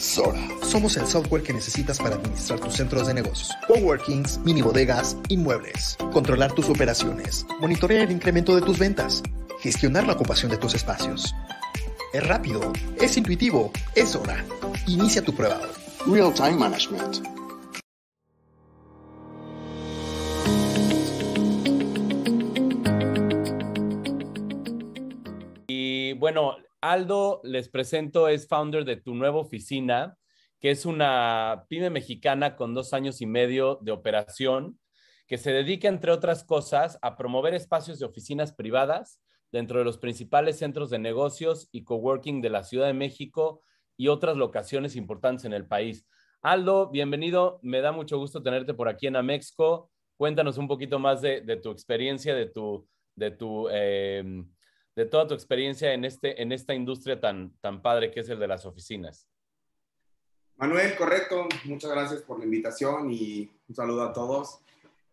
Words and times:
Sora. 0.00 0.40
Somos 0.62 0.96
el 0.96 1.06
software 1.06 1.42
que 1.42 1.52
necesitas 1.52 1.98
para 1.98 2.14
administrar 2.14 2.58
tus 2.58 2.72
centros 2.72 3.06
de 3.06 3.12
negocios, 3.12 3.54
coworkings, 3.66 4.38
mini 4.38 4.62
bodegas, 4.62 5.14
inmuebles, 5.28 5.98
controlar 6.10 6.54
tus 6.54 6.70
operaciones, 6.70 7.44
monitorear 7.60 8.04
el 8.04 8.12
incremento 8.12 8.56
de 8.56 8.62
tus 8.62 8.78
ventas, 8.78 9.22
gestionar 9.60 10.06
la 10.06 10.14
ocupación 10.14 10.50
de 10.50 10.56
tus 10.56 10.74
espacios. 10.74 11.34
Es 12.14 12.26
rápido, 12.26 12.72
es 12.98 13.18
intuitivo, 13.18 13.72
es 13.94 14.16
hora. 14.16 14.42
Inicia 14.86 15.22
tu 15.22 15.34
prueba. 15.34 15.60
Real 16.06 16.32
Time 16.32 16.52
Management. 16.52 17.18
Y 25.68 26.14
bueno, 26.14 26.56
Aldo, 26.80 27.40
les 27.44 27.68
presento, 27.68 28.28
es 28.28 28.48
founder 28.48 28.84
de 28.84 28.96
tu 28.96 29.14
nueva 29.14 29.38
oficina, 29.38 30.16
que 30.60 30.70
es 30.70 30.86
una 30.86 31.64
pyme 31.68 31.90
mexicana 31.90 32.56
con 32.56 32.74
dos 32.74 32.92
años 32.92 33.20
y 33.20 33.26
medio 33.26 33.78
de 33.82 33.92
operación, 33.92 34.78
que 35.26 35.38
se 35.38 35.52
dedica, 35.52 35.88
entre 35.88 36.10
otras 36.10 36.42
cosas, 36.44 36.98
a 37.02 37.16
promover 37.16 37.54
espacios 37.54 37.98
de 37.98 38.06
oficinas 38.06 38.52
privadas 38.52 39.20
dentro 39.52 39.78
de 39.78 39.84
los 39.84 39.98
principales 39.98 40.58
centros 40.58 40.90
de 40.90 40.98
negocios 40.98 41.68
y 41.72 41.84
coworking 41.84 42.40
de 42.40 42.50
la 42.50 42.62
Ciudad 42.62 42.86
de 42.86 42.94
México 42.94 43.62
y 43.96 44.08
otras 44.08 44.36
locaciones 44.36 44.96
importantes 44.96 45.44
en 45.44 45.52
el 45.52 45.66
país. 45.66 46.06
Aldo, 46.42 46.90
bienvenido. 46.90 47.58
Me 47.62 47.80
da 47.80 47.92
mucho 47.92 48.18
gusto 48.18 48.42
tenerte 48.42 48.74
por 48.74 48.88
aquí 48.88 49.06
en 49.06 49.16
Amexco. 49.16 49.90
Cuéntanos 50.16 50.56
un 50.58 50.68
poquito 50.68 50.98
más 50.98 51.20
de, 51.20 51.60
tu 51.62 51.70
experiencia, 51.70 52.34
de 52.34 52.46
tu, 52.46 52.88
de 53.14 53.30
tu 53.30 53.68
eh, 53.70 54.44
de 55.00 55.06
toda 55.06 55.26
tu 55.26 55.32
experiencia 55.32 55.94
en, 55.94 56.04
este, 56.04 56.42
en 56.42 56.52
esta 56.52 56.74
industria 56.74 57.18
tan, 57.18 57.56
tan 57.62 57.80
padre 57.80 58.10
que 58.10 58.20
es 58.20 58.28
el 58.28 58.38
de 58.38 58.46
las 58.46 58.66
oficinas. 58.66 59.26
Manuel, 60.56 60.94
correcto. 60.94 61.48
Muchas 61.64 61.90
gracias 61.90 62.20
por 62.20 62.38
la 62.38 62.44
invitación 62.44 63.10
y 63.10 63.50
un 63.66 63.74
saludo 63.74 64.02
a 64.02 64.12
todos. 64.12 64.60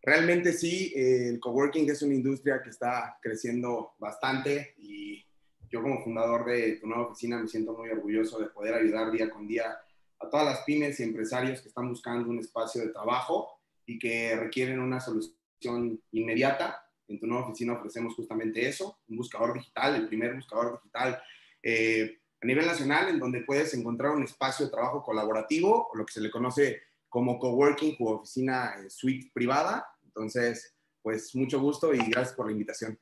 Realmente 0.02 0.52
sí, 0.52 0.91
el 0.93 1.39
coworking 1.39 1.89
es 1.89 2.02
una 2.02 2.15
industria 2.15 2.61
que 2.61 2.69
está 2.69 3.17
creciendo 3.21 3.93
bastante 3.97 4.75
y 4.77 5.25
yo 5.69 5.81
como 5.81 6.03
fundador 6.03 6.43
de 6.43 6.73
tu 6.81 6.88
nueva 6.88 7.05
oficina 7.05 7.38
me 7.38 7.47
siento 7.47 7.71
muy 7.71 7.89
orgulloso 7.89 8.39
de 8.39 8.47
poder 8.47 8.73
ayudar 8.73 9.09
día 9.09 9.30
con 9.30 9.47
día 9.47 9.80
a 10.19 10.30
todas 10.30 10.45
las 10.47 10.63
pymes 10.65 10.99
y 10.99 11.03
empresarios 11.03 11.61
que 11.61 11.69
están 11.69 11.88
buscando 11.88 12.30
un 12.30 12.39
espacio 12.39 12.81
de 12.81 12.89
trabajo 12.89 13.58
y 13.85 13.97
que 13.97 14.35
requieren 14.35 14.80
una 14.80 14.99
solución 14.99 16.02
inmediata 16.11 16.86
en 17.08 17.19
tu 17.19 17.27
nueva 17.27 17.45
oficina 17.45 17.73
ofrecemos 17.73 18.16
justamente 18.16 18.67
eso, 18.67 19.00
un 19.08 19.17
buscador 19.17 19.53
digital, 19.53 19.95
el 19.95 20.08
primer 20.08 20.36
buscador 20.36 20.80
digital 20.81 21.22
eh, 21.64 22.19
a 22.41 22.45
nivel 22.45 22.66
nacional, 22.66 23.09
en 23.09 23.19
donde 23.19 23.41
puedes 23.41 23.73
encontrar 23.73 24.11
un 24.11 24.23
espacio 24.23 24.66
de 24.66 24.72
trabajo 24.72 25.03
colaborativo, 25.03 25.89
o 25.91 25.97
lo 25.97 26.05
que 26.05 26.14
se 26.14 26.22
le 26.22 26.30
conoce 26.30 26.81
como 27.09 27.39
coworking 27.39 27.95
o 27.99 28.16
oficina 28.16 28.75
eh, 28.77 28.89
suite 28.89 29.31
privada. 29.33 29.88
Entonces, 30.03 30.75
pues 31.02 31.36
mucho 31.36 31.59
gusto 31.59 31.94
y 31.94 31.97
gracias 31.97 32.33
por 32.33 32.47
la 32.47 32.52
invitación. 32.52 32.99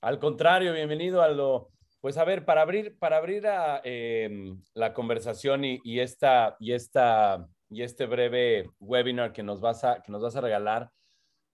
Al 0.00 0.18
contrario, 0.18 0.72
bienvenido 0.72 1.22
Aldo. 1.22 1.70
Pues 2.00 2.18
a 2.18 2.24
ver, 2.24 2.44
para 2.44 2.60
abrir, 2.60 2.98
para 2.98 3.16
abrir 3.16 3.46
a, 3.46 3.80
em, 3.82 4.62
la 4.74 4.92
conversación 4.92 5.64
y, 5.64 5.80
y, 5.82 6.00
esta, 6.00 6.56
y, 6.60 6.72
esta, 6.72 7.48
y 7.70 7.82
este 7.82 8.04
breve 8.04 8.70
webinar 8.78 9.32
que 9.32 9.42
nos 9.42 9.60
vas 9.60 9.84
a, 9.84 10.02
que 10.02 10.12
nos 10.12 10.22
vas 10.22 10.36
a 10.36 10.42
regalar, 10.42 10.90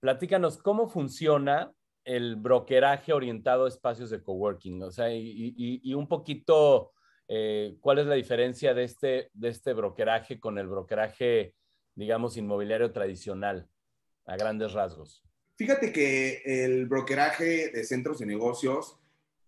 platícanos 0.00 0.58
cómo 0.58 0.88
funciona 0.88 1.72
el 2.04 2.36
brokeraje 2.36 3.12
orientado 3.12 3.66
a 3.66 3.68
espacios 3.68 4.10
de 4.10 4.22
coworking, 4.22 4.82
o 4.82 4.90
sea, 4.90 5.12
y, 5.12 5.94
un 5.94 6.08
poquito 6.08 6.92
eh, 7.28 7.76
cuál 7.80 7.98
es 7.98 8.06
la 8.06 8.14
diferencia 8.14 8.74
de 8.74 8.84
este, 8.84 9.30
de 9.34 9.48
este 9.50 9.74
brokeraje 9.74 10.40
con 10.40 10.58
el 10.58 10.66
brokeraje, 10.66 11.54
digamos, 11.94 12.36
inmobiliario 12.36 12.90
tradicional, 12.92 13.68
a 14.26 14.36
grandes 14.36 14.72
rasgos. 14.72 15.22
Fíjate 15.56 15.92
que 15.92 16.42
el 16.44 16.86
brokeraje 16.86 17.70
de 17.70 17.84
centros 17.84 18.18
de 18.18 18.26
negocios 18.26 18.98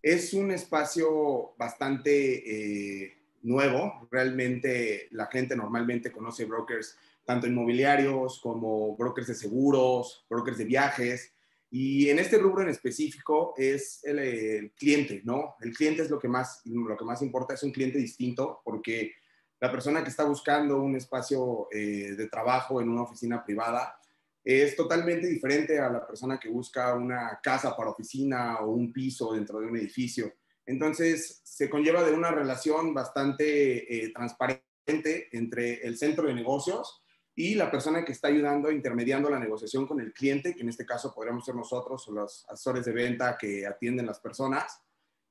es 0.01 0.33
un 0.33 0.51
espacio 0.51 1.55
bastante 1.57 3.05
eh, 3.05 3.17
nuevo. 3.41 4.07
Realmente 4.11 5.07
la 5.11 5.25
gente 5.27 5.55
normalmente 5.55 6.11
conoce 6.11 6.45
brokers 6.45 6.97
tanto 7.25 7.47
inmobiliarios 7.47 8.39
como 8.41 8.95
brokers 8.95 9.27
de 9.27 9.35
seguros, 9.35 10.25
brokers 10.29 10.57
de 10.57 10.65
viajes. 10.65 11.33
Y 11.69 12.09
en 12.09 12.19
este 12.19 12.37
rubro 12.37 12.61
en 12.61 12.69
específico 12.69 13.53
es 13.57 14.03
el, 14.03 14.71
cliente, 14.75 15.21
¿no? 15.23 15.55
El 15.61 15.73
cliente 15.73 16.03
es 16.03 16.09
lo 16.09 16.19
que, 16.19 16.27
más, 16.27 16.61
lo 16.65 16.95
que 16.95 17.05
más 17.05 17.21
importa, 17.21 17.55
es 17.55 17.63
un 17.63 17.71
cliente 17.71 17.97
distinto 17.97 18.61
porque 18.63 19.13
la 19.59 19.71
persona 19.71 20.03
que 20.03 20.09
está 20.09 20.25
buscando 20.25 20.81
un 20.81 20.95
espacio 20.95 21.67
eh, 21.71 22.15
de 22.15 22.27
trabajo 22.27 22.81
en 22.81 22.89
una 22.89 23.03
oficina 23.03 23.43
privada 23.43 23.97
es 24.43 24.75
totalmente 24.75 25.25
diferente 25.27 25.79
a 25.79 25.89
la 25.89 26.05
persona 26.05 26.37
que 26.37 26.49
busca 26.49 26.93
una 26.95 27.39
casa 27.41 27.75
para 27.75 27.91
oficina 27.91 28.59
o 28.59 28.71
un 28.71 28.91
piso 28.91 29.33
dentro 29.33 29.59
de 29.59 29.67
un 29.67 29.77
edificio. 29.77 30.33
Entonces, 30.65 31.41
se 31.43 31.69
conlleva 31.69 32.03
de 32.03 32.11
una 32.11 32.31
relación 32.31 32.93
bastante 32.93 34.05
eh, 34.05 34.11
transparente 34.13 35.29
entre 35.31 35.81
el 35.85 35.97
centro 35.97 36.27
de 36.27 36.33
negocios 36.33 37.02
y 37.35 37.55
la 37.55 37.71
persona 37.71 38.05
que 38.05 38.11
está 38.11 38.27
ayudando, 38.27 38.71
intermediando 38.71 39.29
la 39.29 39.39
negociación 39.39 39.87
con 39.87 39.99
el 39.99 40.13
cliente, 40.13 40.53
que 40.53 40.61
en 40.61 40.69
este 40.69 40.85
caso 40.85 41.13
podríamos 41.13 41.43
ser 41.43 41.55
nosotros 41.55 42.07
o 42.07 42.11
los 42.11 42.45
asesores 42.47 42.85
de 42.85 42.91
venta 42.91 43.37
que 43.37 43.65
atienden 43.65 44.05
las 44.05 44.19
personas, 44.19 44.81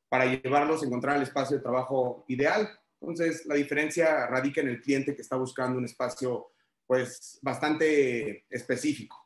para 0.09 0.27
llevarlos 0.27 0.83
a 0.83 0.87
encontrar 0.87 1.17
el 1.17 1.23
espacio 1.23 1.57
de 1.57 1.62
trabajo 1.62 2.25
ideal. 2.29 2.69
Entonces, 3.01 3.47
la 3.47 3.55
diferencia 3.55 4.27
radica 4.27 4.61
en 4.61 4.69
el 4.69 4.81
cliente 4.81 5.15
que 5.15 5.23
está 5.23 5.37
buscando 5.37 5.79
un 5.79 5.85
espacio, 5.85 6.53
pues, 6.87 7.39
bastante 7.41 8.45
específico. 8.51 9.17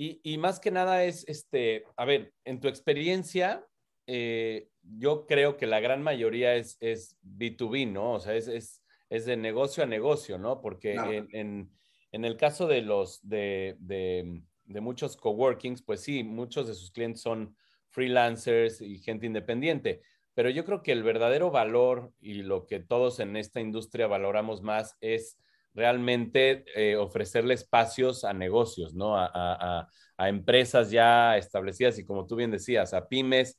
Y, 0.00 0.38
más 0.38 0.60
que 0.60 0.70
nada 0.70 1.04
es, 1.04 1.24
este, 1.26 1.84
a 1.96 2.04
ver, 2.04 2.32
en 2.44 2.60
tu 2.60 2.68
experiencia, 2.68 3.66
eh, 4.06 4.70
yo 4.82 5.26
creo 5.26 5.56
que 5.56 5.66
la 5.66 5.80
gran 5.80 6.02
mayoría 6.02 6.54
es, 6.54 6.76
es 6.78 7.16
B2B, 7.22 7.90
¿no? 7.90 8.12
O 8.12 8.20
sea, 8.20 8.36
es, 8.36 8.46
es 8.46 8.82
es 9.10 9.24
de 9.24 9.36
negocio 9.36 9.82
a 9.82 9.86
negocio, 9.86 10.38
¿no? 10.38 10.60
Porque 10.60 10.94
en, 11.32 11.70
el 12.12 12.36
caso 12.36 12.66
de 12.66 12.82
los 12.82 13.26
de, 13.26 13.76
de, 13.80 14.80
muchos 14.80 15.16
coworkings, 15.16 15.82
pues 15.82 16.02
sí, 16.02 16.22
muchos 16.22 16.66
de 16.66 16.74
sus 16.74 16.90
clientes 16.90 17.22
son 17.22 17.56
freelancers 17.88 18.80
y 18.80 18.98
gente 18.98 19.26
independiente. 19.26 20.02
Pero 20.34 20.50
yo 20.50 20.64
creo 20.64 20.82
que 20.82 20.92
el 20.92 21.02
verdadero 21.02 21.50
valor 21.50 22.12
y 22.20 22.42
lo 22.42 22.66
que 22.66 22.80
todos 22.80 23.18
en 23.18 23.36
esta 23.36 23.60
industria 23.60 24.06
valoramos 24.06 24.62
más 24.62 24.96
es 25.00 25.38
realmente 25.74 26.64
eh, 26.74 26.96
ofrecerle 26.96 27.54
espacios 27.54 28.24
a 28.24 28.32
negocios, 28.32 28.94
¿no? 28.94 29.16
A, 29.16 29.88
empresas 30.20 30.90
ya 30.90 31.36
establecidas 31.36 31.96
y 31.96 32.04
como 32.04 32.26
tú 32.26 32.34
bien 32.34 32.50
decías, 32.50 32.92
a 32.92 33.06
pymes 33.06 33.56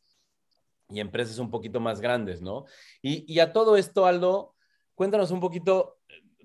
y 0.90 1.00
empresas 1.00 1.40
un 1.40 1.50
poquito 1.50 1.80
más 1.80 2.02
grandes, 2.02 2.42
¿no? 2.42 2.66
Y, 3.02 3.24
y 3.34 3.40
a 3.40 3.54
todo 3.54 3.78
esto, 3.78 4.06
Aldo, 4.06 4.56
Cuéntanos 5.00 5.32
un 5.32 5.40
poquito, 5.40 5.98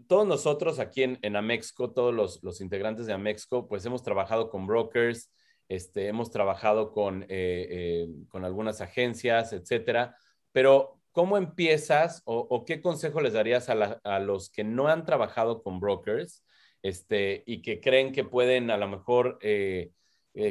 todos 0.06 0.28
nosotros 0.28 0.78
aquí 0.78 1.02
en, 1.02 1.34
Amexco, 1.34 1.90
todos 1.90 2.40
los, 2.40 2.60
integrantes 2.60 3.04
de 3.06 3.12
Amexco, 3.12 3.66
pues 3.66 3.84
hemos 3.84 4.04
trabajado 4.04 4.48
con 4.48 4.64
brokers, 4.64 5.32
este, 5.68 6.06
hemos 6.06 6.30
trabajado 6.30 6.92
con, 6.92 7.24
eh, 7.24 7.26
eh, 7.30 8.08
con 8.28 8.44
algunas 8.44 8.80
agencias, 8.80 9.52
etcétera, 9.52 10.16
pero 10.52 11.00
¿cómo 11.10 11.36
empiezas 11.36 12.22
o, 12.26 12.64
qué 12.64 12.80
consejo 12.80 13.20
les 13.20 13.32
darías 13.32 13.68
a, 13.68 14.20
los 14.20 14.50
que 14.50 14.62
no 14.62 14.86
han 14.86 15.04
trabajado 15.04 15.60
con 15.60 15.80
brokers 15.80 16.44
este, 16.80 17.42
y 17.46 17.60
que 17.60 17.80
creen 17.80 18.12
que 18.12 18.22
pueden 18.22 18.70
a 18.70 18.76
lo 18.76 18.86
mejor 18.86 19.36
eh, 19.40 19.90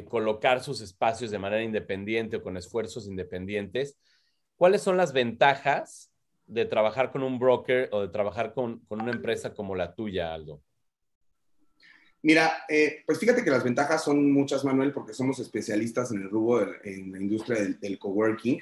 colocar 0.10 0.62
sus 0.62 0.82
espacios 0.82 1.32
de 1.32 1.40
manera 1.40 1.64
independiente 1.64 2.36
o 2.36 2.44
con 2.44 2.58
esfuerzos 2.58 3.08
independientes? 3.08 3.98
¿Cuáles 4.58 4.82
son 4.82 4.98
las 4.98 5.14
ventajas 5.14 6.13
de 6.48 6.66
trabajar 6.66 7.12
con 7.12 7.24
un 7.24 7.40
broker 7.40 7.90
o 7.92 8.02
de 8.02 8.10
trabajar 8.10 8.54
con, 8.54 8.82
una 8.90 9.12
empresa 9.12 9.54
como 9.54 9.76
la 9.76 9.94
tuya, 9.96 10.34
Aldo? 10.34 10.62
Mira, 12.22 12.64
eh, 12.70 13.04
pues 13.06 13.20
fíjate 13.20 13.44
que 13.44 13.50
las 13.50 13.64
ventajas 13.64 14.04
son 14.04 14.32
muchas, 14.32 14.64
Manuel, 14.64 14.94
porque 14.94 15.14
somos 15.14 15.40
especialistas 15.40 16.12
en 16.12 16.22
el 16.22 16.30
rubro, 16.30 16.72
en 16.84 17.12
la 17.12 17.20
industria 17.20 17.64
del, 17.80 18.00
coworking. 18.00 18.60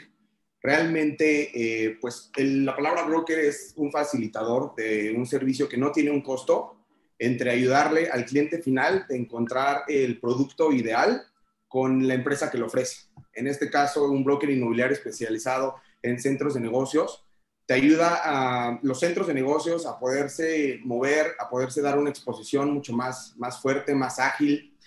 Realmente, 0.62 1.52
eh, 1.54 1.98
pues 2.02 2.32
la 2.38 2.76
palabra 2.76 3.04
broker 3.04 3.38
es 3.40 3.74
un 3.76 3.92
facilitador 3.92 4.74
de 4.76 5.14
un 5.16 5.26
servicio 5.26 5.70
que 5.70 5.78
no 5.78 5.92
tiene 5.92 6.12
un 6.12 6.22
costo 6.22 6.78
entre 7.20 7.52
ayudarle 7.52 8.10
al 8.10 8.26
cliente 8.26 8.64
final 8.64 9.06
de 9.08 9.16
encontrar 9.16 9.84
el 9.88 10.20
producto 10.20 10.72
ideal 10.72 11.22
con 11.68 12.08
la 12.08 12.16
empresa 12.16 12.50
que 12.50 12.58
lo 12.58 12.66
ofrece. 12.66 13.10
En 13.34 13.48
este 13.48 13.70
caso, 13.70 14.10
un 14.10 14.24
broker 14.24 14.50
inmobiliario 14.50 14.96
especializado 14.96 15.76
en 16.02 16.20
centros 16.20 16.56
de 16.56 16.62
negocios 16.62 17.24
te 17.66 17.74
ayuda 17.74 18.22
a 18.24 18.80
los 18.82 19.00
centros 19.00 19.28
de 19.28 19.34
negocios 19.34 19.86
a 19.86 20.00
poderse 20.00 20.80
mover, 20.84 21.36
a 21.40 21.50
poderse 21.50 21.82
dar 21.82 21.98
una 21.98 22.10
exposición 22.10 22.74
mucho 22.74 22.94
más, 22.94 23.34
más 23.38 23.62
fuerte, 23.62 23.96
más 23.96 24.20
ágil, 24.20 24.78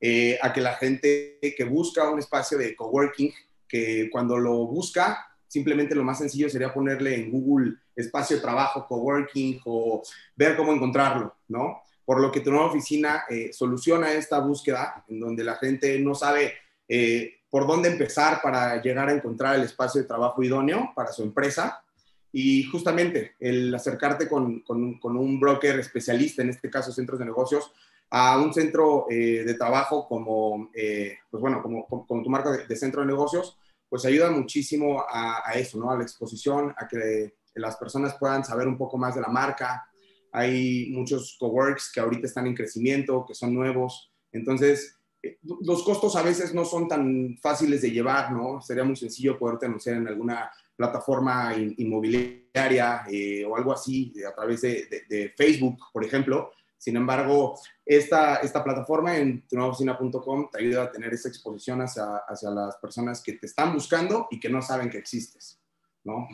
eh, 0.00 0.38
a 0.42 0.52
que 0.52 0.60
la 0.60 0.74
gente 0.74 1.38
que 1.40 1.64
busca 1.64 2.10
un 2.10 2.18
espacio 2.18 2.58
de 2.58 2.74
coworking, 2.74 3.32
que 3.68 4.08
cuando 4.10 4.36
lo 4.36 4.66
busca, 4.66 5.26
simplemente 5.46 5.94
lo 5.94 6.02
más 6.02 6.18
sencillo 6.18 6.48
sería 6.48 6.74
ponerle 6.74 7.14
en 7.14 7.30
Google 7.30 7.76
espacio 7.94 8.36
de 8.36 8.42
trabajo, 8.42 8.86
coworking 8.88 9.60
o 9.64 10.02
ver 10.34 10.56
cómo 10.56 10.72
encontrarlo, 10.72 11.36
¿no? 11.48 11.82
Por 12.04 12.20
lo 12.20 12.32
que 12.32 12.40
tu 12.40 12.50
nueva 12.50 12.66
oficina 12.66 13.24
eh, 13.28 13.52
soluciona 13.52 14.12
esta 14.12 14.40
búsqueda 14.40 15.04
en 15.08 15.20
donde 15.20 15.44
la 15.44 15.56
gente 15.56 15.98
no 16.00 16.14
sabe 16.14 16.54
eh, 16.88 17.34
por 17.48 17.66
dónde 17.66 17.90
empezar 17.90 18.40
para 18.42 18.80
llegar 18.82 19.08
a 19.08 19.12
encontrar 19.12 19.54
el 19.56 19.62
espacio 19.62 20.00
de 20.00 20.08
trabajo 20.08 20.42
idóneo 20.42 20.90
para 20.96 21.12
su 21.12 21.22
empresa. 21.22 21.84
Y 22.32 22.64
justamente 22.64 23.36
el 23.38 23.74
acercarte 23.74 24.28
con, 24.28 24.60
con, 24.60 25.16
un 25.16 25.38
broker 25.38 25.78
especialista, 25.78 26.42
en 26.42 26.50
este 26.50 26.70
caso 26.70 26.90
centros 26.90 27.18
de 27.18 27.26
negocios, 27.26 27.72
a 28.10 28.38
un 28.38 28.52
centro 28.52 29.06
eh, 29.10 29.44
de 29.44 29.54
trabajo 29.54 30.06
como, 30.08 30.70
pues 30.72 31.40
bueno, 31.40 31.62
como, 31.62 31.86
como, 31.86 32.22
tu 32.22 32.30
marca 32.30 32.50
de, 32.50 32.66
de 32.66 32.76
centro 32.76 33.02
de 33.02 33.06
negocios, 33.06 33.58
pues 33.92 34.06
ayuda 34.06 34.30
muchísimo 34.30 35.04
a, 35.06 35.52
eso, 35.54 35.78
¿no? 35.78 35.90
A 35.90 35.98
la 35.98 36.02
exposición, 36.02 36.74
a 36.78 36.88
que 36.88 37.34
las 37.56 37.76
personas 37.76 38.16
puedan 38.18 38.42
saber 38.42 38.66
un 38.66 38.78
poco 38.78 38.96
más 38.96 39.14
de 39.14 39.20
la 39.20 39.28
marca. 39.28 39.86
Hay 40.32 40.88
muchos 40.92 41.36
coworks 41.38 41.92
que 41.92 42.00
ahorita 42.00 42.26
están 42.26 42.46
en 42.46 42.54
crecimiento, 42.54 43.26
que 43.28 43.34
son 43.34 43.52
nuevos. 43.52 44.10
Entonces, 44.32 44.96
eh, 45.22 45.36
los 45.42 45.82
costos 45.82 46.16
a 46.16 46.22
veces 46.22 46.54
no 46.54 46.64
son 46.64 46.88
tan 46.88 47.36
fáciles 47.36 47.82
de 47.82 47.90
llevar, 47.90 48.32
¿no? 48.32 48.62
Sería 48.62 48.82
muy 48.82 48.96
sencillo 48.96 49.38
poderte 49.38 49.66
anunciar 49.66 49.98
en 49.98 50.08
alguna 50.08 50.50
plataforma 50.76 51.54
inmobiliaria 51.56 53.04
eh, 53.10 53.44
o 53.44 53.56
algo 53.56 53.72
así 53.72 54.12
a 54.26 54.34
través 54.34 54.62
de, 54.62 55.32
Facebook, 55.36 55.78
por 55.92 56.04
ejemplo, 56.04 56.52
sin 56.76 56.96
embargo, 56.96 57.58
esta, 57.86 58.36
esta 58.36 58.64
plataforma 58.64 59.16
en 59.16 59.46
tunuevaoficina.com 59.46 60.48
te 60.50 60.58
ayuda 60.58 60.84
a 60.84 60.90
tener 60.90 61.12
esa 61.14 61.28
exposición 61.28 61.80
hacia, 61.80 62.16
hacia 62.26 62.50
las 62.50 62.76
personas 62.78 63.22
que 63.22 63.34
te 63.34 63.46
están 63.46 63.72
buscando 63.72 64.26
y 64.30 64.40
que 64.40 64.48
no 64.48 64.60
saben 64.60 64.90
que 64.90 64.98
existes, 64.98 65.60
¿no? 66.02 66.26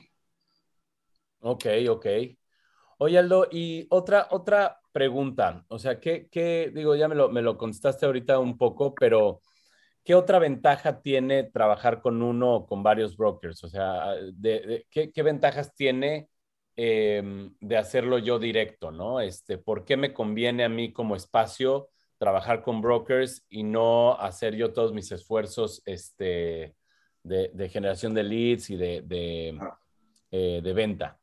Ok, 1.40 1.67
ok. 1.90 2.06
Oye, 2.99 3.19
Aldo, 3.19 3.46
y 3.50 3.87
otra, 3.90 4.26
otra 4.31 4.81
pregunta, 4.90 5.64
o 5.69 5.79
sea, 5.79 6.00
¿qué, 6.00 6.29
qué 6.31 6.73
digo, 6.75 6.96
ya 6.96 7.08
me 7.08 7.14
lo, 7.14 7.29
me 7.29 7.43
lo 7.43 7.56
contestaste 7.56 8.06
ahorita 8.06 8.38
un 8.38 8.56
poco, 8.56 8.94
pero 8.94 9.43
¿qué 10.04 10.14
otra 10.14 10.38
ventaja 10.38 11.00
tiene 11.02 11.44
trabajar 11.44 12.00
con 12.00 12.22
uno 12.22 12.54
o 12.56 12.66
con 12.66 12.82
varios 12.82 13.16
brokers? 13.16 13.64
O 13.64 13.68
sea, 13.68 14.14
de, 14.32 14.86
¿qué, 14.90 15.12
¿qué, 15.12 15.22
ventajas 15.22 15.74
tiene 15.74 16.28
Em, 16.80 17.52
de 17.58 17.76
hacerlo 17.76 18.18
yo 18.18 18.38
directo, 18.38 18.92
¿no? 18.92 19.20
Este, 19.20 19.58
¿Por 19.58 19.84
qué 19.84 19.96
me 19.96 20.12
conviene 20.12 20.62
a 20.62 20.68
mí 20.68 20.92
como 20.92 21.16
espacio 21.16 21.88
trabajar 22.18 22.62
con 22.62 22.80
brokers 22.80 23.44
y 23.48 23.64
no 23.64 24.16
hacer 24.20 24.54
yo 24.54 24.72
todos 24.72 24.92
mis 24.92 25.10
esfuerzos 25.10 25.82
este, 25.86 26.76
de, 27.24 27.68
generación 27.68 28.14
de 28.14 28.22
leads 28.22 28.70
y 28.70 28.76
de, 28.76 29.02
de, 29.02 29.58
eh, 30.30 30.60
de, 30.62 30.72
venta? 30.72 31.18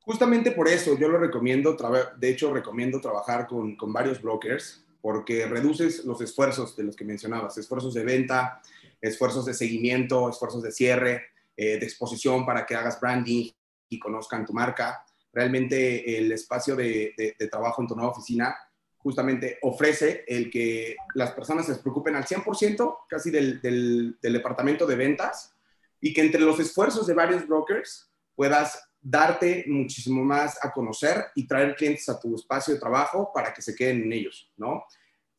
Justamente 0.00 0.52
por 0.52 0.66
eso 0.66 0.96
yo 0.98 1.08
lo 1.08 1.18
recomiendo, 1.18 1.76
de 2.16 2.30
hecho 2.30 2.50
recomiendo 2.50 3.02
trabajar 3.02 3.46
con, 3.46 3.76
con 3.76 3.92
varios 3.92 4.22
brokers 4.22 4.82
porque 5.00 5.46
reduces 5.46 6.04
los 6.04 6.20
esfuerzos 6.20 6.76
de 6.76 6.84
los 6.84 6.96
que 6.96 7.04
mencionabas, 7.04 7.56
esfuerzos 7.58 7.94
de 7.94 8.04
venta, 8.04 8.60
esfuerzos 9.00 9.46
de 9.46 9.54
seguimiento, 9.54 10.28
esfuerzos 10.28 10.62
de 10.62 10.72
cierre, 10.72 11.22
eh, 11.56 11.78
de 11.78 11.86
exposición 11.86 12.44
para 12.44 12.66
que 12.66 12.74
hagas 12.74 13.00
branding, 13.00 13.50
y 13.90 13.98
conozcan 13.98 14.46
tu 14.46 14.54
marca. 14.54 15.04
Realmente 15.32 16.16
el 16.16 16.32
espacio 16.32 16.74
de, 16.74 17.36
trabajo 17.50 17.82
en 17.82 17.88
tu 17.88 17.94
nueva 17.94 18.12
oficina 18.12 18.56
justamente 18.96 19.58
ofrece 19.62 20.24
el 20.26 20.50
que 20.50 20.96
las 21.14 21.32
personas 21.32 21.66
se 21.66 21.74
preocupen 21.76 22.16
al 22.16 22.24
100% 22.24 22.98
casi 23.08 23.30
del, 23.30 23.60
del, 23.60 24.18
departamento 24.20 24.86
de 24.86 24.96
ventas 24.96 25.54
y 26.00 26.14
que 26.14 26.22
entre 26.22 26.40
los 26.40 26.58
esfuerzos 26.60 27.06
de 27.06 27.14
varios 27.14 27.46
brokers 27.46 28.10
puedas 28.34 28.89
darte 29.00 29.64
muchísimo 29.66 30.22
más 30.24 30.58
a 30.62 30.70
conocer 30.70 31.26
y 31.34 31.46
traer 31.46 31.74
clientes 31.74 32.08
a 32.08 32.18
tu 32.18 32.34
espacio 32.34 32.74
de 32.74 32.80
trabajo 32.80 33.30
para 33.32 33.52
que 33.52 33.62
se 33.62 33.74
queden 33.74 34.02
en 34.02 34.12
ellos, 34.12 34.50
¿no? 34.56 34.84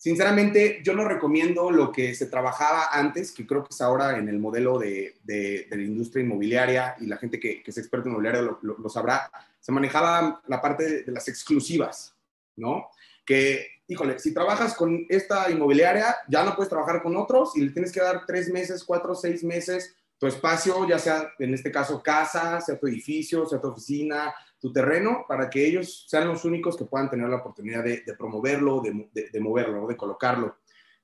Sinceramente, 0.01 0.81
yo 0.83 0.95
no 0.95 1.07
recomiendo 1.07 1.69
lo 1.69 1.91
que 1.91 2.15
se 2.15 2.25
trabajaba 2.25 2.87
antes, 2.91 3.31
que 3.31 3.45
creo 3.45 3.63
que 3.63 3.69
es 3.69 3.81
ahora 3.81 4.17
en 4.17 4.29
el 4.29 4.39
modelo 4.39 4.79
de, 4.79 5.17
de, 5.23 5.67
la 5.69 5.75
industria 5.75 6.23
inmobiliaria 6.23 6.95
y 6.99 7.05
la 7.05 7.17
gente 7.17 7.39
que, 7.39 7.61
es 7.63 7.77
experta 7.77 8.07
en 8.07 8.13
inmobiliaria 8.13 8.41
lo, 8.41 8.59
lo, 8.63 8.89
sabrá. 8.89 9.29
Se 9.59 9.71
manejaba 9.71 10.41
la 10.47 10.59
parte 10.59 11.03
de, 11.03 11.11
las 11.11 11.27
exclusivas, 11.27 12.15
¿no? 12.55 12.87
Que, 13.23 13.67
híjole, 13.87 14.17
si 14.17 14.33
trabajas 14.33 14.73
con 14.73 15.05
esta 15.07 15.51
inmobiliaria, 15.51 16.15
ya 16.27 16.43
no 16.43 16.55
puedes 16.55 16.71
trabajar 16.71 17.03
con 17.03 17.15
otros 17.15 17.55
y 17.55 17.61
le 17.61 17.71
tienes 17.71 17.91
que 17.91 18.01
dar 18.01 18.25
tres 18.25 18.49
meses, 18.49 18.83
cuatro, 18.83 19.13
seis 19.13 19.43
meses 19.43 19.95
tu 20.21 20.27
espacio, 20.27 20.87
ya 20.87 20.99
sea 20.99 21.33
en 21.39 21.51
este 21.55 21.71
caso 21.71 22.03
casa, 22.03 22.61
sea 22.61 22.77
tu 22.77 22.85
edificio, 22.85 23.43
sea 23.47 23.59
tu 23.59 23.69
oficina, 23.69 24.31
tu 24.59 24.71
terreno 24.71 25.25
para 25.27 25.49
que 25.49 25.65
ellos 25.65 26.05
sean 26.07 26.27
los 26.27 26.45
únicos 26.45 26.77
que 26.77 26.85
puedan 26.85 27.09
tener 27.09 27.27
la 27.27 27.37
oportunidad 27.37 27.83
de, 27.83 28.03
promoverlo, 28.15 28.83
de, 28.83 29.39
moverlo, 29.39 29.87
de 29.87 29.97
colocarlo. 29.97 30.57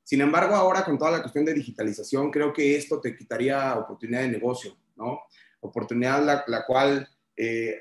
Sin 0.03 0.21
embargo, 0.21 0.53
ahora 0.53 0.85
con 0.85 0.99
toda 0.99 1.09
la 1.09 1.21
cuestión 1.21 1.45
de 1.45 1.55
digitalización, 1.55 2.29
creo 2.29 2.53
que 2.53 2.77
esto 2.77 3.01
te 3.01 3.17
quitaría 3.17 3.75
oportunidad 3.79 4.21
de 4.21 4.27
negocio, 4.27 4.77
¿no? 4.95 5.21
Oportunidad 5.61 6.45
la, 6.45 6.65
cual, 6.67 7.09
eh, 7.35 7.75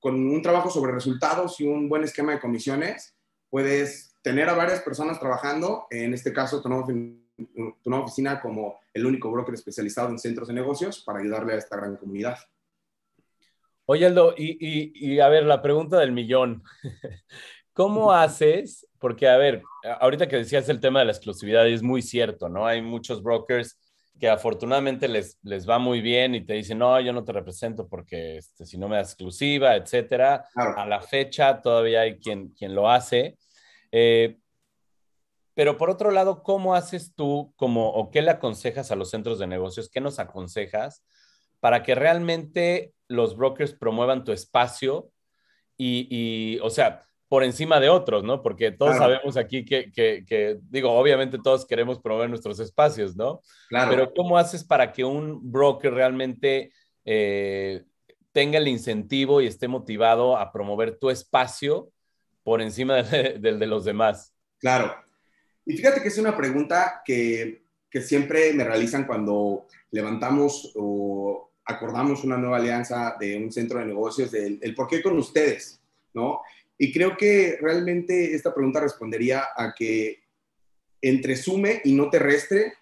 con 0.00 0.16
un 0.16 0.42
trabajo 0.42 0.70
sobre 0.70 0.90
resultados 0.90 1.60
y 1.60 1.68
un 1.68 1.88
buen 1.88 2.02
esquema 2.02 2.32
de 2.32 2.40
comisiones, 2.40 3.14
puedes 3.48 4.16
tener 4.22 4.48
a 4.48 4.54
varias 4.54 4.80
personas 4.80 5.20
trabajando, 5.20 5.86
en 5.88 6.14
este 6.14 6.32
caso 6.32 6.60
nueva, 6.64 6.84
tu 7.82 7.90
nueva 7.90 8.04
oficina 8.04 8.40
como 8.40 8.80
el 8.92 9.06
único 9.06 9.30
broker 9.30 9.54
especializado 9.54 10.08
en 10.10 10.18
centros 10.18 10.48
de 10.48 10.54
negocios 10.54 11.02
para 11.04 11.20
ayudarle 11.20 11.54
a 11.54 11.56
esta 11.56 11.76
gran 11.76 11.96
comunidad. 11.96 12.38
Oye, 13.86 14.06
Aldo, 14.06 14.34
y, 14.36 15.18
a 15.18 15.28
ver, 15.28 15.44
la 15.44 15.62
pregunta 15.62 15.98
del 15.98 16.12
millón. 16.12 16.62
¿Cómo 17.72 18.12
haces? 18.12 18.86
Porque, 18.98 19.26
a 19.26 19.36
ver, 19.36 19.62
ahorita 20.00 20.28
que 20.28 20.36
decías 20.36 20.68
el 20.68 20.80
tema 20.80 21.00
de 21.00 21.06
la 21.06 21.12
exclusividad, 21.12 21.66
es 21.66 21.82
muy 21.82 22.02
cierto, 22.02 22.48
¿no? 22.48 22.66
Hay 22.66 22.82
muchos 22.82 23.22
brokers 23.22 23.78
que 24.20 24.28
afortunadamente 24.28 25.08
les, 25.08 25.38
les 25.42 25.68
va 25.68 25.78
muy 25.78 26.02
bien 26.02 26.34
y 26.34 26.44
te 26.44 26.52
dicen, 26.52 26.78
no, 26.78 27.00
yo 27.00 27.12
no 27.12 27.24
te 27.24 27.32
represento 27.32 27.88
porque 27.88 28.36
este, 28.36 28.66
si 28.66 28.76
no 28.76 28.86
me 28.86 28.96
das 28.96 29.08
exclusiva, 29.08 29.74
etcétera. 29.74 30.44
A 30.54 30.86
la 30.86 31.00
fecha 31.00 31.60
todavía 31.60 32.02
hay 32.02 32.18
quien, 32.18 32.50
quien 32.50 32.74
lo 32.74 32.88
hace. 32.88 33.38
Eh, 33.90 34.38
pero 35.54 35.76
por 35.76 35.90
otro 35.90 36.10
lado, 36.10 36.42
¿cómo 36.42 36.74
haces 36.74 37.14
tú 37.14 37.52
como, 37.56 37.90
o 37.90 38.10
qué 38.10 38.22
le 38.22 38.30
aconsejas 38.30 38.90
a 38.90 38.96
los 38.96 39.10
centros 39.10 39.38
de 39.38 39.46
negocios? 39.46 39.90
¿Qué 39.90 40.00
nos 40.00 40.18
aconsejas 40.18 41.04
para 41.60 41.82
que 41.82 41.94
realmente 41.94 42.94
los 43.08 43.36
brokers 43.36 43.74
promuevan 43.74 44.24
tu 44.24 44.32
espacio 44.32 45.10
y, 45.76 46.58
o 46.62 46.68
sea, 46.68 47.06
por 47.28 47.42
encima 47.42 47.80
de 47.80 47.88
otros, 47.88 48.22
¿no? 48.22 48.42
Porque 48.42 48.70
todos 48.70 48.96
sabemos 48.96 49.36
aquí 49.36 49.64
que, 49.64 50.60
digo, 50.68 50.92
obviamente 50.92 51.38
todos 51.42 51.64
queremos 51.64 51.98
promover 52.00 52.28
nuestros 52.28 52.60
espacios, 52.60 53.16
¿no? 53.16 53.40
Claro. 53.68 53.90
Pero 53.90 54.12
¿cómo 54.14 54.36
haces 54.36 54.64
para 54.64 54.92
que 54.92 55.04
un 55.04 55.50
broker 55.50 55.94
realmente 55.94 56.72
eh, 57.04 57.84
tenga 58.32 58.58
el 58.58 58.68
incentivo 58.68 59.40
y 59.40 59.46
esté 59.46 59.68
motivado 59.68 60.36
a 60.36 60.52
promover 60.52 60.98
tu 60.98 61.08
espacio 61.08 61.90
por 62.42 62.60
encima 62.60 63.02
del 63.02 63.58
de, 63.58 63.66
los 63.66 63.84
demás? 63.84 64.34
Claro. 64.58 64.94
Y 65.70 65.76
fíjate 65.76 66.02
que 66.02 66.08
es 66.08 66.18
una 66.18 66.36
pregunta 66.36 67.00
que, 67.04 67.62
que 67.88 68.02
siempre 68.02 68.52
me 68.54 68.64
realizan 68.64 69.06
cuando 69.06 69.68
levantamos 69.92 70.72
o 70.74 71.52
acordamos 71.64 72.24
una 72.24 72.36
nueva 72.36 72.56
alianza 72.56 73.16
de 73.20 73.36
un 73.36 73.52
centro 73.52 73.78
de 73.78 73.86
negocios, 73.86 74.32
del 74.32 74.58
el 74.62 74.74
por 74.74 74.88
qué 74.88 75.00
con 75.00 75.16
ustedes, 75.16 75.80
¿no? 76.12 76.40
Y 76.76 76.92
creo 76.92 77.16
que 77.16 77.56
realmente 77.60 78.34
esta 78.34 78.52
pregunta 78.52 78.80
respondería 78.80 79.44
a 79.56 79.72
que 79.72 80.24
entre 81.00 81.36
sume 81.36 81.80
y 81.84 81.92
no 81.92 82.10
te 82.10 82.18
restre 82.18 82.72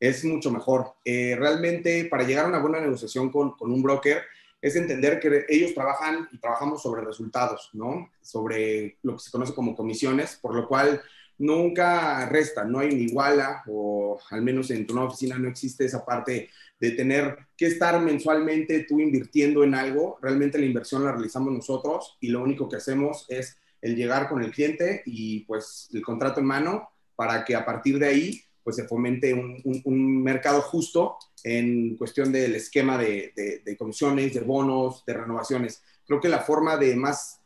es 0.00 0.24
mucho 0.24 0.50
mejor. 0.50 0.96
Eh, 1.04 1.36
realmente 1.38 2.06
para 2.06 2.24
llegar 2.24 2.46
a 2.46 2.48
una 2.48 2.58
buena 2.58 2.80
negociación 2.80 3.30
con, 3.30 3.52
con 3.52 3.70
un 3.70 3.80
broker 3.80 4.24
es 4.60 4.74
entender 4.74 5.20
que 5.20 5.46
ellos 5.48 5.72
trabajan 5.72 6.28
y 6.32 6.38
trabajamos 6.38 6.82
sobre 6.82 7.04
resultados, 7.04 7.70
¿no? 7.74 8.10
Sobre 8.20 8.98
lo 9.02 9.12
que 9.12 9.22
se 9.22 9.30
conoce 9.30 9.54
como 9.54 9.76
comisiones, 9.76 10.36
por 10.42 10.52
lo 10.56 10.66
cual 10.66 11.00
nunca 11.38 12.28
resta, 12.28 12.64
no 12.64 12.78
hay 12.78 12.88
iguala 12.94 13.62
o 13.66 14.18
al 14.30 14.42
menos 14.42 14.70
en 14.70 14.86
tu 14.86 14.98
oficina 14.98 15.38
no 15.38 15.48
existe 15.48 15.84
esa 15.84 16.04
parte 16.04 16.48
de 16.78 16.90
tener 16.92 17.38
que 17.56 17.66
estar 17.66 18.00
mensualmente 18.00 18.84
tú 18.88 19.00
invirtiendo 19.00 19.64
en 19.64 19.74
algo, 19.74 20.18
realmente 20.20 20.58
la 20.58 20.66
inversión 20.66 21.04
la 21.04 21.12
realizamos 21.12 21.52
nosotros 21.52 22.16
y 22.20 22.28
lo 22.28 22.42
único 22.42 22.68
que 22.68 22.76
hacemos 22.76 23.26
es 23.28 23.58
el 23.80 23.96
llegar 23.96 24.28
con 24.28 24.42
el 24.42 24.50
cliente 24.50 25.02
y 25.06 25.40
pues 25.40 25.88
el 25.92 26.02
contrato 26.02 26.40
en 26.40 26.46
mano 26.46 26.88
para 27.16 27.44
que 27.44 27.54
a 27.54 27.64
partir 27.64 27.98
de 27.98 28.06
ahí 28.06 28.40
pues 28.62 28.76
se 28.76 28.88
fomente 28.88 29.34
un, 29.34 30.22
mercado 30.22 30.62
justo 30.62 31.18
en 31.42 31.96
cuestión 31.96 32.32
del 32.32 32.54
esquema 32.54 32.96
de, 32.96 33.62
comisiones, 33.78 34.32
de 34.32 34.40
bonos, 34.40 35.04
de 35.04 35.12
renovaciones. 35.12 35.82
Creo 36.06 36.18
que 36.18 36.30
la 36.30 36.40
forma 36.40 36.78
de 36.78 36.96
más 36.96 37.42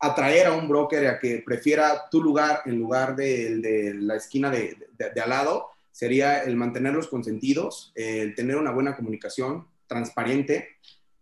atraer 0.00 0.46
a 0.46 0.54
un 0.54 0.66
broker 0.66 1.06
a 1.06 1.18
que 1.18 1.42
prefiera 1.44 2.08
tu 2.10 2.22
lugar 2.22 2.62
en 2.64 2.78
lugar 2.78 3.14
de, 3.14 3.58
de 3.58 3.94
la 3.94 4.16
esquina 4.16 4.50
de, 4.50 4.76
de, 4.96 5.20
al 5.20 5.28
lado 5.28 5.68
sería 5.92 6.42
el 6.42 6.56
mantenerlos 6.56 7.08
consentidos, 7.08 7.92
el 7.94 8.34
tener 8.34 8.56
una 8.56 8.70
buena 8.70 8.96
comunicación 8.96 9.66
transparente 9.86 10.68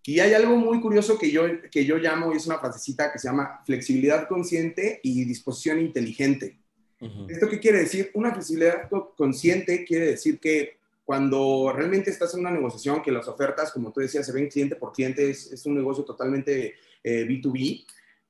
Y 0.05 0.21
hay 0.21 0.35
algo 0.35 0.57
muy 0.57 0.81
curioso 0.81 1.19
que 1.19 1.31
yo, 1.31 1.43
que 1.71 1.85
yo 1.85 1.97
llamo, 1.97 2.33
y 2.33 2.37
es 2.37 2.47
una 2.47 2.59
frasecita 2.59 3.13
que 3.13 3.19
se 3.19 3.29
llama 3.29 3.61
flexibilidad 3.67 4.29
consciente 4.29 5.01
y 5.03 5.25
disposición 5.25 5.81
inteligente. 5.81 6.59
¿Esto 7.29 7.49
qué 7.49 7.61
quiere 7.61 7.79
decir? 7.79 8.11
Una 8.15 8.33
flexibilidad 8.33 8.89
consciente 9.17 9.85
quiere 9.85 10.07
decir 10.07 10.39
que 10.41 10.79
cuando 11.05 11.73
realmente 11.75 12.11
estás 12.11 12.35
en 12.35 12.41
una 12.41 12.51
negociación, 12.51 13.03
que 13.03 13.11
las 13.11 13.29
ofertas, 13.29 13.73
como 13.73 13.93
tú 13.93 14.01
decías, 14.01 14.27
se 14.27 14.33
ven 14.33 14.49
cliente 14.49 14.77
por 14.77 14.93
cliente, 14.93 15.31
es, 15.31 15.65
un 15.65 15.75
negocio 15.75 16.05
totalmente 16.05 16.75
B2B, 17.03 17.81
eh, 17.81 17.85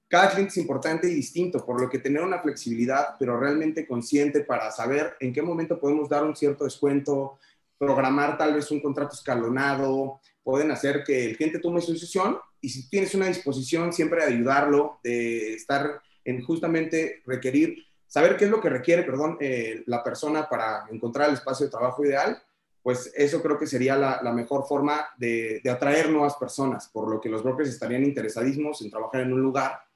cada 0.09 0.31
cliente 0.31 0.53
es 0.53 0.57
importante 0.57 1.07
y 1.07 1.15
distinto, 1.15 1.65
por 1.65 1.81
lo 1.81 1.89
que 1.89 1.99
tener 1.99 2.23
una 2.23 2.41
flexibilidad, 2.41 3.17
pero 3.19 3.39
realmente 3.39 3.87
consciente 3.87 4.41
para 4.41 4.71
saber 4.71 5.15
en 5.21 5.33
qué 5.33 5.43
momento 5.43 5.79
podemos 5.79 6.09
dar 6.09 6.25
un 6.25 6.35
cierto 6.35 6.65
descuento, 6.65 7.39
programar 7.77 8.39
tal 8.39 8.55
vez 8.55 8.71
un 8.71 8.81
contrato 8.81 9.15
escalonado, 9.15 10.21
pueden 10.43 10.71
hacer 10.71 11.05
que 11.05 11.27
el 11.27 11.37
cliente 11.37 11.59
tome 11.59 11.83
su 11.83 11.93
decisión 11.93 12.39
y 12.61 12.71
si 12.71 12.89
tienes 12.89 13.15
una 13.15 13.27
disposición 13.27 13.93
siempre 13.93 14.25
de 14.25 14.33
ayudarlo, 14.33 14.99
de 15.05 15.55
estar 15.55 16.01
en 16.25 16.43
justamente 16.43 17.23
requerir, 17.27 17.85
saber 18.07 18.37
qué 18.37 18.47
es 18.47 18.51
lo 18.51 18.61
que 18.61 18.71
requiere, 18.71 19.03
perdón, 19.03 19.37
eh, 19.41 19.83
la 19.87 20.03
persona 20.03 20.49
para 20.49 20.87
encontrar 20.91 21.29
el 21.29 21.35
espacio 21.35 21.67
de 21.67 21.71
trabajo 21.71 22.05
ideal, 22.05 22.43
pues 22.83 23.13
eso 23.15 23.43
creo 23.43 23.59
que 23.59 23.67
sería 23.67 23.97
la, 23.97 24.33
mejor 24.33 24.67
forma 24.67 25.09
de, 25.19 25.61
atraer 25.71 26.09
nuevas 26.09 26.37
personas, 26.37 26.89
por 26.89 27.11
lo 27.11 27.21
que 27.21 27.29
los 27.29 27.43
brokers 27.43 27.69
estarían 27.69 28.05
interesadísimos 28.05 28.81
en 28.81 28.91
trabajar 28.91 29.21
en 29.21 29.35
un 29.35 29.43
lugar 29.43 29.88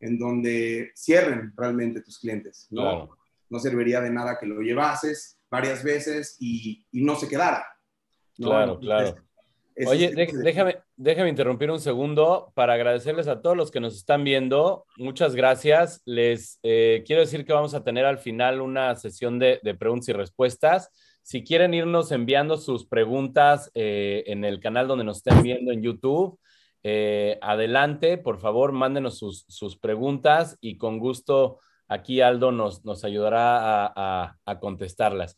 en 0.00 0.18
donde 0.18 0.90
cierren 0.96 1.52
realmente 1.56 2.02
tus 2.02 2.18
clientes. 2.18 2.66
No, 2.70 3.10
no 3.48 3.58
serviría 3.58 4.00
de 4.00 4.10
nada 4.10 4.38
que 4.38 4.46
lo 4.46 4.60
llevases 4.60 5.38
varias 5.50 5.82
veces 5.82 6.36
y, 6.40 6.86
no 6.92 7.16
se 7.16 7.28
quedara. 7.28 7.64
Claro, 8.36 8.78
claro. 8.78 9.16
Oye, 9.86 10.12
déjame, 10.14 10.78
déjame 10.96 11.30
interrumpir 11.30 11.70
un 11.70 11.80
segundo 11.80 12.52
para 12.54 12.74
agradecerles 12.74 13.28
a 13.28 13.40
todos 13.40 13.56
los 13.56 13.70
que 13.70 13.80
nos 13.80 13.96
están 13.96 14.24
viendo. 14.24 14.84
Muchas 14.96 15.34
gracias. 15.34 16.02
Les 16.04 16.58
eh, 16.62 17.02
quiero 17.06 17.22
decir 17.22 17.44
que 17.44 17.52
vamos 17.52 17.74
a 17.74 17.82
tener 17.82 18.04
al 18.04 18.18
final 18.18 18.60
una 18.60 18.94
sesión 18.96 19.38
de, 19.38 19.58
preguntas 19.78 20.08
y 20.08 20.12
respuestas. 20.12 20.90
Si 21.22 21.44
quieren 21.44 21.74
irnos 21.74 22.12
enviando 22.12 22.56
sus 22.56 22.86
preguntas 22.86 23.70
eh, 23.74 24.24
en 24.26 24.44
el 24.44 24.60
canal 24.60 24.88
donde 24.88 25.04
nos 25.04 25.18
estén 25.18 25.42
viendo 25.42 25.72
en 25.72 25.82
YouTube, 25.82 26.38
eh, 26.82 27.38
adelante, 27.42 28.16
por 28.16 28.38
favor, 28.38 28.72
mándenos 28.72 29.18
sus, 29.18 29.44
sus, 29.48 29.76
preguntas 29.76 30.56
y 30.62 30.78
con 30.78 30.98
gusto 30.98 31.58
aquí 31.88 32.22
Aldo 32.22 32.52
nos, 32.52 32.84
nos 32.86 33.04
ayudará 33.04 33.86
a, 33.86 34.38
a, 34.44 34.60
contestarlas. 34.60 35.36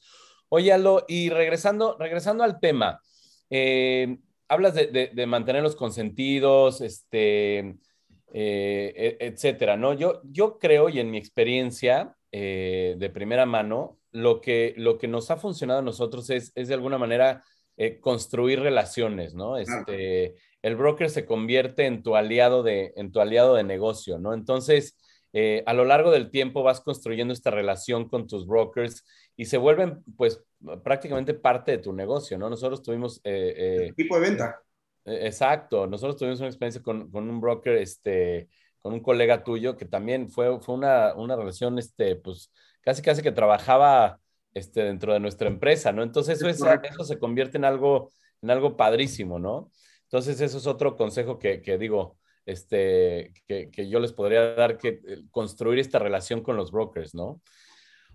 Oye, 0.49 0.73
Aldo, 0.73 1.05
y 1.09 1.31
regresando, 1.31 1.97
regresando 1.99 2.45
al 2.45 2.61
tema, 2.61 3.01
eh, 3.51 4.19
hablas 4.49 4.75
de, 4.75 5.11
de, 5.13 5.27
mantener 5.27 5.63
los 5.63 5.75
consentidos, 5.75 6.81
este, 6.81 7.59
eh, 7.59 7.67
e, 8.33 9.17
etcétera, 9.19 9.77
¿no? 9.77 9.95
Yo, 9.95 10.21
yo 10.25 10.59
creo, 10.59 10.91
y 10.91 11.01
en 11.01 11.11
mi 11.11 11.19
experiencia 11.19 12.17
de 12.31 13.11
primera 13.13 13.45
mano, 13.45 13.99
lo 14.11 14.41
que, 14.41 14.73
lo 14.79 14.97
que 14.97 15.07
nos 15.07 15.31
ha 15.31 15.37
funcionado 15.37 15.81
a 15.81 15.85
nosotros 15.85 16.31
es, 16.31 16.51
es 16.55 16.69
de 16.69 16.75
alguna 16.75 16.97
manera 16.97 17.45
construir 18.01 18.61
relaciones, 18.61 19.35
¿no? 19.35 19.59
Este, 19.59 20.37
el 20.63 20.77
broker 20.77 21.11
se 21.11 21.27
convierte 21.27 21.87
en 21.87 22.03
tu 22.03 22.17
aliado 22.17 22.63
de, 22.63 22.93
en 22.97 23.13
tu 23.13 23.21
aliado 23.21 23.55
de 23.55 23.65
negocio, 23.65 24.19
¿no? 24.19 24.33
Entonces, 24.33 24.97
eh, 25.33 25.63
a 25.67 25.75
lo 25.75 25.85
largo 25.85 26.11
del 26.11 26.31
tiempo 26.31 26.63
vas 26.63 26.81
construyendo 26.81 27.33
esta 27.33 27.51
relación 27.51 28.09
con 28.09 28.27
tus 28.27 28.47
brokers 28.47 29.05
y 29.37 29.47
se 29.47 29.59
vuelven, 29.59 30.03
pues, 30.17 30.43
prácticamente 30.85 31.35
parte 31.35 31.73
de 31.73 31.79
tu 31.79 31.93
negocio, 31.93 32.39
¿no? 32.39 32.49
Nosotros 32.49 32.83
tuvimos... 32.83 33.21
Eh, 33.25 33.87
eh 33.89 33.93
tipo 33.97 34.15
de 34.17 34.29
venta. 34.29 34.61
Eh, 35.05 35.27
exacto, 35.27 35.87
nosotros 35.87 36.17
tuvimos 36.17 36.39
una 36.39 36.49
experiencia 36.49 36.83
con, 36.83 37.11
con, 37.11 37.29
un 37.29 37.41
broker, 37.41 37.77
este, 37.77 38.49
con 38.81 38.93
un 38.93 39.01
colega 39.01 39.43
tuyo 39.43 39.77
que 39.77 39.87
también 39.87 40.31
fue, 40.31 40.61
fue 40.61 40.77
una, 40.77 41.15
una 41.15 41.35
relación, 41.35 41.79
este, 41.79 42.15
pues, 42.17 42.53
casi 42.83 43.03
casi 43.03 43.23
que 43.23 43.33
trabajaba 43.33 44.21
este, 44.55 44.83
dentro 44.85 45.13
de 45.13 45.21
nuestra 45.21 45.49
empresa, 45.49 45.93
¿no? 45.93 46.03
Entonces 46.03 46.41
eso, 46.43 46.71
eso 46.71 47.05
se 47.05 47.19
convierte 47.19 47.57
en 47.57 47.65
algo, 47.65 48.13
en 48.43 48.51
algo 48.51 48.77
padrísimo, 48.77 49.39
¿no? 49.39 49.71
Entonces, 50.13 50.43
eso 50.43 50.59
es 50.59 50.67
otro 50.67 50.95
consejo 50.95 51.39
que, 51.39 51.79
digo, 51.79 52.19
este, 52.45 53.33
que, 53.47 53.89
yo 53.89 53.99
les 53.99 54.13
podría 54.13 54.53
dar, 54.53 54.77
que 54.77 55.01
eh, 55.07 55.23
construir 55.31 55.79
esta 55.79 55.99
relación 55.99 56.43
con 56.43 56.55
los 56.55 56.71
brokers, 56.71 57.15
¿no? 57.15 57.41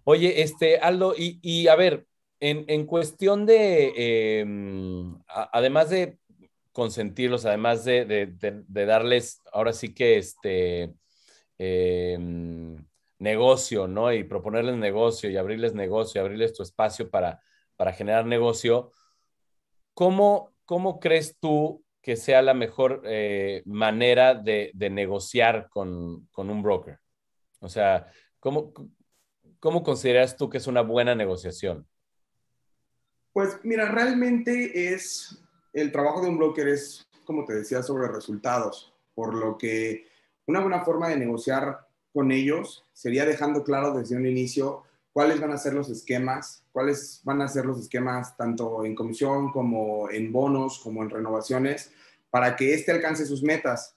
Oye, 0.03 0.43
este, 0.43 0.77
Aldo, 0.77 1.15
y, 1.17 1.67
a 1.67 1.75
ver, 1.75 2.05
en, 2.39 2.85
cuestión 2.85 3.47
de, 3.47 4.41
em, 4.41 5.17
además 5.25 5.89
de 5.89 6.19
consentirlos, 6.71 7.45
además 7.45 7.83
de, 7.83 8.31
darles, 8.69 9.41
ahora 9.51 9.73
sí 9.73 9.95
que 9.95 10.19
este 10.19 10.93
em, 11.57 12.85
negocio, 13.17 13.87
¿no? 13.87 14.13
Y 14.13 14.23
proponerles 14.23 14.75
negocio 14.75 15.31
y 15.31 15.37
abrirles 15.37 15.73
negocio, 15.73 16.21
abrirles 16.21 16.53
tu 16.53 16.61
espacio 16.61 17.09
para, 17.09 17.41
para 17.75 17.91
generar 17.91 18.27
negocio, 18.27 18.91
¿cómo, 19.95 20.53
¿cómo 20.63 20.99
crees 20.99 21.39
tú 21.39 21.83
que 22.07 22.15
sea 22.15 22.41
la 22.41 22.53
mejor 22.53 23.01
eh, 23.03 23.63
manera 23.65 24.33
de, 24.33 24.71
negociar 24.89 25.67
con, 25.69 26.25
un 26.37 26.63
broker? 26.63 26.97
O 27.59 27.67
sea, 27.67 28.09
¿cómo, 28.39 28.71
¿cómo 29.59 29.83
consideras 29.83 30.37
tú 30.37 30.49
que 30.49 30.57
es 30.57 30.67
una 30.67 30.79
buena 30.79 31.15
negociación? 31.15 31.85
Pues 33.33 33.59
mira, 33.63 33.91
realmente 33.91 34.93
es, 34.93 35.37
el 35.73 35.91
trabajo 35.91 36.21
de 36.21 36.29
un 36.29 36.37
broker 36.37 36.69
es, 36.69 37.09
como 37.25 37.43
te 37.43 37.55
decía, 37.55 37.83
sobre 37.83 38.07
resultados, 38.07 38.93
por 39.13 39.35
lo 39.35 39.57
que 39.57 40.07
una 40.45 40.61
buena 40.61 40.85
forma 40.85 41.09
de 41.09 41.17
negociar 41.17 41.89
con 42.13 42.31
ellos 42.31 42.85
sería 42.93 43.25
dejando 43.25 43.65
claro 43.65 43.91
desde 43.91 44.15
un 44.15 44.25
inicio 44.25 44.83
cuáles 45.17 45.39
van 45.41 45.51
a 45.51 45.57
ser 45.57 45.73
los 45.73 45.89
esquemas, 45.89 46.63
cuáles 46.71 47.21
van 47.23 47.41
a 47.41 47.47
ser 47.47 47.65
los 47.65 47.79
esquemas 47.79 48.37
tanto 48.37 48.85
en 48.85 48.93
comisión 48.93 49.51
como 49.51 50.11
en 50.11 50.31
bonos, 50.31 50.77
como 50.77 51.01
en 51.01 51.09
renovaciones, 51.09 51.91
para 52.29 52.55
que 52.55 52.75
éste 52.75 52.91
alcance 52.91 53.25
sus 53.25 53.41
metas. 53.41 53.95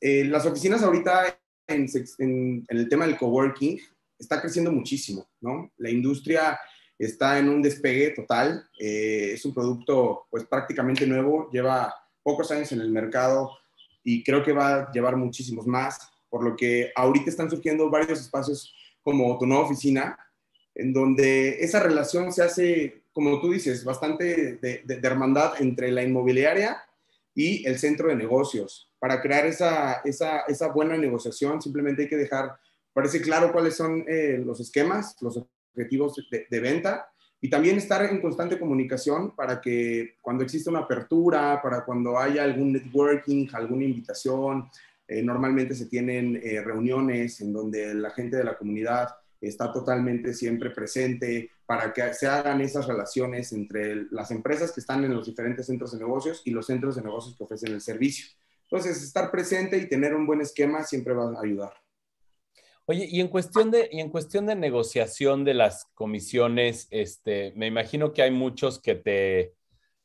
Eh, 0.00 0.24
las 0.24 0.46
oficinas 0.46 0.82
ahorita 0.82 1.38
en, 1.66 2.64
el 2.68 2.88
tema 2.88 3.06
del 3.06 3.18
coworking 3.18 3.78
está 4.18 4.40
creciendo 4.40 4.72
muchísimo, 4.72 5.28
¿no? 5.42 5.70
La 5.76 5.90
industria 5.90 6.58
está 6.98 7.38
en 7.38 7.50
un 7.50 7.60
despegue 7.60 8.12
total, 8.12 8.66
eh, 8.80 9.32
es 9.34 9.44
un 9.44 9.52
producto 9.52 10.26
pues 10.30 10.46
prácticamente 10.46 11.06
nuevo, 11.06 11.50
lleva 11.50 11.94
pocos 12.22 12.50
años 12.50 12.72
en 12.72 12.80
el 12.80 12.88
mercado 12.88 13.50
y 14.02 14.24
creo 14.24 14.42
que 14.42 14.54
va 14.54 14.74
a 14.74 14.90
llevar 14.90 15.16
muchísimos 15.16 15.66
más, 15.66 15.98
por 16.30 16.42
lo 16.42 16.56
que 16.56 16.92
ahorita 16.96 17.28
están 17.28 17.50
surgiendo 17.50 17.90
varios 17.90 18.22
espacios 18.22 18.74
como 19.02 19.36
tu 19.38 19.44
nueva 19.44 19.64
oficina, 19.64 20.18
en 20.76 20.92
donde 20.92 21.64
esa 21.64 21.80
relación 21.80 22.32
se 22.32 22.42
hace, 22.42 23.00
como 23.12 23.40
tú 23.40 23.50
dices, 23.50 23.82
bastante 23.82 24.56
de, 24.56 25.00
hermandad 25.02 25.54
entre 25.58 25.90
la 25.90 26.02
inmobiliaria 26.02 26.76
y 27.34 27.66
el 27.66 27.78
centro 27.78 28.08
de 28.08 28.14
negocios. 28.14 28.90
Para 28.98 29.22
crear 29.22 29.46
esa, 29.46 30.02
esa, 30.04 30.40
esa 30.40 30.68
buena 30.68 30.96
negociación 30.96 31.62
simplemente 31.62 32.02
hay 32.02 32.08
que 32.08 32.16
dejar, 32.16 32.56
parece 32.92 33.22
claro 33.22 33.52
cuáles 33.52 33.74
son 33.74 34.04
eh, 34.06 34.40
los 34.44 34.60
esquemas, 34.60 35.16
los 35.22 35.42
objetivos 35.72 36.14
de, 36.30 36.60
venta 36.60 37.08
y 37.40 37.48
también 37.48 37.78
estar 37.78 38.04
en 38.04 38.20
constante 38.20 38.58
comunicación 38.58 39.34
para 39.34 39.60
que 39.60 40.16
cuando 40.20 40.44
exista 40.44 40.70
una 40.70 40.80
apertura, 40.80 41.60
para 41.62 41.86
cuando 41.86 42.18
haya 42.18 42.44
algún 42.44 42.72
networking, 42.72 43.48
alguna 43.54 43.84
invitación, 43.84 44.68
eh, 45.08 45.22
normalmente 45.22 45.74
se 45.74 45.86
tienen 45.86 46.38
eh, 46.42 46.60
reuniones 46.60 47.40
en 47.40 47.52
donde 47.52 47.94
la 47.94 48.10
gente 48.10 48.36
de 48.36 48.44
la 48.44 48.58
comunidad 48.58 49.08
está 49.40 49.72
totalmente 49.72 50.34
siempre 50.34 50.70
presente 50.70 51.50
para 51.66 51.92
que 51.92 52.14
se 52.14 52.26
hagan 52.26 52.60
esas 52.60 52.86
relaciones 52.86 53.52
entre 53.52 54.06
las 54.10 54.30
empresas 54.30 54.72
que 54.72 54.80
están 54.80 55.04
en 55.04 55.14
los 55.14 55.26
diferentes 55.26 55.66
centros 55.66 55.92
de 55.92 55.98
negocios 55.98 56.42
y 56.44 56.50
los 56.50 56.66
centros 56.66 56.96
de 56.96 57.02
negocios 57.02 57.36
que 57.36 57.44
ofrecen 57.44 57.72
el 57.72 57.80
servicio. 57.80 58.26
Entonces, 58.62 59.02
estar 59.02 59.30
presente 59.30 59.78
y 59.78 59.88
tener 59.88 60.14
un 60.14 60.26
buen 60.26 60.40
esquema 60.40 60.82
siempre 60.82 61.14
va 61.14 61.30
a 61.30 61.42
ayudar. 61.42 61.72
Oye, 62.86 63.06
y 63.10 63.20
en 63.20 63.28
cuestión 63.28 63.70
de, 63.70 63.88
y 63.90 64.00
en 64.00 64.10
cuestión 64.10 64.46
de 64.46 64.54
negociación 64.54 65.44
de 65.44 65.54
las 65.54 65.86
comisiones, 65.94 66.86
este, 66.90 67.52
me 67.56 67.66
imagino 67.66 68.12
que 68.12 68.22
hay 68.22 68.30
muchos 68.30 68.80
que 68.80 68.94
te, 68.94 69.54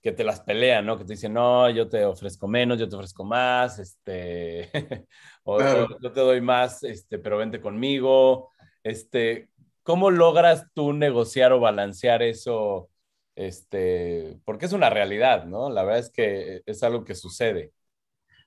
que 0.01 0.11
te 0.11 0.23
las 0.23 0.41
pelean, 0.41 0.85
¿no? 0.85 0.97
Que 0.97 1.05
te 1.05 1.13
dicen, 1.13 1.33
no, 1.33 1.69
yo 1.69 1.88
te 1.88 2.03
ofrezco 2.05 2.47
menos, 2.47 2.79
yo 2.79 2.89
te 2.89 2.95
ofrezco 2.95 3.23
más, 3.23 3.77
este, 3.77 4.71
o, 5.43 5.59
yo 6.01 6.11
te 6.11 6.19
doy 6.19 6.41
más, 6.41 6.83
este, 6.83 7.19
pero 7.19 7.38
vente 7.38 7.61
conmigo. 7.61 8.50
Este, 8.83 9.50
¿Cómo 9.83 10.11
logras 10.11 10.67
tú 10.73 10.93
negociar 10.93 11.51
o 11.53 11.59
balancear 11.59 12.21
eso? 12.21 12.89
Este, 13.35 14.38
porque 14.45 14.65
es 14.65 14.73
una 14.73 14.89
realidad, 14.89 15.45
¿no? 15.45 15.69
La 15.69 15.83
verdad 15.83 16.00
es 16.00 16.09
que 16.09 16.61
es 16.65 16.83
algo 16.83 17.03
que 17.03 17.15
sucede. 17.15 17.71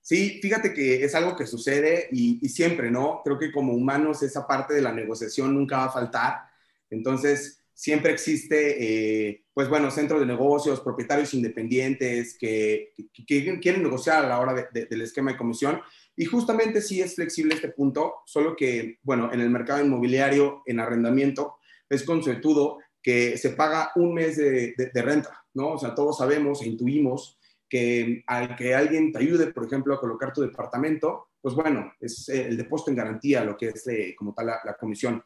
Sí, 0.01 0.39
fíjate 0.43 0.75
que 0.75 1.03
es 1.03 1.15
algo 1.15 1.35
que 1.35 1.47
sucede 1.47 2.09
y, 2.13 2.49
siempre, 2.49 2.91
¿no? 2.91 3.23
Creo 3.25 3.39
que 3.39 3.51
como 3.51 3.73
humanos 3.73 4.23
esa 4.23 4.47
parte 4.47 4.75
de 4.75 4.83
la 4.83 4.93
negociación 4.93 5.55
nunca 5.55 5.79
va 5.79 5.85
a 5.87 5.93
faltar. 5.93 6.43
Entonces, 6.91 7.65
siempre 7.73 8.13
existe, 8.13 9.29
eh, 9.29 9.45
pues 9.55 9.69
bueno, 9.69 9.91
centros 9.91 10.21
de 10.21 10.27
negocios, 10.27 10.81
propietarios 10.81 11.35
independientes 11.35 12.37
que, 12.39 12.93
quieren 13.27 13.83
negociar 13.83 14.25
a 14.25 14.29
la 14.29 14.39
hora 14.39 14.69
del 14.73 15.01
esquema 15.01 15.33
de 15.33 15.39
comisión. 15.39 15.81
Y 16.17 16.27
justamente 16.27 16.81
sí 16.81 17.01
es 17.01 17.17
flexible 17.17 17.55
este 17.55 17.71
punto, 17.71 18.17
solo 18.27 18.55
que, 18.57 18.99
bueno, 19.03 19.33
en 19.33 19.41
el 19.41 19.51
mercado 19.51 19.85
inmobiliario, 19.85 20.63
en 20.67 20.81
arrendamiento, 20.81 21.57
es 21.89 22.05
consuetudo 22.05 22.79
que 23.03 23.37
se 23.37 23.51
paga 23.51 23.93
un 23.97 24.15
mes 24.15 24.37
de, 24.37 24.75
de, 24.77 25.03
renta, 25.03 25.45
¿no? 25.55 25.73
O 25.73 25.79
sea, 25.79 25.95
todos 25.95 26.17
sabemos 26.19 26.63
e 26.63 26.69
intuimos 26.69 27.39
que 27.69 28.23
al 28.27 28.57
que 28.57 28.75
alguien 28.75 29.13
te 29.13 29.19
ayude, 29.19 29.53
por 29.53 29.67
ejemplo, 29.67 29.95
a 29.95 30.01
colocar 30.01 30.33
tu 30.33 30.41
departamento, 30.41 31.29
pues 31.45 31.55
bueno, 31.55 31.93
es 32.01 32.29
el 32.31 32.57
depósito 32.57 32.91
en 32.91 32.97
garantía, 32.97 33.45
lo 33.45 33.57
que 33.57 33.69
es 33.69 33.87
eh, 33.89 34.15
como 34.17 34.33
tal 34.33 34.47
la, 34.47 34.77
comisión. 34.81 35.23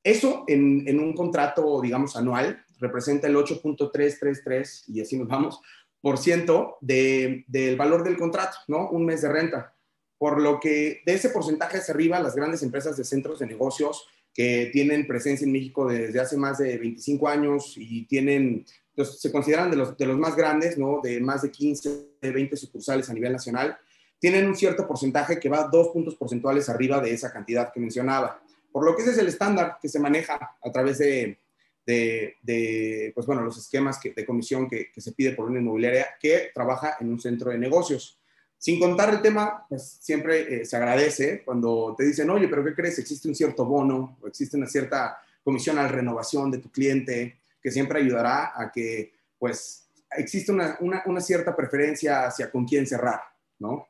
Eso 0.00 0.44
en, 0.46 1.00
un 1.00 1.12
contrato, 1.12 1.80
digamos, 1.80 2.14
anual, 2.14 2.64
representa 2.78 3.26
el 3.26 3.34
8.333, 3.34 4.84
y 4.86 5.00
así 5.00 5.18
nos 5.18 5.26
vamos, 5.26 5.60
por 6.00 6.18
ciento 6.18 6.78
del 6.80 7.76
valor 7.76 8.04
del 8.04 8.16
contrato, 8.16 8.58
¿no? 8.68 8.90
Un 8.90 9.06
mes 9.06 9.22
de 9.22 9.28
renta. 9.28 9.74
Por 10.18 10.40
lo 10.40 10.58
que 10.60 11.02
de 11.04 11.14
ese 11.14 11.30
porcentaje 11.30 11.78
hacia 11.78 11.94
arriba, 11.94 12.20
las 12.20 12.34
grandes 12.34 12.62
empresas 12.62 12.96
de 12.96 13.04
centros 13.04 13.38
de 13.38 13.46
negocios 13.46 14.08
que 14.32 14.70
tienen 14.72 15.06
presencia 15.06 15.44
en 15.44 15.52
México 15.52 15.88
desde 15.88 16.20
hace 16.20 16.36
más 16.36 16.58
de 16.58 16.76
25 16.76 17.28
años 17.28 17.74
y 17.76 18.06
tienen, 18.06 18.66
se 18.96 19.32
consideran 19.32 19.70
de 19.70 19.76
los, 19.76 19.96
de 19.96 20.06
los 20.06 20.18
más 20.18 20.36
grandes, 20.36 20.76
¿no? 20.76 21.00
De 21.02 21.20
más 21.20 21.42
de 21.42 21.50
15, 21.50 22.06
20 22.22 22.56
sucursales 22.56 23.08
a 23.08 23.14
nivel 23.14 23.32
nacional, 23.32 23.78
tienen 24.18 24.46
un 24.46 24.56
cierto 24.56 24.86
porcentaje 24.86 25.38
que 25.38 25.48
va 25.48 25.68
dos 25.70 25.88
puntos 25.88 26.16
porcentuales 26.16 26.68
arriba 26.68 27.00
de 27.00 27.12
esa 27.12 27.32
cantidad 27.32 27.72
que 27.72 27.80
mencionaba. 27.80 28.42
Por 28.72 28.84
lo 28.84 28.94
que 28.94 29.02
ese 29.02 29.12
es 29.12 29.18
el 29.18 29.28
estándar 29.28 29.78
que 29.80 29.88
se 29.88 30.00
maneja 30.00 30.56
a 30.62 30.72
través 30.72 30.98
de, 30.98 31.38
de, 31.86 33.12
pues 33.14 33.26
bueno, 33.26 33.42
los 33.42 33.56
esquemas 33.56 33.98
que, 33.98 34.12
de 34.12 34.26
comisión 34.26 34.68
que, 34.68 34.90
se 34.96 35.12
pide 35.12 35.32
por 35.32 35.48
una 35.48 35.60
inmobiliaria 35.60 36.08
que 36.20 36.50
trabaja 36.52 36.96
en 37.00 37.10
un 37.10 37.20
centro 37.20 37.50
de 37.50 37.58
negocios. 37.58 38.18
Sin 38.58 38.80
contar 38.80 39.10
el 39.10 39.22
tema, 39.22 39.66
pues 39.68 39.98
siempre 40.00 40.62
eh, 40.62 40.64
se 40.64 40.76
agradece 40.76 41.42
cuando 41.44 41.94
te 41.96 42.04
dicen, 42.04 42.30
oye, 42.30 42.48
pero 42.48 42.64
¿qué 42.64 42.74
crees? 42.74 42.98
Existe 42.98 43.28
un 43.28 43.34
cierto 43.34 43.64
bono 43.64 44.18
o 44.22 44.26
existe 44.26 44.56
una 44.56 44.66
cierta 44.66 45.18
comisión 45.44 45.78
a 45.78 45.86
renovación 45.86 46.50
de 46.50 46.58
tu 46.58 46.70
cliente 46.70 47.38
que 47.62 47.70
siempre 47.70 48.00
ayudará 48.00 48.52
a 48.54 48.72
que, 48.72 49.12
pues, 49.38 49.88
existe 50.10 50.52
una, 50.52 51.20
cierta 51.20 51.54
preferencia 51.54 52.26
hacia 52.26 52.50
con 52.50 52.64
quién 52.64 52.86
cerrar, 52.86 53.20
¿no? 53.58 53.88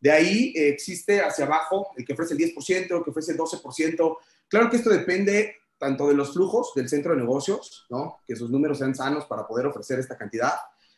De 0.00 0.10
ahí 0.10 0.52
eh, 0.56 0.68
existe 0.68 1.20
hacia 1.20 1.44
abajo 1.44 1.92
el 1.96 2.04
que 2.04 2.12
ofrece 2.12 2.34
el 2.34 2.40
10%, 2.40 2.98
el 2.98 3.04
que 3.04 3.10
ofrece 3.10 3.32
el 3.32 3.38
12%. 3.38 4.16
Claro 4.48 4.68
que 4.68 4.76
esto 4.76 4.90
depende 4.90 5.56
tanto 5.82 6.06
de 6.06 6.14
los 6.14 6.32
flujos 6.32 6.72
del 6.76 6.88
centro 6.88 7.12
de 7.12 7.18
negocios, 7.18 7.86
¿no? 7.90 8.20
que 8.24 8.36
sus 8.36 8.48
números 8.50 8.78
sean 8.78 8.94
sanos 8.94 9.24
para 9.24 9.46
poder 9.48 9.66
ofrecer 9.66 9.98
esta 9.98 10.16
cantidad. 10.16 10.52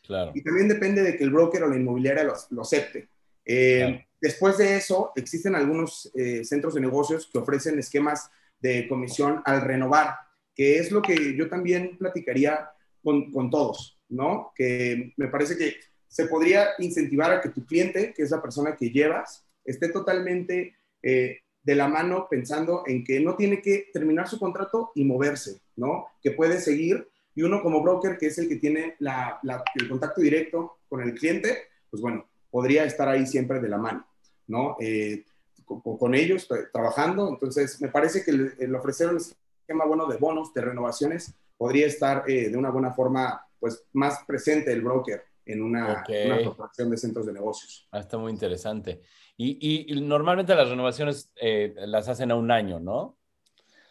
Claro. 0.07 0.33
Y 0.35 0.43
también 0.43 0.69
depende 0.69 1.03
de 1.03 1.17
que 1.17 1.25
el 1.25 1.31
broker 1.31 1.63
o 1.63 1.69
la 1.69 1.77
inmobiliaria 1.77 2.25
lo, 2.51 2.63
acepte. 2.63 3.09
Eh, 3.45 4.05
después 4.21 4.59
de 4.59 4.77
eso, 4.77 5.13
existen 5.17 5.55
algunos 5.55 6.11
eh, 6.15 6.45
centros 6.45 6.75
de 6.75 6.81
negocios 6.81 7.29
que 7.31 7.39
ofrecen 7.39 7.79
esquemas 7.79 8.31
de 8.61 8.87
comisión 8.89 9.43
al 9.45 9.63
renovar, 9.63 10.15
que 10.55 10.79
es 10.79 10.91
lo 10.91 11.03
que 11.03 11.37
yo 11.37 11.49
también 11.49 11.97
platicaría 11.99 12.71
con, 13.03 13.33
con 13.33 13.51
todos, 13.51 13.99
¿no? 14.09 14.53
Que 14.55 15.13
me 15.17 15.29
parece 15.29 15.57
que 15.57 15.77
se 16.09 16.27
podría 16.27 16.69
incentivar 16.79 17.33
a 17.33 17.41
que 17.41 17.49
tu 17.49 17.67
cliente, 17.67 18.15
que 18.15 18.23
es 18.23 18.31
la 18.31 18.41
persona 18.41 18.77
que 18.77 18.91
llevas, 18.91 19.45
esté 19.65 19.89
totalmente 19.89 20.77
eh, 21.03 21.41
de 21.63 21.75
la 21.75 21.89
mano 21.89 22.29
pensando 22.31 22.85
en 22.87 23.03
que 23.03 23.19
no 23.21 23.35
tiene 23.37 23.61
que 23.61 23.89
terminar 23.93 24.29
su 24.29 24.39
contrato 24.39 24.93
y 24.95 25.05
moverse, 25.05 25.61
¿no? 25.77 26.07
Que 26.23 26.31
puede 26.31 26.61
seguir 26.61 27.09
y 27.35 27.43
uno 27.43 27.63
como 27.63 27.83
broker, 27.83 28.17
que 28.17 28.27
es 28.27 28.39
el 28.39 28.49
que 28.49 28.57
tiene 28.57 28.97
el 29.01 29.89
contacto 29.89 30.21
directo 30.21 30.79
con 30.89 31.03
el 31.03 31.15
cliente, 31.15 31.69
pues 31.91 32.01
bueno, 32.01 32.27
podría 32.51 32.85
estar 32.85 33.09
ahí 33.09 33.27
siempre 33.27 33.61
de 33.61 33.69
la 33.69 33.79
mano, 33.79 34.07
¿no? 34.47 34.77
Eh, 34.81 35.25
con, 35.65 36.15
ellos, 36.15 36.47
trabajando. 36.73 37.29
Entonces, 37.29 37.81
me 37.81 37.89
parece 37.89 38.25
que 38.25 38.31
el, 38.31 38.75
ofrecer 38.75 39.09
un 39.09 39.17
esquema 39.17 39.85
bueno 39.87 40.07
de 40.07 40.19
bonos, 40.19 40.53
de 40.55 40.61
renovaciones, 40.61 41.35
podría 41.57 41.87
estar 41.87 42.25
eh, 42.29 42.51
de 42.51 42.57
una 42.57 42.71
buena 42.71 42.93
forma, 42.93 43.47
pues, 43.59 43.85
más 43.93 44.21
presente 44.27 44.73
el 44.73 44.83
broker 44.83 45.23
en 45.47 45.63
una, 45.63 46.05
corporación 46.45 46.91
de 46.91 46.97
centros 46.97 47.27
de 47.27 47.33
negocios. 47.33 47.89
Ah, 47.91 48.01
está 48.01 48.19
muy 48.19 48.31
interesante. 48.31 49.03
Y, 49.37 49.93
y, 49.93 50.01
normalmente 50.01 50.55
las 50.55 50.69
renovaciones 50.69 51.33
eh, 51.41 51.75
las 51.87 52.09
hacen 52.09 52.31
a 52.31 52.37
un 52.37 52.51
año, 52.51 52.79
¿no? 52.79 53.19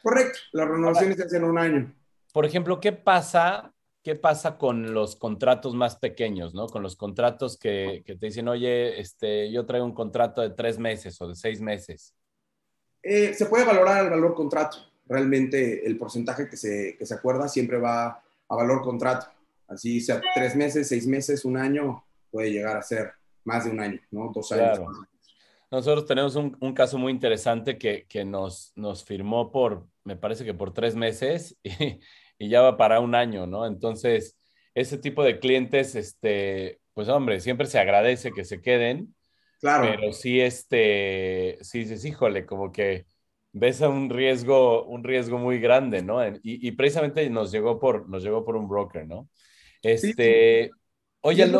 Correcto, 0.01 0.39
las 0.53 0.67
renovaciones 0.67 1.17
se 1.17 1.23
hacen 1.23 1.43
a 1.43 1.47
un 1.47 1.57
año. 1.57 1.93
Por 2.33 2.45
ejemplo, 2.45 2.81
¿qué 2.81 2.91
pasa, 2.91 3.73
¿qué 4.03 4.15
pasa 4.15 4.57
con 4.57 4.93
los 4.93 5.15
contratos 5.15 5.75
más 5.75 5.95
pequeños, 5.95 6.53
¿no? 6.53 6.67
Con 6.67 6.83
los 6.83 6.97
contratos 6.97 7.57
que, 7.57 8.03
que 8.05 8.15
te 8.15 8.25
dicen, 8.25 8.49
oye, 8.49 8.99
este, 8.99 9.51
yo 9.51 9.65
traigo 9.65 9.85
un 9.85 9.93
contrato 9.93 10.41
de 10.41 10.49
tres 10.49 10.79
meses 10.79 11.21
o 11.21 11.27
de 11.29 11.35
seis 11.35 11.61
meses. 11.61 12.13
Eh, 13.03 13.33
se 13.33 13.45
puede 13.45 13.65
valorar 13.65 14.03
el 14.03 14.09
valor 14.09 14.33
contrato. 14.33 14.77
Realmente 15.05 15.85
el 15.85 15.97
porcentaje 15.97 16.49
que 16.49 16.57
se, 16.57 16.95
que 16.97 17.05
se 17.05 17.13
acuerda 17.13 17.47
siempre 17.47 17.77
va 17.77 18.23
a 18.47 18.55
valor 18.55 18.81
contrato. 18.81 19.27
Así 19.67 20.01
sea 20.01 20.19
tres 20.33 20.55
meses, 20.55 20.87
seis 20.87 21.05
meses, 21.05 21.45
un 21.45 21.57
año, 21.57 22.03
puede 22.31 22.51
llegar 22.51 22.77
a 22.77 22.81
ser 22.81 23.11
más 23.43 23.65
de 23.65 23.71
un 23.71 23.79
año, 23.79 23.99
¿no? 24.09 24.31
Dos 24.33 24.51
años. 24.53 24.79
Nosotros 25.69 26.05
tenemos 26.05 26.35
un, 26.35 26.73
caso 26.73 26.97
muy 26.97 27.11
interesante 27.11 27.77
que, 27.77 28.25
nos, 28.25 28.71
nos 28.75 29.03
firmó 29.03 29.51
por, 29.51 29.87
me 30.03 30.15
parece 30.15 30.45
que 30.45 30.53
por 30.53 30.71
tres 30.71 30.95
meses 30.95 31.57
y, 31.63 31.99
ya 32.39 32.61
va 32.61 32.77
para 32.77 32.99
un 32.99 33.15
año, 33.15 33.47
¿no? 33.47 33.65
Entonces, 33.65 34.37
ese 34.73 34.97
tipo 34.97 35.23
de 35.23 35.39
clientes, 35.39 35.95
este, 35.95 36.79
pues 36.93 37.09
hombre, 37.09 37.39
siempre 37.39 37.67
se 37.67 37.79
agradece 37.79 38.31
que 38.31 38.45
se 38.45 38.61
queden. 38.61 39.15
Claro. 39.59 39.87
Pero 39.89 40.13
sí, 40.13 40.41
este, 40.41 41.57
sí 41.61 41.79
dices, 41.79 42.03
híjole, 42.05 42.45
como 42.45 42.71
que 42.71 43.05
ves 43.53 43.81
a 43.81 43.89
un 43.89 44.09
riesgo, 44.09 44.83
un 44.85 45.03
riesgo 45.03 45.37
muy 45.37 45.59
grande, 45.59 46.01
¿no? 46.01 46.25
Y, 46.27 46.39
y, 46.43 46.71
precisamente 46.71 47.29
nos 47.29 47.51
llegó 47.51 47.79
por, 47.79 48.09
nos 48.09 48.23
llegó 48.23 48.43
por 48.43 48.55
un 48.55 48.67
broker, 48.67 49.07
¿no? 49.07 49.29
Este, 49.81 50.71
oye, 51.21 51.51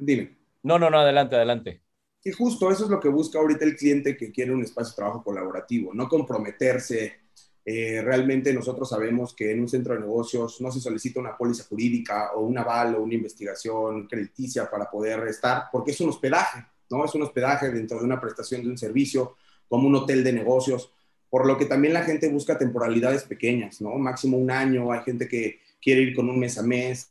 dime. 0.00 0.36
No, 0.62 0.78
no, 0.78 0.90
no, 0.90 0.98
adelante, 0.98 1.36
adelante. 1.36 1.82
Y 2.24 2.32
justo 2.32 2.70
eso 2.70 2.84
es 2.84 2.90
lo 2.90 2.98
que 2.98 3.08
busca 3.08 3.38
ahorita 3.38 3.64
el 3.64 3.76
cliente 3.76 4.16
que 4.16 4.32
quiere 4.32 4.52
un 4.52 4.62
espacio 4.62 4.90
de 4.90 4.96
trabajo 4.96 5.22
colaborativo, 5.22 5.94
no 5.94 6.08
comprometerse. 6.08 7.27
Eh, 7.70 8.00
realmente 8.00 8.54
nosotros 8.54 8.88
sabemos 8.88 9.34
que 9.34 9.52
en 9.52 9.60
un 9.60 9.68
centro 9.68 9.92
de 9.92 10.00
negocios 10.00 10.58
no 10.62 10.72
se 10.72 10.80
solicita 10.80 11.20
una 11.20 11.36
póliza 11.36 11.64
jurídica 11.64 12.32
o 12.34 12.40
un 12.40 12.56
aval 12.56 12.94
o 12.94 13.02
una 13.02 13.12
investigación 13.12 14.06
crediticia 14.06 14.70
para 14.70 14.90
poder 14.90 15.28
estar, 15.28 15.64
porque 15.70 15.90
es 15.90 16.00
un 16.00 16.08
hospedaje, 16.08 16.64
¿no? 16.88 17.04
Es 17.04 17.14
un 17.14 17.24
hospedaje 17.24 17.70
dentro 17.70 17.98
de 17.98 18.06
una 18.06 18.18
prestación 18.18 18.62
de 18.62 18.70
un 18.70 18.78
servicio, 18.78 19.36
como 19.68 19.86
un 19.86 19.94
hotel 19.96 20.24
de 20.24 20.32
negocios, 20.32 20.90
por 21.28 21.44
lo 21.44 21.58
que 21.58 21.66
también 21.66 21.92
la 21.92 22.04
gente 22.04 22.30
busca 22.30 22.56
temporalidades 22.56 23.24
pequeñas, 23.24 23.82
¿no? 23.82 23.90
Máximo 23.98 24.38
un 24.38 24.50
año, 24.50 24.90
hay 24.90 25.02
gente 25.02 25.28
que 25.28 25.60
quiere 25.78 26.00
ir 26.00 26.16
con 26.16 26.30
un 26.30 26.38
mes 26.38 26.56
a 26.56 26.62
mes, 26.62 27.10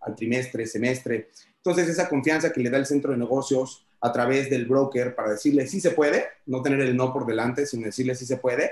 al 0.00 0.16
trimestre, 0.16 0.66
semestre. 0.66 1.28
Entonces, 1.58 1.86
esa 1.86 2.08
confianza 2.08 2.50
que 2.50 2.62
le 2.62 2.70
da 2.70 2.78
el 2.78 2.86
centro 2.86 3.12
de 3.12 3.18
negocios 3.18 3.84
a 4.00 4.10
través 4.10 4.48
del 4.48 4.64
broker 4.64 5.14
para 5.14 5.32
decirle 5.32 5.66
sí 5.66 5.82
se 5.82 5.90
puede, 5.90 6.24
no 6.46 6.62
tener 6.62 6.80
el 6.80 6.96
no 6.96 7.12
por 7.12 7.26
delante, 7.26 7.66
sino 7.66 7.84
decirle 7.84 8.14
sí 8.14 8.24
se 8.24 8.38
puede, 8.38 8.70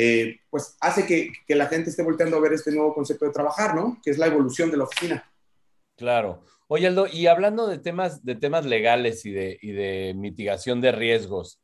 eh, 0.00 0.38
pues 0.48 0.76
hace 0.80 1.04
que, 1.04 1.32
que, 1.44 1.56
la 1.56 1.66
gente 1.66 1.90
esté 1.90 2.04
volteando 2.04 2.36
a 2.36 2.40
ver 2.40 2.52
este 2.52 2.70
nuevo 2.70 2.94
concepto 2.94 3.24
de 3.24 3.32
trabajar, 3.32 3.74
¿no? 3.74 3.98
Que 4.00 4.10
es 4.12 4.18
la 4.18 4.28
evolución 4.28 4.70
de 4.70 4.76
la 4.76 4.84
oficina. 4.84 5.28
Claro. 5.96 6.44
Oye, 6.68 6.86
Aldo, 6.86 7.08
y 7.08 7.26
hablando 7.26 7.66
de 7.66 7.78
temas, 7.78 8.24
de 8.24 8.36
temas 8.36 8.64
legales 8.64 9.26
y 9.26 9.32
de, 9.32 9.58
y 9.60 9.72
de 9.72 10.14
mitigación 10.14 10.80
de 10.80 10.92
riesgos, 10.92 11.60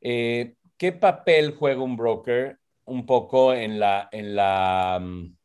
eh, 0.00 0.54
¿qué 0.78 0.92
papel 0.92 1.54
juega 1.54 1.82
un 1.82 1.98
broker 1.98 2.58
un 2.86 3.04
poco 3.04 3.52
en 3.52 3.78
la, 3.78 4.08
en 4.12 4.34
la, 4.34 4.98
mm, 5.02 5.36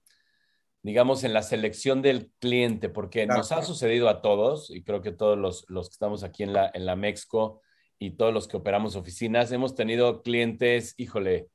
digamos, 0.83 1.25
en 1.25 1.33
la 1.33 1.43
selección 1.43 2.01
del 2.01 2.31
cliente, 2.39 2.87
porque 2.87 3.27
nos 3.27 3.51
ha 3.51 3.63
sucedido 3.63 4.07
a 4.07 4.21
todos, 4.21 4.69
y 4.69 4.81
creo 4.81 5.01
que 5.01 5.11
todos 5.11 5.37
los, 5.37 5.65
los, 5.67 5.89
que 5.89 5.93
estamos 5.93 6.23
aquí 6.23 6.43
en 6.43 6.53
la, 6.53 6.71
en 6.73 6.85
la 6.85 6.95
Mexco 6.95 7.59
y 7.97 8.11
todos 8.11 8.33
los 8.33 8.47
que 8.47 8.55
operamos 8.55 8.95
oficinas, 8.95 9.51
hemos 9.51 9.75
tenido 9.75 10.21
clientes, 10.21 10.93
híjole, 10.95 11.49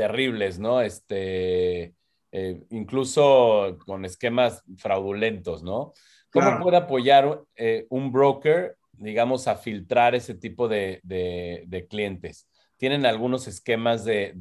terribles, 0.00 0.58
¿no? 0.58 0.80
Este, 0.80 1.94
eh, 2.32 2.62
incluso 2.70 3.76
con 3.84 4.06
esquemas 4.06 4.62
fraudulentos, 4.78 5.62
¿no? 5.62 5.92
¿Cómo 6.32 6.58
puede 6.58 6.78
apoyar 6.78 7.42
eh, 7.54 7.86
un 7.90 8.10
broker, 8.10 8.78
digamos, 8.92 9.46
a 9.46 9.56
filtrar 9.56 10.14
ese 10.14 10.34
tipo 10.34 10.68
de, 10.68 11.00
de, 11.02 11.64
de 11.66 11.86
clientes? 11.86 12.48
¿Tienen 12.78 13.04
algunos 13.04 13.46
esquemas 13.46 14.06
de, 14.06 14.32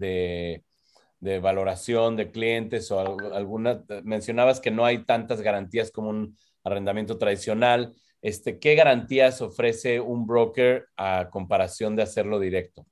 de 1.20 1.40
valoración 1.40 2.16
de 2.16 2.32
clientes 2.32 2.90
o 2.92 3.02
alguna, 3.34 3.84
mencionabas 4.06 4.62
que 4.62 4.72
no 4.72 4.86
hay 4.86 5.04
tantas 5.04 5.42
garantías 5.42 5.92
como 5.92 6.10
un 6.10 6.38
arrendamiento 6.64 7.18
tradicional. 7.18 7.94
Este, 8.22 8.60
¿Qué 8.60 8.76
garantías 8.76 9.42
ofrece 9.42 10.00
un 10.00 10.26
broker 10.26 10.88
a 10.96 11.28
comparación 11.30 11.98
de 11.98 12.04
hacerlo 12.04 12.40
directo? 12.40 12.86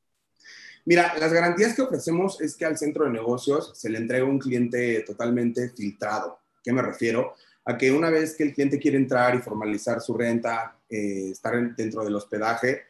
Mira, 0.87 1.13
las 1.19 1.33
garantías 1.33 1.75
que 1.75 1.81
ofrecemos 1.81 2.39
es 2.39 2.55
que 2.55 2.63
al 2.63 2.77
centro 2.77 3.03
de 3.03 3.11
negocios 3.11 3.73
se 3.75 3.89
le 3.89 3.97
entrega 3.97 4.23
un 4.23 4.39
cliente 4.39 5.01
totalmente 5.01 5.67
filtrado. 5.71 6.39
¿Qué 6.63 6.71
me 6.71 6.81
refiero? 6.81 7.33
A 7.65 7.77
que 7.77 7.91
una 7.91 8.09
vez 8.09 8.37
que 8.37 8.43
el 8.43 8.53
cliente 8.53 8.79
quiere 8.79 8.95
entrar 8.95 9.35
y 9.35 9.39
formalizar 9.39 9.99
su 9.99 10.13
renta, 10.13 10.79
eh, 10.89 11.31
estar 11.31 11.75
dentro 11.75 12.05
del 12.05 12.15
hospedaje, 12.15 12.83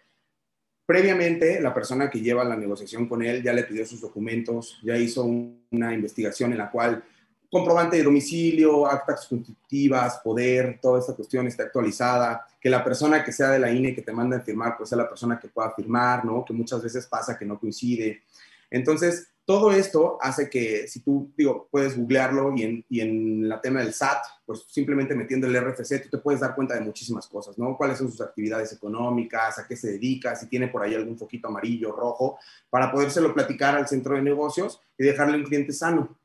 previamente 0.86 1.60
la 1.60 1.74
persona 1.74 2.08
que 2.08 2.22
lleva 2.22 2.44
la 2.44 2.56
negociación 2.56 3.10
con 3.10 3.24
él 3.24 3.42
ya 3.42 3.52
le 3.52 3.64
pidió 3.64 3.84
sus 3.84 4.00
documentos, 4.00 4.80
ya 4.84 4.96
hizo 4.96 5.24
una 5.24 5.92
investigación 5.92 6.52
en 6.52 6.60
la 6.60 6.70
cual 6.70 7.04
comprobante 7.52 7.98
de 7.98 8.04
domicilio, 8.04 8.86
actas 8.86 9.26
constitutivas, 9.28 10.20
poder, 10.24 10.80
toda 10.82 11.00
esta 11.00 11.14
cuestión 11.14 11.48
está 11.48 11.64
actualizada, 11.64 12.46
que 12.60 12.70
la 12.70 12.84
persona 12.84 13.24
que 13.24 13.32
sea 13.32 13.50
de 13.50 13.60
la 13.60 13.72
INE 13.72 13.96
que 13.96 14.02
te 14.02 14.12
manda 14.12 14.38
a 14.38 14.42
firmar, 14.42 14.76
pues 14.78 14.90
sea 14.90 14.98
la 14.98 15.08
persona 15.08 15.40
que 15.40 15.48
pueda 15.48 15.72
firmar, 15.72 16.26
¿no? 16.26 16.44
Que 16.44 16.54
muchas 16.54 16.82
veces 16.82 17.08
pasa 17.08 17.38
que 17.38 17.46
no 17.46 17.60
coincide. 17.60 18.24
Entonces, 18.70 19.30
todo 19.48 19.72
esto 19.72 20.18
hace 20.20 20.50
que 20.50 20.90
si 20.90 21.00
tú, 21.00 21.32
digo, 21.38 21.70
puedes 21.72 21.98
googlearlo 21.98 22.54
y 22.54 22.64
en, 22.64 22.86
y 22.90 23.00
en 23.00 23.48
la 23.48 23.62
tema 23.62 23.80
del 23.80 23.94
SAT, 23.94 24.18
pues 24.46 24.66
simplemente 24.68 25.16
metiendo 25.16 25.48
el 25.48 25.56
RFC, 25.56 26.04
tú 26.04 26.10
te 26.10 26.18
puedes 26.18 26.42
dar 26.42 26.54
cuenta 26.54 26.74
de 26.74 26.82
muchísimas 26.82 27.28
cosas, 27.28 27.58
¿no? 27.58 27.78
Cuáles 27.78 27.98
son 27.98 28.12
sus 28.12 28.20
actividades 28.20 28.74
económicas, 28.74 29.58
a 29.58 29.66
qué 29.66 29.78
se 29.78 29.94
dedica, 29.94 30.36
si 30.36 30.48
tiene 30.48 30.68
por 30.68 30.84
ahí 30.84 30.96
algún 30.96 31.18
foquito 31.18 31.48
amarillo, 31.48 31.94
rojo, 31.94 32.38
para 32.70 32.92
podérselo 32.92 33.34
platicar 33.34 33.74
al 33.78 33.88
centro 33.88 34.16
de 34.16 34.22
negocios 34.22 34.82
y 34.98 35.06
dejarle 35.06 35.38
un 35.38 35.46
cliente 35.46 35.72
sano. 35.72 36.18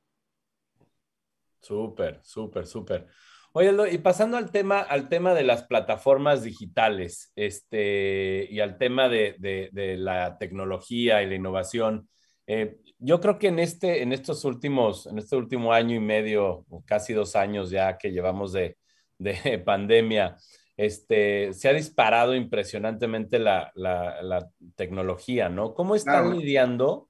Súper, 1.62 2.20
súper, 2.22 2.66
súper. 2.66 3.06
Oye, 3.52 3.72
y 3.92 3.98
pasando 3.98 4.36
al 4.36 4.50
tema, 4.50 4.80
al 4.80 5.08
tema 5.08 5.34
de 5.34 5.44
las 5.44 5.64
plataformas 5.64 6.42
digitales 6.42 7.32
este, 7.36 8.48
y 8.50 8.60
al 8.60 8.78
tema 8.78 9.08
de, 9.08 9.36
de, 9.38 9.96
la 9.96 10.38
tecnología 10.38 11.22
y 11.22 11.28
la 11.28 11.34
innovación, 11.34 12.08
eh, 12.46 12.78
yo 12.98 13.20
creo 13.20 13.38
que 13.38 13.48
en, 13.48 13.58
este, 13.58 14.02
en 14.02 14.12
estos 14.12 14.44
últimos, 14.44 15.06
en 15.06 15.18
este 15.18 15.36
último 15.36 15.72
año 15.72 15.94
y 15.94 16.00
medio, 16.00 16.64
casi 16.86 17.12
dos 17.12 17.36
años 17.36 17.70
ya 17.70 17.98
que 17.98 18.10
llevamos 18.10 18.52
de, 18.52 18.78
de 19.18 19.58
pandemia, 19.64 20.36
este, 20.76 21.52
se 21.52 21.68
ha 21.68 21.74
disparado 21.74 22.34
impresionantemente 22.34 23.38
la, 23.38 23.70
la, 23.74 24.22
la 24.22 24.48
tecnología, 24.74 25.48
¿no? 25.48 25.74
¿Cómo 25.74 25.94
están 25.94 26.36
lidiando 26.36 27.08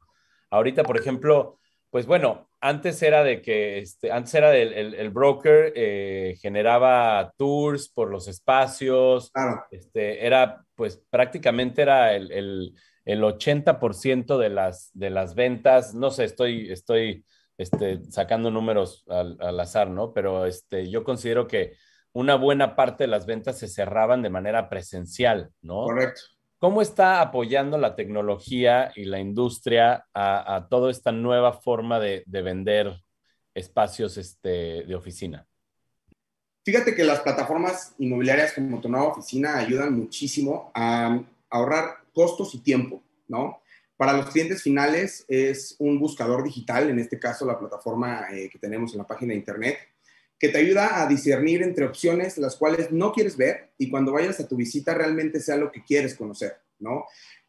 ahorita, 0.50 0.82
por 0.82 0.98
ejemplo, 0.98 1.58
pues 1.90 2.06
bueno, 2.06 2.48
antes 2.62 3.02
era 3.02 3.24
de 3.24 3.42
que, 3.42 3.80
este, 3.80 4.12
antes 4.12 4.32
era 4.34 4.50
del 4.50 4.94
el, 4.94 5.10
broker, 5.10 5.72
eh, 5.74 6.36
generaba 6.40 7.34
tours 7.36 7.88
por 7.88 8.08
los 8.08 8.28
espacios, 8.28 9.32
este, 9.72 10.24
era, 10.24 10.64
pues 10.76 11.02
prácticamente 11.10 11.82
era 11.82 12.14
el, 12.14 12.30
el, 12.30 12.74
el 13.04 13.22
80% 13.22 14.38
de 14.38 14.48
las, 14.48 14.92
de 14.94 15.10
las 15.10 15.34
ventas, 15.34 15.92
no 15.92 16.12
sé, 16.12 16.22
estoy, 16.22 16.70
estoy 16.70 17.24
este, 17.58 18.00
sacando 18.10 18.52
números 18.52 19.04
al, 19.08 19.36
al, 19.40 19.58
azar, 19.58 19.90
¿no? 19.90 20.12
Pero 20.12 20.46
este, 20.46 20.88
yo 20.88 21.02
considero 21.02 21.48
que 21.48 21.74
una 22.12 22.36
buena 22.36 22.76
parte 22.76 23.04
de 23.04 23.08
las 23.08 23.26
ventas 23.26 23.58
se 23.58 23.66
cerraban 23.66 24.22
de 24.22 24.30
manera 24.30 24.68
presencial, 24.68 25.50
¿no? 25.62 25.86
Correcto. 25.86 26.22
¿Cómo 26.62 26.80
está 26.80 27.20
apoyando 27.20 27.76
la 27.76 27.96
tecnología 27.96 28.92
y 28.94 29.06
la 29.06 29.18
industria 29.18 30.06
a, 30.14 30.68
toda 30.70 30.92
esta 30.92 31.10
nueva 31.10 31.54
forma 31.54 31.98
de, 31.98 32.22
vender 32.24 33.02
espacios 33.52 34.16
este, 34.16 34.84
de 34.84 34.94
oficina? 34.94 35.44
Fíjate 36.64 36.94
que 36.94 37.02
las 37.02 37.18
plataformas 37.18 37.96
inmobiliarias 37.98 38.52
como 38.52 38.80
tu 38.80 38.88
nueva 38.88 39.08
oficina 39.08 39.58
ayudan 39.58 39.92
muchísimo 39.92 40.70
a 40.72 41.20
ahorrar 41.50 41.96
costos 42.14 42.54
y 42.54 42.60
tiempo, 42.60 43.02
¿no? 43.26 43.60
Para 43.96 44.12
los 44.12 44.30
clientes 44.30 44.62
finales 44.62 45.24
es 45.26 45.74
un 45.80 45.98
buscador 45.98 46.44
digital, 46.44 46.88
en 46.90 47.00
este 47.00 47.18
caso 47.18 47.44
la 47.44 47.58
plataforma 47.58 48.28
eh, 48.30 48.48
que 48.48 48.60
tenemos 48.60 48.92
en 48.92 48.98
la 48.98 49.06
página 49.08 49.30
de 49.30 49.40
internet, 49.40 49.78
que 50.42 50.48
te 50.48 50.58
ayuda 50.58 51.00
a 51.00 51.06
discernir 51.06 51.62
entre 51.62 51.84
opciones 51.84 52.36
las 52.36 52.56
cuales 52.56 52.90
no 52.90 53.12
quieres 53.12 53.36
ver 53.36 53.70
y 53.78 53.88
cuando 53.88 54.10
vayas 54.10 54.40
a 54.40 54.48
tu 54.48 54.56
visita 54.56 54.92
realmente 54.92 55.38
sea 55.38 55.56
lo 55.56 55.70
que 55.70 55.84
quieres 55.84 56.16
conocer, 56.16 56.56
¿no? 56.80 57.04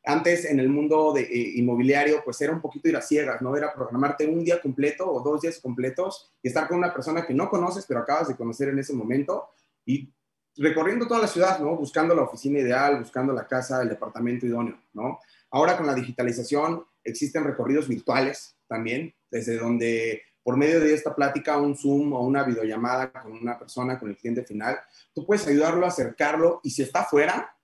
Antes 0.06 0.46
en 0.46 0.60
el 0.60 0.70
mundo 0.70 1.12
de, 1.12 1.22
eh, 1.22 1.54
inmobiliario 1.56 2.22
pues 2.24 2.40
era 2.42 2.54
un 2.54 2.62
poquito 2.62 2.88
ir 2.88 2.96
a 2.96 3.02
ciegas, 3.02 3.42
¿no? 3.42 3.58
Era 3.58 3.74
programarte 3.74 4.28
un 4.28 4.44
día 4.44 4.62
completo 4.62 5.12
o 5.12 5.24
dos 5.24 5.42
días 5.42 5.60
completos 5.60 6.32
y 6.44 6.50
estar 6.50 6.68
con 6.68 6.78
una 6.78 6.94
persona 6.94 7.26
que 7.26 7.34
no 7.34 7.50
conoces 7.50 7.84
pero 7.88 8.02
acabas 8.02 8.28
de 8.28 8.36
conocer 8.36 8.70
en 8.70 8.78
ese 8.78 8.94
momento 8.94 9.50
y 9.88 10.14
recorriendo 10.58 11.08
toda 11.08 11.22
la 11.22 11.28
ciudad, 11.28 11.58
¿no? 11.58 11.76
Buscando 11.76 12.14
la 12.14 12.22
oficina 12.22 12.60
ideal, 12.60 13.00
buscando 13.00 13.34
la 13.34 13.48
casa, 13.48 13.82
el 13.82 13.90
departamento 13.90 14.46
idóneo, 14.46 14.80
¿no? 14.94 15.18
Ahora 15.50 15.78
con 15.78 15.88
la 15.88 15.96
digitalización 15.96 16.86
existen 17.04 17.44
recorridos 17.44 17.88
virtuales 17.88 18.56
también, 18.68 19.16
desde 19.32 19.58
donde 19.58 20.22
por 20.44 20.58
medio 20.58 20.80
de 20.80 20.94
esta 20.94 21.16
plática, 21.16 21.58
un 21.58 21.76
Zoom 21.76 22.14
o 22.14 22.22
una 22.22 22.44
videollamada 22.44 23.12
con 23.12 23.32
una 23.32 23.58
persona, 23.58 23.98
con 23.98 24.10
el 24.10 24.18
cliente 24.18 24.44
final, 24.44 24.78
tú 25.14 25.26
puedes 25.26 25.48
ayudarlo 25.48 25.86
a 25.86 25.90
acercarlo 25.90 26.60
y 26.64 26.72
si 26.72 26.84
está 26.84 27.06
fuera 27.06 27.56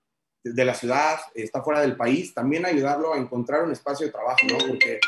de 0.42 0.64
la 0.64 0.74
ciudad, 0.74 1.18
está 1.34 1.62
fuera 1.62 1.82
del 1.82 1.96
país, 1.96 2.32
también 2.32 2.64
ayudarlo 2.64 3.12
a 3.12 3.18
encontrar 3.18 3.62
un 3.62 3.72
espacio 3.72 4.06
de 4.06 4.12
trabajo, 4.12 4.38
¿no? 4.50 4.56
Porque 4.66 4.98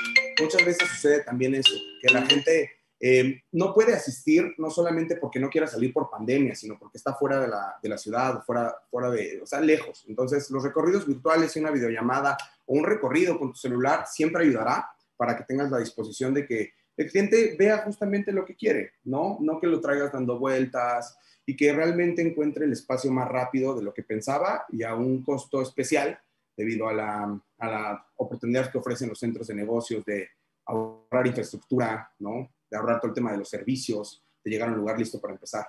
muchas 0.41 0.65
veces 0.65 0.89
sucede 0.89 1.25
también 1.25 1.55
eso, 1.55 1.73
que 2.03 2.13
la 2.13 2.27
gente 2.27 2.71
eh, 3.01 3.43
no 3.53 3.73
puede 3.73 3.95
asistir 3.95 4.55
no 4.59 4.71
solamente 4.71 5.17
porque 5.17 5.41
no 5.41 5.49
quiera 5.49 5.67
salir 5.67 5.93
por 5.93 6.11
pandemia, 6.11 6.55
sino 6.55 6.79
porque 6.79 6.99
está 6.99 7.15
fuera 7.15 7.41
de 7.41 7.49
la, 7.49 7.79
de 7.83 7.89
la 7.89 7.99
ciudad, 7.99 8.43
fuera, 8.45 8.77
fuera 8.91 9.11
de, 9.11 9.41
o 9.43 9.47
sea, 9.47 9.61
lejos. 9.61 10.05
Entonces, 10.07 10.51
los 10.51 10.63
recorridos 10.63 11.07
virtuales 11.07 11.57
y 11.57 11.61
una 11.61 11.71
videollamada 11.71 12.37
o 12.67 12.75
un 12.75 12.85
recorrido 12.85 13.39
con 13.39 13.53
tu 13.53 13.59
celular 13.59 14.05
siempre 14.07 14.45
ayudará 14.45 14.91
para 15.17 15.37
que 15.37 15.45
tengas 15.45 15.71
la 15.71 15.79
disposición 15.79 16.35
de 16.35 16.47
que 16.47 16.75
el 16.97 17.11
cliente 17.11 17.57
vea 17.59 17.79
justamente 17.79 18.33
lo 18.33 18.45
que 18.45 18.55
quiere, 18.55 18.93
¿no? 19.05 19.39
No 19.41 19.61
que 19.61 19.67
lo 19.67 19.81
traigas 19.81 20.13
dando 20.13 20.39
vueltas 20.39 21.17
y 21.47 21.57
que 21.57 21.73
realmente 21.73 22.23
encuentre 22.23 22.65
el 22.65 22.73
espacio 22.73 23.11
más 23.11 23.29
rápido 23.29 23.75
de 23.75 23.83
lo 23.83 23.93
que 23.93 24.03
pensaba 24.03 24.65
y 24.71 24.83
a 24.83 24.95
un 24.95 25.23
costo 25.23 25.63
especial 25.63 26.19
debido 26.57 26.89
a 26.89 26.93
la, 26.93 27.41
a 27.59 27.69
la 27.69 28.07
oportunidad 28.17 28.71
que 28.71 28.79
ofrecen 28.79 29.09
los 29.09 29.19
centros 29.19 29.47
de 29.47 29.55
negocios 29.55 30.05
de 30.05 30.29
ahorrar 30.67 31.27
infraestructura, 31.27 32.13
¿no? 32.19 32.53
De 32.71 32.77
ahorrar 32.77 33.01
todo 33.01 33.09
el 33.09 33.15
tema 33.15 33.33
de 33.33 33.39
los 33.39 33.49
servicios, 33.49 34.25
de 34.45 34.51
llegar 34.51 34.69
a 34.69 34.73
un 34.73 34.79
lugar 34.79 34.99
listo 34.99 35.21
para 35.21 35.35
empezar. 35.35 35.67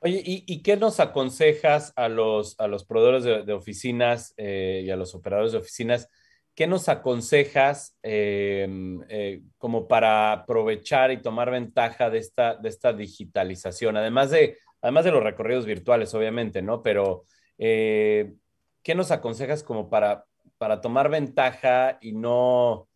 Oye, 0.00 0.22
¿y, 0.24 0.62
qué 0.62 0.76
nos 0.76 1.00
aconsejas 1.00 1.92
a 1.96 2.08
los, 2.08 2.58
a 2.60 2.68
los 2.68 2.84
proveedores 2.84 3.24
de, 3.24 3.52
oficinas 3.52 4.32
eh, 4.36 4.82
y 4.84 4.90
a 4.90 4.96
los 4.96 5.12
operadores 5.16 5.50
de 5.50 5.58
oficinas 5.58 6.08
¿qué 6.58 6.66
nos 6.66 6.88
aconsejas 6.88 7.96
em, 8.02 9.00
eh, 9.08 9.42
como 9.58 9.86
para 9.86 10.32
aprovechar 10.32 11.12
y 11.12 11.22
tomar 11.22 11.52
ventaja 11.52 12.10
de 12.10 12.18
esta, 12.18 12.92
digitalización? 12.92 13.96
Además 13.96 14.32
de, 14.32 14.56
los 14.82 15.22
recorridos 15.22 15.66
virtuales, 15.66 16.12
obviamente, 16.14 16.60
¿no? 16.60 16.82
Pero, 16.82 17.26
eh, 17.58 18.34
¿qué 18.82 18.96
nos 18.96 19.12
aconsejas 19.12 19.62
como 19.62 19.88
para, 19.88 20.26
tomar 20.82 21.10
ventaja 21.10 21.96
y 22.00 22.10
no, 22.10 22.88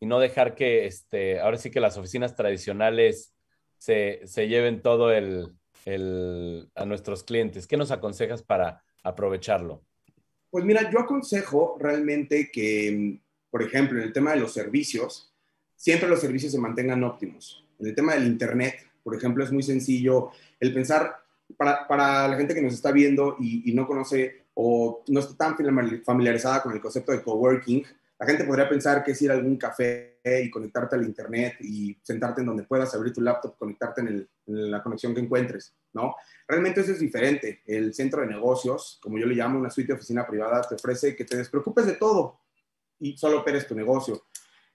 dejar 0.00 0.56
que, 0.56 0.86
este, 0.86 1.38
ahora 1.38 1.56
sí 1.56 1.70
que 1.70 1.78
las 1.78 1.96
oficinas 1.96 2.34
tradicionales 2.34 3.32
se, 3.78 4.26
lleven 4.48 4.82
todo 4.82 5.10
a 5.10 6.84
nuestros 6.84 7.22
clientes? 7.22 7.68
¿Qué 7.68 7.76
nos 7.76 7.92
aconsejas 7.92 8.42
para 8.42 8.82
aprovecharlo? 9.04 9.84
Pues 10.54 10.64
mira, 10.64 10.88
yo 10.88 11.00
aconsejo 11.00 11.76
realmente 11.80 12.48
que, 12.52 13.18
por 13.50 13.60
ejemplo, 13.60 13.98
en 13.98 14.04
el 14.04 14.12
tema 14.12 14.30
de 14.30 14.36
los 14.38 14.52
servicios, 14.52 15.34
siempre 15.74 16.08
los 16.08 16.20
servicios 16.20 16.52
se 16.52 16.60
mantengan 16.60 17.02
óptimos. 17.02 17.66
En 17.80 17.88
el 17.88 17.94
tema 17.96 18.14
del 18.14 18.28
Internet, 18.28 18.76
por 19.02 19.16
ejemplo, 19.16 19.42
es 19.42 19.50
muy 19.50 19.64
sencillo 19.64 20.30
el 20.60 20.72
pensar, 20.72 21.16
para, 21.56 21.88
para 21.88 22.28
la 22.28 22.36
gente 22.36 22.54
que 22.54 22.62
nos 22.62 22.72
está 22.72 22.92
viendo 22.92 23.36
y, 23.40 23.68
y, 23.68 23.74
no 23.74 23.84
conoce 23.84 24.44
o 24.54 25.02
no 25.08 25.18
está 25.18 25.34
tan 25.36 25.56
familiarizada 26.04 26.62
con 26.62 26.72
el 26.72 26.80
concepto 26.80 27.10
de 27.10 27.20
coworking, 27.20 27.84
la 28.18 28.26
gente 28.26 28.44
podría 28.44 28.68
pensar 28.68 29.02
que 29.02 29.12
es 29.12 29.22
ir 29.22 29.30
a 29.30 29.34
algún 29.34 29.56
café 29.56 30.20
y 30.24 30.50
conectarte 30.50 30.96
al 30.96 31.04
internet 31.04 31.56
y 31.60 31.98
sentarte 32.02 32.40
en 32.40 32.46
donde 32.46 32.62
puedas, 32.62 32.94
abrir 32.94 33.12
tu 33.12 33.20
laptop, 33.20 33.56
conectarte 33.58 34.02
en, 34.02 34.28
la 34.46 34.82
conexión 34.82 35.14
que 35.14 35.20
encuentres, 35.20 35.74
¿no? 35.92 36.14
Realmente 36.46 36.82
eso 36.82 36.92
es 36.92 37.00
diferente. 37.00 37.62
El 37.66 37.92
centro 37.94 38.20
de 38.20 38.26
negocios, 38.26 38.98
como 39.02 39.18
yo 39.18 39.26
le 39.26 39.34
llamo, 39.34 39.58
una 39.58 39.70
suite 39.70 39.88
de 39.88 39.94
oficina 39.94 40.26
privada, 40.26 40.62
te 40.62 40.74
ofrece 40.74 41.16
que 41.16 41.24
te 41.24 41.36
despreocupes 41.36 41.86
de 41.86 41.94
todo 41.94 42.40
y 43.00 43.16
solo 43.16 43.40
operes 43.40 43.66
tu 43.66 43.74
negocio. 43.74 44.26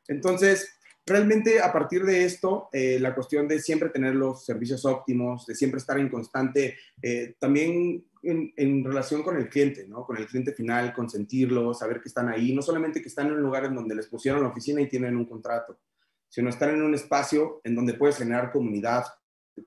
Entonces, 0.08 0.80
realmente 1.06 1.62
a 1.62 1.72
partir 1.72 2.04
de 2.04 2.26
esto, 2.26 2.70
eh, 2.72 3.00
la 3.00 3.16
cuestión 3.16 3.48
de 3.48 3.60
siempre 3.60 3.90
tener 3.90 4.16
los 4.16 4.46
servicios 4.46 4.86
óptimos, 4.86 5.46
de 5.46 5.56
siempre 5.56 5.80
estar 5.80 6.00
en 6.00 6.10
constante, 6.10 6.78
eh, 7.02 7.36
también 7.40 8.06
en, 8.24 8.84
relación 8.84 9.24
con 9.24 9.38
el 9.38 9.50
cliente, 9.50 9.88
¿no? 9.88 10.06
Con 10.06 10.18
el 10.18 10.28
cliente 10.28 10.54
final, 10.54 10.94
consentirlo, 10.94 11.74
saber 11.74 12.02
que 12.02 12.10
están 12.10 12.30
ahí, 12.30 12.54
no 12.54 12.62
solamente 12.62 13.02
que 13.02 13.08
están 13.08 13.28
en 13.28 13.34
un 13.34 13.42
lugar 13.42 13.66
en 13.66 13.76
donde 13.76 13.96
les 13.96 14.08
pusieron 14.08 14.42
la 14.44 14.50
oficina 14.50 14.82
y 14.82 14.88
tienen 14.88 15.16
un 15.16 15.26
contrato, 15.26 15.80
sino 16.28 16.50
estar 16.50 16.70
en 16.70 16.82
un 16.82 16.94
espacio 16.94 17.62
en 17.64 17.76
donde 17.76 17.94
puedes 17.94 18.18
generar 18.18 18.52
comunidad, 18.52 19.06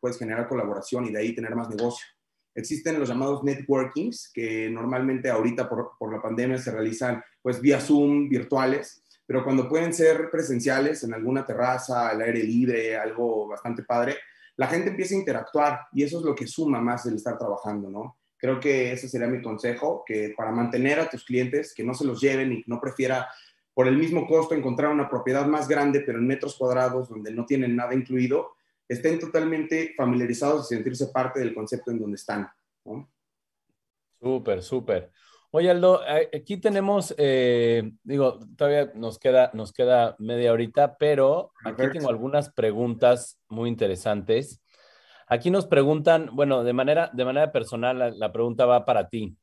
puedes 0.01 0.19
generar 0.19 0.49
colaboración 0.49 1.07
y 1.07 1.13
de 1.13 1.19
ahí 1.19 1.35
tener 1.35 1.55
más 1.55 1.69
negocio. 1.69 2.07
Existen 2.55 2.99
los 2.99 3.09
llamados 3.09 3.43
networkings, 3.45 4.31
que 4.33 4.69
normalmente 4.71 5.31
ahorita 5.31 5.69
por, 5.69 5.93
por 5.99 6.13
la 6.13 6.21
pandemia 6.21 6.59
se 6.59 6.71
realizan 6.71 7.23
pues 7.41 7.61
vía 7.61 7.81
Zoom, 7.81 8.29
virtuales, 8.29 9.03
pero 9.27 9.45
cuando 9.45 9.69
pueden 9.69 9.95
ser 9.95 10.31
presenciales 10.31 11.03
en 11.05 11.15
alguna 11.15 11.47
terraza, 11.47 12.11
al 12.11 12.21
aire 12.21 12.43
libre, 12.43 12.97
algo 12.97 13.49
bastante 13.49 13.83
padre, 13.83 14.17
la 14.57 14.67
gente 14.67 14.91
empieza 14.91 15.15
a 15.15 15.19
interactuar 15.19 15.81
y 15.93 16.03
eso 16.03 16.19
es 16.19 16.25
lo 16.25 16.35
que 16.35 16.47
suma 16.47 16.81
más 16.81 17.07
el 17.07 17.15
estar 17.15 17.39
trabajando, 17.39 17.89
¿no? 17.89 18.19
Creo 18.43 18.59
que 18.59 18.91
ese 18.91 19.09
sería 19.09 19.29
mi 19.29 19.41
consejo, 19.41 20.03
que 20.05 20.35
para 20.37 20.51
mantener 20.51 20.99
a 20.99 21.09
tus 21.09 21.25
clientes, 21.25 21.73
que 21.73 21.85
no 21.85 21.95
se 21.95 22.05
los 22.05 22.21
lleven 22.21 22.53
y 22.53 22.65
no 22.67 22.81
prefiera 22.81 23.29
por 23.73 23.87
el 23.87 23.97
mismo 23.97 24.27
costo 24.27 24.57
encontrar 24.57 24.91
una 24.91 25.09
propiedad 25.09 25.47
más 25.47 25.69
grande, 25.69 26.01
pero 26.01 26.19
en 26.19 26.27
metros 26.27 26.57
cuadrados, 26.57 27.09
donde 27.09 27.31
no 27.31 27.47
tienen 27.47 27.77
nada 27.77 27.95
incluido, 27.95 28.57
estén 28.89 29.21
totalmente 29.21 29.95
familiarizados 29.97 30.73
y 30.73 30.75
sentirse 30.75 31.07
parte 31.07 31.39
del 31.39 31.55
concepto 31.55 31.93
en 31.93 32.01
donde 32.01 32.17
están. 32.17 32.51
¿no? 32.85 33.09
Súper, 34.21 34.61
súper. 34.61 35.13
Oye, 35.53 35.71
Aldo, 35.71 36.01
aquí 36.35 36.57
tenemos, 36.57 37.15
eh, 37.19 37.93
digo, 38.03 38.41
todavía 38.57 38.91
nos 38.97 39.21
queda, 39.21 39.53
nos 39.55 39.73
queda 39.73 40.17
media 40.19 40.53
horita, 40.53 40.97
pero 40.99 41.53
aquí 41.65 41.85
tengo 41.93 42.09
algunas 42.09 42.51
preguntas 42.53 43.39
muy 43.49 43.69
interesantes. 43.69 44.62
Aquí 45.33 45.51
nos 45.51 45.65
preguntan, 45.65 46.29
bueno, 46.35 46.63
de 46.63 46.75
manera, 46.75 47.11
de 47.15 47.25
manera 47.25 47.53
personal, 47.53 48.19
la, 48.19 48.33
pregunta 48.33 48.67
va 48.67 48.85
para 48.85 49.09
ti. 49.09 49.35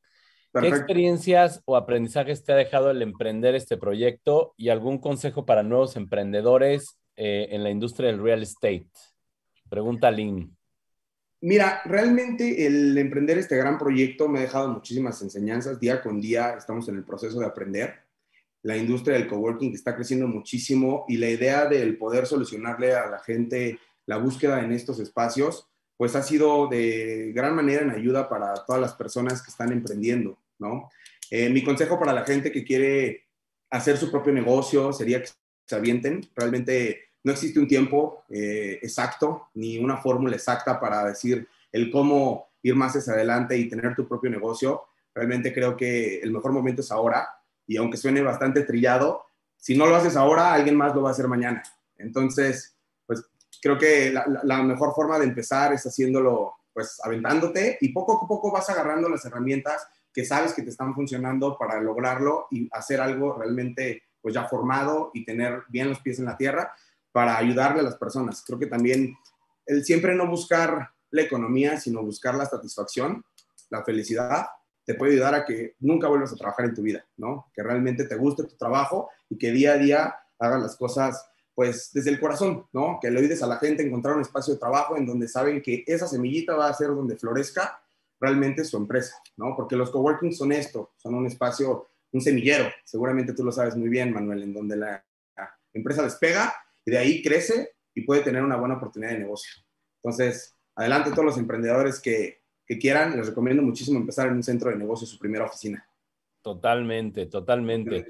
¿Qué 0.53 0.67
experiencias 0.67 1.63
o 1.65 1.75
aprendizajes 1.75 2.43
te 2.43 2.53
ha 2.53 2.55
dejado 2.55 2.91
el 2.91 3.01
emprender 3.01 3.55
este 3.55 3.75
proyecto 3.75 4.53
y 4.55 4.69
algún 4.69 4.99
consejo 4.99 5.47
para 5.47 5.63
nuevos 5.63 5.95
emprendedores 5.95 6.99
eh, 7.15 7.47
en 7.49 7.63
la 7.63 7.71
industria 7.71 8.11
del 8.11 8.21
real 8.21 8.43
estate? 8.43 8.91
Pregunta 9.67 10.11
Lynn. 10.11 10.55
Mira, 11.41 11.81
realmente 11.85 12.67
el 12.67 12.95
emprender 12.95 13.39
este 13.39 13.57
gran 13.57 13.79
proyecto 13.79 14.29
me 14.29 14.37
ha 14.37 14.43
dejado 14.43 14.67
muchísimas 14.67 15.19
enseñanzas. 15.23 15.79
Día 15.79 16.03
con 16.03 16.21
día 16.21 16.51
estamos 16.51 16.87
en 16.87 16.97
el 16.97 17.03
proceso 17.03 17.39
de 17.39 17.47
aprender. 17.47 17.95
La 18.61 18.77
industria 18.77 19.17
del 19.17 19.27
coworking 19.27 19.73
está 19.73 19.95
creciendo 19.95 20.27
muchísimo 20.27 21.05
y 21.07 21.17
la 21.17 21.31
idea 21.31 21.65
del 21.65 21.97
poder 21.97 22.27
solucionarle 22.27 22.93
a 22.93 23.09
la 23.09 23.17
gente 23.17 23.79
la 24.05 24.17
búsqueda 24.17 24.63
en 24.63 24.71
estos 24.71 24.99
espacios, 24.99 25.69
pues 25.99 26.15
ha 26.15 26.23
sido 26.23 26.67
de 26.67 27.33
gran 27.35 27.53
manera 27.53 27.81
en 27.81 27.89
ayuda 27.89 28.29
para 28.29 28.53
todas 28.65 28.81
las 28.81 28.93
personas 28.93 29.41
que 29.41 29.51
están 29.51 29.73
emprendiendo, 29.73 30.37
¿no? 30.57 30.89
Eh, 31.29 31.49
mi 31.49 31.61
consejo 31.61 31.99
para 31.99 32.13
la 32.13 32.23
gente 32.23 32.53
que 32.53 32.63
quiere 32.63 33.27
hacer 33.69 33.97
su 33.97 34.09
propio 34.09 34.31
negocio 34.31 34.93
sería 34.93 35.21
que 35.21 35.27
se 35.67 35.75
avienten. 35.75 36.21
Realmente 36.33 37.09
no 37.21 37.33
existe 37.33 37.59
un 37.59 37.67
tiempo 37.67 38.23
eh, 38.29 38.79
exacto 38.81 39.49
ni 39.55 39.77
una 39.77 39.97
fórmula 39.97 40.37
exacta 40.37 40.79
para 40.79 41.03
decir 41.03 41.45
el 41.69 41.91
cómo 41.91 42.47
ir 42.63 42.75
más 42.75 42.95
hacia 42.95 43.11
adelante 43.11 43.57
y 43.57 43.67
tener 43.67 43.93
tu 43.93 44.07
propio 44.07 44.29
negocio. 44.29 44.83
Realmente 45.13 45.53
creo 45.53 45.75
que 45.75 46.19
el 46.19 46.31
mejor 46.31 46.53
momento 46.53 46.79
es 46.81 46.93
ahora 46.93 47.27
y 47.67 47.75
aunque 47.75 47.97
suene 47.97 48.21
bastante 48.21 48.61
trillado, 48.61 49.25
si 49.57 49.75
no 49.75 49.85
lo 49.85 49.97
haces 49.97 50.15
ahora, 50.15 50.53
alguien 50.53 50.77
más 50.77 50.95
lo 50.95 51.01
va 51.01 51.09
a 51.09 51.11
hacer 51.11 51.27
mañana. 51.27 51.61
Entonces, 51.97 52.78
creo 53.61 53.77
que 53.77 54.11
la, 54.11 54.63
mejor 54.63 54.93
forma 54.93 55.19
de 55.19 55.25
empezar 55.25 55.73
es 55.73 55.85
haciéndolo, 55.85 56.53
pues 56.73 56.99
aventándote 57.03 57.77
y 57.81 57.89
poco 57.89 58.23
a 58.23 58.27
poco 58.27 58.51
vas 58.51 58.69
agarrando 58.69 59.09
las 59.09 59.25
herramientas 59.25 59.87
que 60.13 60.25
sabes 60.25 60.53
que 60.53 60.63
te 60.63 60.69
están 60.69 60.93
funcionando 60.95 61.57
para 61.57 61.79
lograrlo 61.81 62.47
y 62.51 62.67
hacer 62.71 62.99
algo 63.01 63.37
realmente 63.37 64.03
pues 64.21 64.33
ya 64.33 64.45
formado 64.45 65.11
y 65.13 65.25
tener 65.25 65.63
bien 65.69 65.89
los 65.89 65.99
pies 65.99 66.19
en 66.19 66.25
la 66.25 66.37
tierra 66.37 66.73
para 67.11 67.37
ayudarle 67.37 67.79
a 67.79 67.83
las 67.83 67.95
personas. 67.95 68.43
Creo 68.45 68.59
que 68.59 68.67
también 68.67 69.15
el 69.65 69.85
siempre 69.85 70.15
no 70.15 70.27
buscar 70.27 70.89
la 71.11 71.21
economía, 71.21 71.79
sino 71.79 72.03
buscar 72.03 72.35
la 72.35 72.45
satisfacción, 72.45 73.23
la 73.69 73.83
felicidad, 73.83 74.47
te 74.85 74.95
puede 74.95 75.13
ayudar 75.13 75.35
a 75.35 75.45
que 75.45 75.75
nunca 75.79 76.07
vuelvas 76.07 76.33
a 76.33 76.35
trabajar 76.35 76.65
en 76.65 76.73
tu 76.73 76.81
vida, 76.81 77.05
¿no? 77.17 77.47
Que 77.53 77.61
realmente 77.61 78.05
te 78.05 78.15
guste 78.15 78.43
tu 78.43 78.55
trabajo 78.55 79.09
y 79.29 79.37
que 79.37 79.51
día 79.51 79.73
a 79.73 79.77
día 79.77 80.15
hagas 80.39 80.61
las 80.61 80.75
cosas 80.75 81.28
pues 81.59 81.91
desde 81.91 82.09
el 82.09 82.21
corazón, 82.21 82.65
¿no? 82.71 82.99
Que 83.01 83.11
le 83.11 83.19
ayudes 83.19 83.43
a 83.43 83.47
la 83.47 83.57
gente 83.57 83.83
encontrar 83.85 84.15
un 84.15 84.21
espacio 84.21 84.53
de 84.53 84.61
trabajo 84.61 84.95
en 84.95 85.05
donde 85.05 85.27
saben 85.27 85.61
que 85.61 85.83
esa 85.85 86.07
semillita 86.07 86.55
va 86.55 86.69
a 86.69 86.73
ser 86.73 86.87
donde 86.87 87.17
florezca 87.17 87.83
realmente 88.17 88.63
su 88.63 88.77
empresa, 88.77 89.17
¿no? 89.35 89.57
Porque 89.57 89.75
los 89.75 89.91
coworking 89.91 90.31
son 90.31 90.53
esto, 90.53 90.93
son 90.95 91.15
un 91.15 91.27
espacio, 91.27 91.89
un 92.13 92.21
semillero, 92.21 92.71
seguramente 92.85 93.33
tú 93.33 93.43
lo 93.43 93.51
sabes 93.51 93.75
muy 93.75 93.89
bien, 93.89 94.13
Manuel, 94.13 94.43
en 94.43 94.53
donde 94.53 94.77
la 94.77 95.03
empresa 95.73 96.01
despega 96.01 96.53
y 96.85 96.91
de 96.91 96.97
ahí 96.97 97.21
crece 97.21 97.73
y 97.93 98.03
puede 98.03 98.21
tener 98.21 98.41
una 98.41 98.55
buena 98.55 98.75
oportunidad 98.75 99.11
de 99.11 99.19
negocio. 99.19 99.61
Entonces, 100.01 100.55
adelante 100.75 101.11
todos 101.11 101.25
los 101.25 101.37
emprendedores 101.37 101.99
que, 101.99 102.39
quieran, 102.79 103.17
les 103.17 103.27
recomiendo 103.27 103.61
muchísimo 103.63 103.99
empezar 103.99 104.27
en 104.27 104.35
un 104.35 104.43
centro 104.43 104.69
de 104.69 104.77
negocio, 104.77 105.05
su 105.05 105.19
primera 105.19 105.43
oficina. 105.43 105.85
Totalmente, 106.41 107.25
totalmente. 107.25 108.07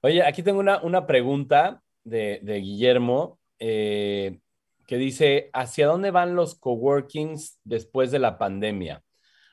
Oye, 0.00 0.22
aquí 0.22 0.42
tengo 0.42 0.60
una, 0.60 1.06
pregunta 1.06 1.82
de, 2.06 2.60
Guillermo 2.62 3.38
eh, 3.58 4.38
que 4.86 4.96
dice, 4.96 5.50
¿hacia 5.52 5.86
dónde 5.86 6.10
van 6.10 6.36
los 6.36 6.54
coworkings 6.54 7.60
después 7.64 8.10
de 8.10 8.18
la 8.18 8.38
pandemia? 8.38 9.02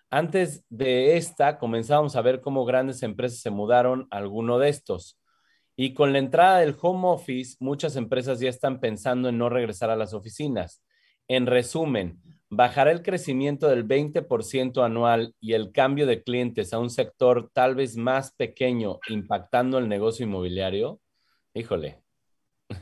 Antes 0.10 0.64
de 0.70 1.18
esta, 1.18 1.58
comenzábamos 1.58 2.16
a 2.16 2.22
ver 2.22 2.40
cómo 2.42 2.66
grandes 2.66 3.02
empresas 3.02 3.40
se 3.40 3.50
mudaron 3.50 4.08
a 4.12 4.18
alguno 4.18 4.60
de 4.60 4.70
estos. 4.70 5.20
Y 5.76 5.96
con 5.96 6.14
la 6.14 6.20
entrada 6.20 6.60
del 6.60 6.76
home 6.80 7.08
office, 7.08 7.58
muchas 7.60 7.96
empresas 7.96 8.40
ya 8.40 8.50
están 8.50 8.80
pensando 8.80 9.30
en 9.30 9.40
no 9.40 9.50
regresar 9.50 9.90
a 9.90 9.96
las 9.96 10.14
oficinas. 10.14 10.84
En 11.28 11.48
resumen, 11.48 12.22
¿bajará 12.50 12.92
el 12.92 13.02
crecimiento 13.02 13.70
del 13.70 13.88
20% 13.88 14.86
anual 14.86 15.34
y 15.40 15.54
el 15.54 15.72
cambio 15.72 16.06
de 16.06 16.22
clientes 16.22 16.74
a 16.74 16.80
un 16.80 16.92
sector 16.92 17.50
tal 17.52 17.74
vez 17.74 17.98
más 17.98 18.34
pequeño 18.36 19.00
impactando 19.10 19.80
el 19.80 19.90
negocio 19.90 20.28
inmobiliario? 20.28 21.00
Híjole. 21.56 22.03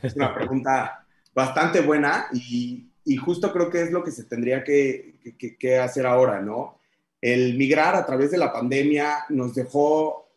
Es 0.01 0.15
una 0.15 0.33
pregunta 0.33 1.05
bastante 1.33 1.81
buena 1.81 2.27
y, 2.33 2.87
justo 3.17 3.51
creo 3.51 3.69
que 3.69 3.81
es 3.81 3.91
lo 3.91 4.03
que 4.03 4.11
se 4.11 4.23
tendría 4.23 4.63
que, 4.63 5.15
que 5.59 5.79
hacer 5.79 6.05
ahora, 6.05 6.41
¿no? 6.41 6.79
El 7.19 7.57
migrar 7.57 7.95
a 7.95 8.05
través 8.05 8.31
de 8.31 8.37
la 8.37 8.53
pandemia 8.53 9.25
nos 9.29 9.53
dejó 9.53 10.29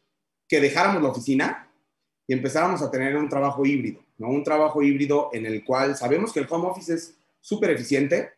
que 0.49 0.61
dejáramos 0.61 1.03
la 1.03 1.09
oficina, 1.09 1.64
y 2.27 2.33
empezáramos 2.33 2.83
a 2.83 2.90
tener 2.90 3.17
un 3.17 3.29
trabajo 3.29 3.64
híbrido, 3.67 4.01
¿no? 4.19 4.29
Un 4.29 4.43
trabajo 4.43 4.83
híbrido 4.83 5.31
en 5.33 5.47
el 5.47 5.64
cual 5.64 5.97
sabemos 5.97 6.33
que 6.33 6.40
el 6.40 6.47
home 6.49 6.69
office 6.69 6.95
es 6.95 7.17
súper 7.40 7.71
eficiente 7.71 8.31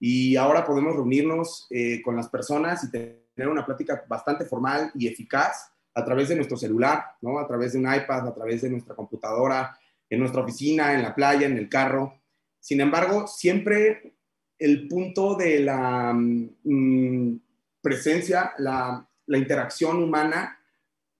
y 0.00 0.36
ahora 0.36 0.64
podemos 0.64 0.94
reunirnos 0.94 1.66
eh, 1.70 2.00
con 2.02 2.16
las 2.16 2.28
personas 2.28 2.84
y 2.84 2.90
tener 2.90 3.48
una 3.48 3.66
plática 3.66 4.04
bastante 4.08 4.44
formal 4.44 4.90
y 4.94 5.06
eficaz 5.06 5.70
a 5.94 6.04
través 6.04 6.28
de 6.28 6.36
nuestro 6.36 6.56
celular, 6.56 7.04
¿no? 7.20 7.38
A 7.38 7.46
través 7.46 7.72
de 7.72 7.78
un 7.78 7.92
iPad, 7.92 8.28
a 8.28 8.34
través 8.34 8.62
de 8.62 8.70
nuestra 8.70 8.94
computadora, 8.94 9.78
en 10.10 10.20
nuestra 10.20 10.42
oficina, 10.42 10.94
en 10.94 11.02
la 11.02 11.14
playa, 11.14 11.46
en 11.46 11.58
el 11.58 11.68
carro. 11.68 12.20
Sin 12.60 12.80
embargo, 12.80 13.26
siempre 13.26 14.14
el 14.58 14.88
punto 14.88 15.34
de 15.34 15.60
la 15.60 16.12
mm, 16.14 17.36
presencia, 17.80 18.52
la, 18.58 19.06
la 19.26 19.38
interacción 19.38 20.02
humana 20.02 20.58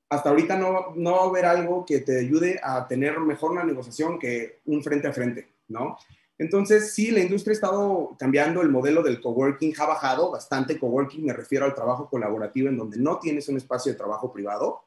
hasta 0.09 0.31
ahorita 0.31 0.57
no, 0.57 0.95
no 0.97 1.13
va 1.13 1.23
a 1.23 1.29
haber 1.29 1.45
algo 1.47 1.85
que 1.85 2.01
te 2.01 2.21
ayude 2.21 2.61
a 2.63 2.87
tener 2.87 3.19
mejor 3.21 3.53
una 3.53 3.65
negociación 3.65 4.19
que 4.19 4.61
un 4.67 4.83
frente 4.83 5.09
a 5.09 5.13
frente, 5.13 5.49
¿no? 5.69 5.99
Entonces, 6.37 6.93
sí, 6.93 7.11
la 7.11 7.21
industria 7.21 7.53
ha 7.53 7.55
estado 7.55 8.17
cambiando, 8.19 8.61
el 8.61 8.69
modelo 8.69 9.03
del 9.03 9.21
coworking 9.21 9.75
ha 9.79 9.87
bajado 9.87 10.31
bastante. 10.33 10.79
Coworking 10.79 11.25
me 11.25 11.33
refiero 11.33 11.65
al 11.65 11.75
trabajo 11.75 12.09
colaborativo 12.09 12.69
en 12.69 12.77
donde 12.77 12.99
no 12.99 13.19
tienes 13.19 13.49
un 13.49 13.57
espacio 13.57 13.93
de 13.93 13.99
trabajo 13.99 14.33
privado 14.33 14.83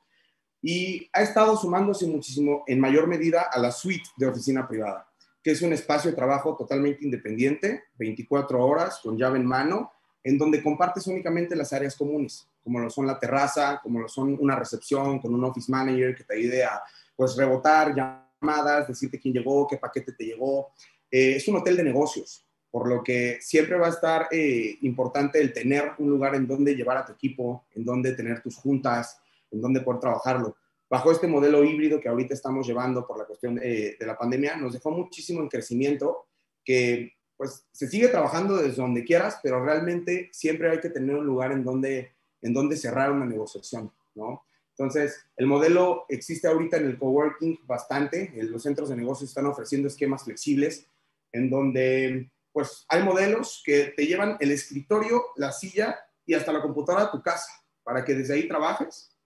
y 0.62 1.10
ha 1.14 1.22
estado 1.22 1.56
sumándose 1.58 2.08
muchísimo 2.08 2.64
en 2.68 2.80
mayor 2.80 3.08
medida 3.08 3.44
a 3.52 3.60
la 3.60 3.72
suite 3.72 4.10
de 4.18 4.28
oficina 4.28 4.68
privada, 4.68 5.08
que 5.44 5.52
es 5.52 5.62
un 5.62 5.74
espacio 5.74 6.10
de 6.10 6.18
trabajo 6.18 6.56
totalmente 6.56 7.06
independiente, 7.06 7.84
24 7.98 8.64
horas, 8.66 9.00
con 9.02 9.18
llave 9.18 9.40
en 9.40 9.46
mano, 9.46 9.92
en 10.24 10.38
donde 10.38 10.62
compartes 10.62 11.08
únicamente 11.08 11.56
las 11.56 11.72
áreas 11.72 11.96
comunes, 11.96 12.48
como 12.64 12.80
lo 12.80 12.90
son 12.90 13.08
la 13.08 13.18
terraza, 13.18 13.80
como 13.82 14.02
lo 14.02 14.10
son 14.10 14.38
una 14.40 14.56
recepción 14.56 15.20
con 15.20 15.34
un 15.34 15.44
office 15.46 15.72
manager 15.72 16.16
que 16.16 16.26
te 16.26 16.36
ayude 16.36 16.66
a 16.66 16.82
pues 17.16 17.36
rebotar 17.38 17.96
llamadas, 17.96 18.88
decirte 18.88 19.20
quién 19.20 19.34
llegó, 19.34 19.66
qué 19.68 19.78
paquete 19.78 20.12
te 20.12 20.26
llegó. 20.26 20.72
Eh, 21.10 21.38
es 21.38 21.48
un 21.48 21.56
hotel 21.56 21.78
de 21.78 21.84
negocios, 21.84 22.46
por 22.70 22.90
lo 22.90 23.04
que 23.04 23.38
siempre 23.42 23.78
va 23.78 23.88
a 23.88 23.92
estar 23.92 24.28
eh, 24.32 24.78
importante 24.82 25.40
el 25.40 25.54
tener 25.54 25.94
un 25.98 26.10
lugar 26.10 26.36
en 26.36 26.46
donde 26.46 26.76
llevar 26.76 26.98
a 26.98 27.06
tu 27.06 27.14
equipo, 27.14 27.66
en 27.74 27.86
donde 27.86 28.12
tener 28.14 28.42
tus 28.42 28.58
juntas, 28.58 29.22
en 29.52 29.62
donde 29.62 29.82
poder 29.82 30.00
trabajarlo. 30.00 30.56
Bajo 30.90 31.12
este 31.12 31.28
modelo 31.28 31.64
híbrido 31.64 32.00
que 32.00 32.10
ahorita 32.10 32.34
estamos 32.34 32.66
llevando 32.66 33.06
por 33.06 33.18
la 33.18 33.26
cuestión 33.26 33.56
de, 33.56 33.98
de 34.00 34.06
la 34.06 34.18
pandemia, 34.18 34.56
nos 34.56 34.74
dejó 34.74 34.92
muchísimo 34.92 35.42
en 35.42 35.50
crecimiento 35.50 36.28
que 36.64 37.14
pues 37.38 37.66
se 37.72 37.88
sigue 37.88 38.08
trabajando 38.08 38.58
desde 38.58 38.82
donde 38.82 39.04
quieras, 39.04 39.40
pero 39.44 39.64
realmente 39.64 40.30
siempre 40.34 40.72
hay 40.72 40.80
que 40.80 40.90
tener 40.90 41.16
un 41.16 41.26
lugar 41.26 41.52
en 41.52 41.64
donde, 41.64 42.16
en 42.42 42.54
donde 42.54 42.76
cerrar 42.76 43.12
una 43.12 43.26
negociación, 43.26 43.92
¿no? 44.16 44.44
Entonces, 44.72 45.26
el 45.36 45.48
modelo 45.48 46.06
existe 46.10 46.48
ahorita 46.48 46.78
en 46.78 46.86
el 46.86 47.00
coworking 47.00 47.60
bastante, 47.66 48.32
los 48.44 48.62
centros 48.62 48.90
de 48.90 48.96
negocios 48.96 49.30
están 49.30 49.46
ofreciendo 49.46 49.88
esquemas 49.88 50.24
flexibles 50.24 50.88
en 51.32 51.50
donde, 51.50 52.30
pues, 52.52 52.86
hay 52.90 53.04
modelos 53.04 53.62
que 53.66 53.94
te 53.96 54.06
llevan 54.06 54.38
el 54.40 54.52
escritorio, 54.52 55.24
la 55.36 55.52
silla 55.52 56.00
y 56.26 56.34
hasta 56.34 56.52
la 56.52 56.62
computadora 56.62 57.06
a 57.06 57.12
tu 57.12 57.22
casa 57.22 57.52
para 57.84 58.04
que 58.04 58.14
desde 58.14 58.36
ahí 58.36 58.48
trabajes 58.48 59.17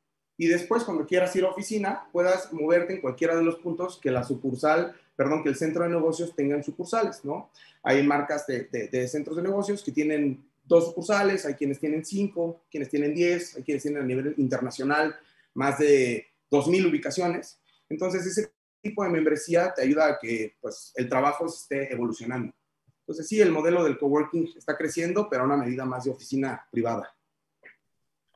y 0.42 0.48
después 0.48 0.84
cuando 0.84 1.06
quieras 1.06 1.36
ir 1.36 1.44
a 1.44 1.50
oficina 1.50 2.08
puedas 2.12 2.52
moverte 2.52 2.94
en 2.94 3.02
cualquiera 3.02 3.36
de 3.36 3.44
los 3.44 3.58
puntos 3.58 4.00
que 4.02 4.10
la 4.10 4.24
sucursal, 4.24 4.96
perdón, 5.16 5.44
que 5.44 5.50
el 5.50 5.56
centro 5.56 5.84
de 5.84 5.92
negocios 5.92 6.36
tenga 6.36 6.56
en 6.56 6.64
sucursales, 6.64 7.24
¿no? 7.24 7.52
Hay 7.84 8.02
marcas 8.02 8.48
de, 8.48 8.64
de 8.64 9.08
centros 9.08 9.38
de 9.38 9.44
negocios 9.44 9.84
que 9.84 9.92
tienen 9.92 10.44
dos 10.64 10.86
sucursales, 10.86 11.46
hay 11.46 11.54
quienes 11.54 11.80
tienen 11.80 12.04
cinco, 12.04 12.64
quienes 12.72 12.90
tienen 12.90 13.14
diez, 13.14 13.56
hay 13.56 13.62
quienes 13.62 13.84
tienen 13.84 14.02
a 14.02 14.06
nivel 14.06 14.34
internacional 14.38 15.16
más 15.54 15.78
de 15.78 16.26
dos 16.50 16.68
mil 16.68 16.88
ubicaciones. 16.88 17.60
Entonces, 17.88 18.26
ese 18.26 18.52
tipo 18.82 19.04
de 19.04 19.12
membresía 19.12 19.72
te 19.76 19.84
ayuda 19.84 20.08
a 20.08 20.20
que 20.20 20.56
pues, 20.60 20.92
el 20.96 21.08
trabajo 21.08 21.46
esté 21.46 21.94
evolucionando. 21.94 22.52
Entonces, 23.02 23.28
sí, 23.28 23.40
el 23.40 23.52
modelo 23.52 23.84
del 23.84 24.00
coworking 24.00 24.54
está 24.58 24.76
creciendo, 24.76 25.30
pero 25.30 25.44
a 25.44 25.46
una 25.46 25.58
medida 25.58 25.86
más 25.86 26.06
de 26.06 26.10
oficina 26.10 26.66
privada. 26.72 27.14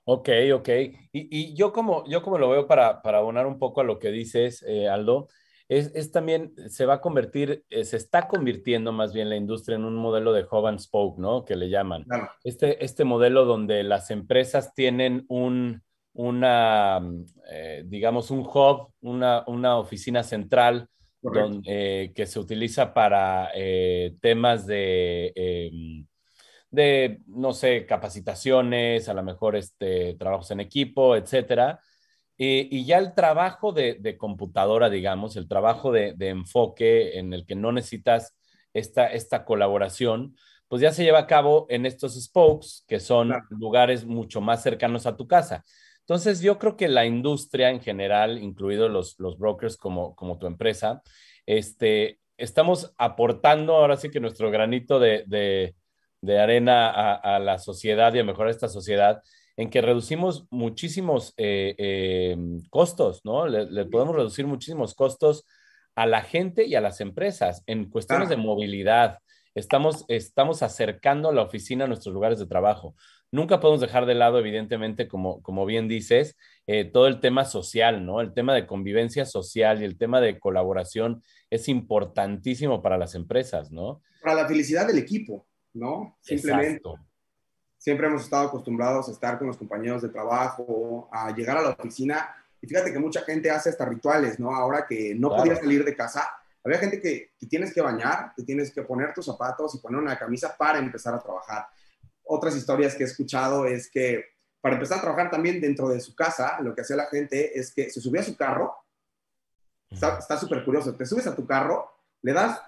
Ok, 0.07 0.29
ok. 0.53 0.69
Y, 1.11 1.55
yo, 1.55 1.73
como, 1.73 2.05
yo 2.07 2.21
como 2.21 2.37
lo 2.37 2.49
veo 2.49 2.67
para, 2.67 3.01
para 3.01 3.17
abonar 3.17 3.47
un 3.47 3.57
poco 3.57 3.81
a 3.81 3.83
lo 3.83 3.97
que 3.97 4.11
dices, 4.11 4.63
eh, 4.67 4.87
Aldo, 4.87 5.27
es, 5.67 6.11
también, 6.11 6.53
se 6.69 6.85
va 6.85 6.95
a 6.95 7.01
convertir, 7.01 7.65
eh, 7.71 7.83
se 7.85 7.97
está 7.97 8.27
convirtiendo 8.27 8.91
más 8.91 9.13
bien 9.13 9.29
la 9.29 9.35
industria 9.35 9.77
en 9.77 9.83
un 9.83 9.95
modelo 9.95 10.31
de 10.31 10.43
hub 10.43 10.67
and 10.67 10.77
spoke, 10.79 11.19
¿no? 11.19 11.43
Que 11.43 11.55
le 11.55 11.69
llaman. 11.69 12.05
Este, 12.43 12.85
este 12.85 13.03
modelo 13.03 13.45
donde 13.45 13.81
las 13.81 14.11
empresas 14.11 14.75
tienen 14.75 15.25
un, 15.27 15.81
una, 16.13 17.01
eh, 17.49 17.83
digamos, 17.87 18.29
un 18.29 18.41
hub, 18.41 18.93
una, 19.01 19.43
una 19.47 19.79
oficina 19.79 20.21
central 20.21 20.87
donde, 21.19 22.13
que 22.15 22.27
se 22.27 22.39
utiliza 22.39 22.93
para 22.93 23.49
temas 24.21 24.67
de 24.67 25.33
em, 25.35 26.05
de, 26.75 27.21
no 27.27 27.53
sé, 27.53 27.85
capacitaciones, 27.85 29.09
a 29.09 29.13
lo 29.13 29.23
mejor 29.23 29.55
este, 29.55 30.15
trabajos 30.15 30.51
en 30.51 30.59
equipo, 30.59 31.15
etcétera. 31.15 31.79
y 32.37 32.85
ya 32.85 32.97
el 32.97 33.13
trabajo 33.15 33.71
de, 33.71 34.17
computadora, 34.17 34.89
digamos, 34.89 35.37
el 35.37 35.47
trabajo 35.47 35.91
de, 35.91 36.15
enfoque 36.19 37.17
en 37.19 37.33
el 37.33 37.45
que 37.45 37.55
no 37.55 37.71
necesitas 37.71 38.37
esta, 38.73 39.07
esta 39.07 39.45
colaboración, 39.45 40.35
pues 40.67 40.81
ya 40.81 40.91
se 40.91 41.03
lleva 41.03 41.19
a 41.19 41.27
cabo 41.27 41.65
en 41.69 41.85
estos 41.85 42.21
spokes, 42.21 42.83
que 42.87 42.99
son 42.99 43.33
lugares 43.49 44.05
mucho 44.05 44.41
más 44.41 44.63
cercanos 44.63 45.05
a 45.05 45.15
tu 45.15 45.27
casa. 45.27 45.63
Entonces, 46.01 46.41
yo 46.41 46.59
creo 46.59 46.77
que 46.77 46.87
la 46.87 47.05
industria 47.05 47.71
en 47.71 47.81
general, 47.81 48.37
incluidos 48.37 48.91
los, 48.91 49.15
los 49.19 49.37
brokers 49.39 49.77
como, 49.77 50.15
como 50.15 50.37
tu 50.37 50.45
empresa, 50.47 51.01
este, 51.45 52.19
estamos 52.37 52.93
aportando 52.97 53.75
ahora 53.75 53.97
sí 53.97 54.09
que 54.11 54.19
nuestro 54.19 54.51
granito 54.51 54.99
de, 54.99 55.23
de 55.27 55.75
arena 56.39 57.13
a, 57.15 57.39
la 57.39 57.57
sociedad 57.59 58.13
y 58.13 58.19
a 58.19 58.23
mejorar 58.23 58.51
esta 58.51 58.67
sociedad 58.67 59.21
en 59.57 59.69
que 59.69 59.81
reducimos 59.81 60.47
muchísimos 60.49 61.33
eh, 61.37 61.75
eh, 61.77 62.37
costos, 62.69 63.21
¿no? 63.23 63.47
Le, 63.47 63.85
podemos 63.85 64.15
reducir 64.15 64.45
muchísimos 64.47 64.93
costos 64.95 65.45
a 65.95 66.05
la 66.05 66.21
gente 66.21 66.65
y 66.65 66.75
a 66.75 66.81
las 66.81 66.99
empresas 66.99 67.63
en 67.67 67.89
cuestiones 67.89 68.29
de 68.29 68.37
movilidad. 68.37 69.19
Estamos, 69.53 70.03
estamos 70.09 70.61
acercando 70.61 71.31
la 71.31 71.41
oficina 71.41 71.85
a 71.85 71.87
nuestros 71.87 72.13
lugares 72.13 72.39
de 72.39 72.47
trabajo. 72.47 72.95
Nunca 73.31 73.59
podemos 73.59 73.81
dejar 73.81 74.05
de 74.05 74.15
lado, 74.15 74.39
evidentemente, 74.39 75.07
como, 75.07 75.41
como 75.41 75.65
bien 75.65 75.87
dices, 75.87 76.37
eh, 76.67 76.85
todo 76.85 77.07
el 77.07 77.19
tema 77.19 77.45
social, 77.45 78.05
¿no? 78.05 78.21
El 78.21 78.33
tema 78.33 78.53
de 78.53 78.67
convivencia 78.67 79.25
social 79.25 79.81
y 79.81 79.85
el 79.85 79.97
tema 79.97 80.21
de 80.21 80.39
colaboración 80.39 81.23
es 81.49 81.69
importantísimo 81.69 82.81
para 82.81 82.97
las 82.97 83.15
empresas, 83.15 83.71
¿no? 83.71 84.01
Para 84.21 84.35
la 84.35 84.47
felicidad 84.47 84.87
del 84.87 84.97
equipo. 84.97 85.47
¿No? 85.75 86.17
Simplemente. 86.21 86.81
Siempre 87.77 88.07
hemos 88.07 88.23
estado 88.23 88.47
acostumbrados 88.47 89.07
a 89.09 89.11
estar 89.11 89.37
con 89.37 89.47
los 89.47 89.57
compañeros 89.57 90.01
de 90.01 90.09
trabajo, 90.09 91.07
a 91.11 91.31
llegar 91.35 91.57
a 91.57 91.61
la 91.61 91.69
oficina. 91.69 92.35
Y 92.59 92.67
fíjate 92.67 92.91
que 92.91 92.97
mucha 92.97 93.21
gente 93.21 93.51
hace 93.51 93.69
hasta 93.69 93.85
rituales, 93.85 94.39
¿no? 94.39 94.55
Ahora 94.55 94.87
que 94.87 95.13
no 95.13 95.29
podía 95.29 95.55
salir 95.55 95.85
de 95.85 95.95
casa, 95.95 96.27
había 96.63 96.79
gente 96.79 96.99
que, 96.99 97.33
tienes 97.47 97.71
que 97.71 97.81
bañar, 97.81 98.33
te 98.35 98.43
tienes 98.43 98.71
que 98.71 98.81
poner 98.81 99.13
tus 99.13 99.25
zapatos 99.25 99.75
y 99.75 99.77
poner 99.77 99.99
una 100.01 100.17
camisa 100.17 100.55
para 100.57 100.79
empezar 100.79 101.13
a 101.13 101.19
trabajar. 101.19 101.67
Otras 102.23 102.55
historias 102.55 102.95
que 102.95 103.03
he 103.03 103.05
escuchado 103.05 103.67
es 103.67 103.87
que 103.91 104.25
para 104.61 104.73
empezar 104.73 104.97
a 104.97 105.01
trabajar 105.01 105.29
también 105.29 105.61
dentro 105.61 105.87
de 105.87 105.99
su 105.99 106.15
casa, 106.15 106.59
lo 106.61 106.73
que 106.73 106.81
hacía 106.81 106.95
la 106.95 107.05
gente 107.05 107.59
es 107.59 107.71
que 107.71 107.91
se 107.91 108.01
subía 108.01 108.21
a 108.21 108.23
su 108.23 108.35
carro, 108.35 108.73
está 109.91 110.37
súper 110.37 110.65
curioso, 110.65 110.95
te 110.95 111.05
subes 111.05 111.27
a 111.27 111.35
tu 111.35 111.45
carro, 111.45 111.87
le 112.23 112.33
das 112.33 112.59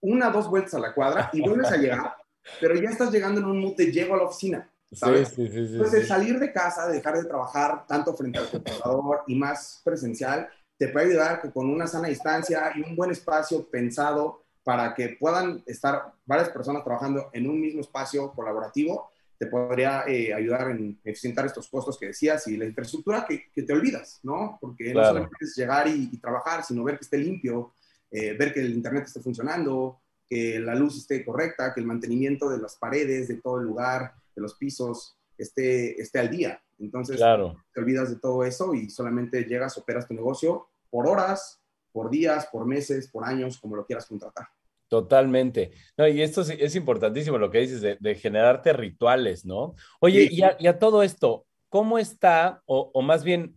una, 0.00 0.30
dos 0.30 0.50
vueltas 0.50 0.74
a 0.74 0.80
la 0.80 0.92
cuadra 0.92 1.30
y 1.32 1.40
vuelves 1.40 1.70
a 1.70 1.76
llegar 1.76 2.23
pero 2.60 2.74
ya 2.74 2.90
estás 2.90 3.10
llegando 3.10 3.40
en 3.40 3.46
un 3.46 3.60
mood 3.60 3.76
de 3.76 3.92
llego 3.92 4.14
a 4.14 4.18
la 4.18 4.24
oficina, 4.24 4.70
¿sabes? 4.92 5.28
Sí, 5.28 5.46
sí, 5.48 5.66
sí, 5.66 5.74
Entonces, 5.74 6.06
salir 6.06 6.38
de 6.38 6.52
casa, 6.52 6.86
dejar 6.88 7.16
de 7.16 7.24
trabajar 7.24 7.86
tanto 7.86 8.14
frente 8.14 8.38
al 8.38 8.48
computador 8.48 9.22
y 9.26 9.34
más 9.34 9.80
presencial, 9.84 10.48
te 10.76 10.88
puede 10.88 11.10
ayudar 11.10 11.40
que 11.40 11.50
con 11.50 11.68
una 11.70 11.86
sana 11.86 12.08
distancia 12.08 12.72
y 12.74 12.82
un 12.82 12.96
buen 12.96 13.10
espacio 13.10 13.68
pensado 13.68 14.44
para 14.62 14.94
que 14.94 15.16
puedan 15.20 15.62
estar 15.66 16.12
varias 16.24 16.48
personas 16.48 16.82
trabajando 16.82 17.30
en 17.32 17.48
un 17.48 17.60
mismo 17.60 17.80
espacio 17.80 18.32
colaborativo, 18.32 19.10
te 19.38 19.46
podría 19.46 20.04
eh, 20.06 20.32
ayudar 20.32 20.70
en 20.70 20.98
eficientar 21.04 21.46
estos 21.46 21.68
costos 21.68 21.98
que 21.98 22.06
decías 22.06 22.46
y 22.46 22.56
la 22.56 22.64
infraestructura 22.64 23.26
que, 23.28 23.50
que 23.52 23.62
te 23.62 23.72
olvidas, 23.72 24.20
¿no? 24.22 24.58
Porque 24.60 24.94
no 24.94 25.04
solamente 25.04 25.36
es 25.40 25.54
llegar 25.56 25.88
y, 25.88 26.16
trabajar, 26.18 26.64
sino 26.64 26.84
ver 26.84 26.96
que 26.96 27.04
esté 27.04 27.18
limpio, 27.18 27.74
eh, 28.10 28.34
ver 28.34 28.54
que 28.54 28.60
el 28.60 28.72
internet 28.72 29.04
esté 29.06 29.20
funcionando, 29.20 30.00
que 30.28 30.58
la 30.58 30.74
luz 30.74 30.96
esté 30.98 31.24
correcta, 31.24 31.72
que 31.74 31.80
el 31.80 31.86
mantenimiento 31.86 32.48
de 32.48 32.58
las 32.58 32.76
paredes, 32.76 33.28
de 33.28 33.40
todo 33.40 33.58
el 33.58 33.66
lugar, 33.66 34.14
de 34.34 34.42
los 34.42 34.54
pisos, 34.54 35.16
esté, 35.38 36.00
esté 36.00 36.18
al 36.18 36.30
día. 36.30 36.62
Entonces, 36.78 37.18
te 37.18 37.80
olvidas 37.80 38.10
de 38.10 38.16
todo 38.16 38.44
eso 38.44 38.74
y 38.74 38.90
solamente 38.90 39.44
llegas, 39.44 39.78
operas 39.78 40.08
tu 40.08 40.14
negocio 40.14 40.68
por 40.90 41.06
horas, 41.06 41.60
por 41.92 42.10
días, 42.10 42.48
por 42.50 42.66
meses, 42.66 43.08
por 43.08 43.24
años, 43.24 43.58
como 43.58 43.76
lo 43.76 43.86
quieras 43.86 44.06
contratar. 44.06 44.48
Totalmente. 44.88 45.72
No, 45.96 46.06
y 46.06 46.22
esto 46.22 46.42
es, 46.42 46.76
importantísimo 46.76 47.38
lo 47.38 47.50
que 47.50 47.60
dices 47.60 47.80
de, 47.80 48.14
generarte 48.14 48.72
rituales, 48.72 49.44
¿no? 49.44 49.74
Oye, 50.00 50.28
y, 50.30 50.42
a, 50.42 50.78
todo 50.78 51.02
esto, 51.02 51.46
¿cómo 51.68 51.98
está, 51.98 52.62
o, 52.66 53.02
más 53.02 53.24
bien, 53.24 53.56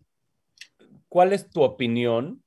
cuál 1.10 1.34
es 1.34 1.50
tu 1.50 1.62
opinión 1.62 2.44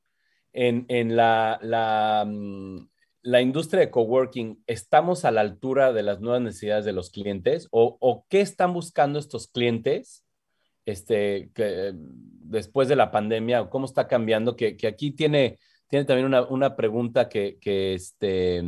en, 0.52 1.16
la, 1.16 1.58
la, 1.62 2.24
mm, 2.26 2.89
la 3.22 3.40
industria 3.40 3.80
de 3.80 3.90
coworking, 3.90 4.62
¿estamos 4.66 5.24
a 5.24 5.30
la 5.30 5.42
altura 5.42 5.92
de 5.92 6.02
las 6.02 6.20
nuevas 6.20 6.40
necesidades 6.40 6.84
de 6.84 6.92
los 6.92 7.10
clientes? 7.10 7.68
¿O, 7.70 8.24
qué 8.28 8.40
están 8.40 8.72
buscando 8.72 9.18
estos 9.18 9.48
clientes 9.48 10.24
este, 10.86 11.50
que, 11.54 11.92
después 11.94 12.88
de 12.88 12.96
la 12.96 13.10
pandemia? 13.10 13.68
¿Cómo 13.68 13.84
está 13.84 14.08
cambiando? 14.08 14.56
Que, 14.56 14.76
aquí 14.86 15.10
tiene, 15.10 15.58
tiene 15.88 16.04
también 16.04 16.32
una, 16.50 16.76
pregunta 16.76 17.28
que, 17.28 17.58
este, 17.62 18.62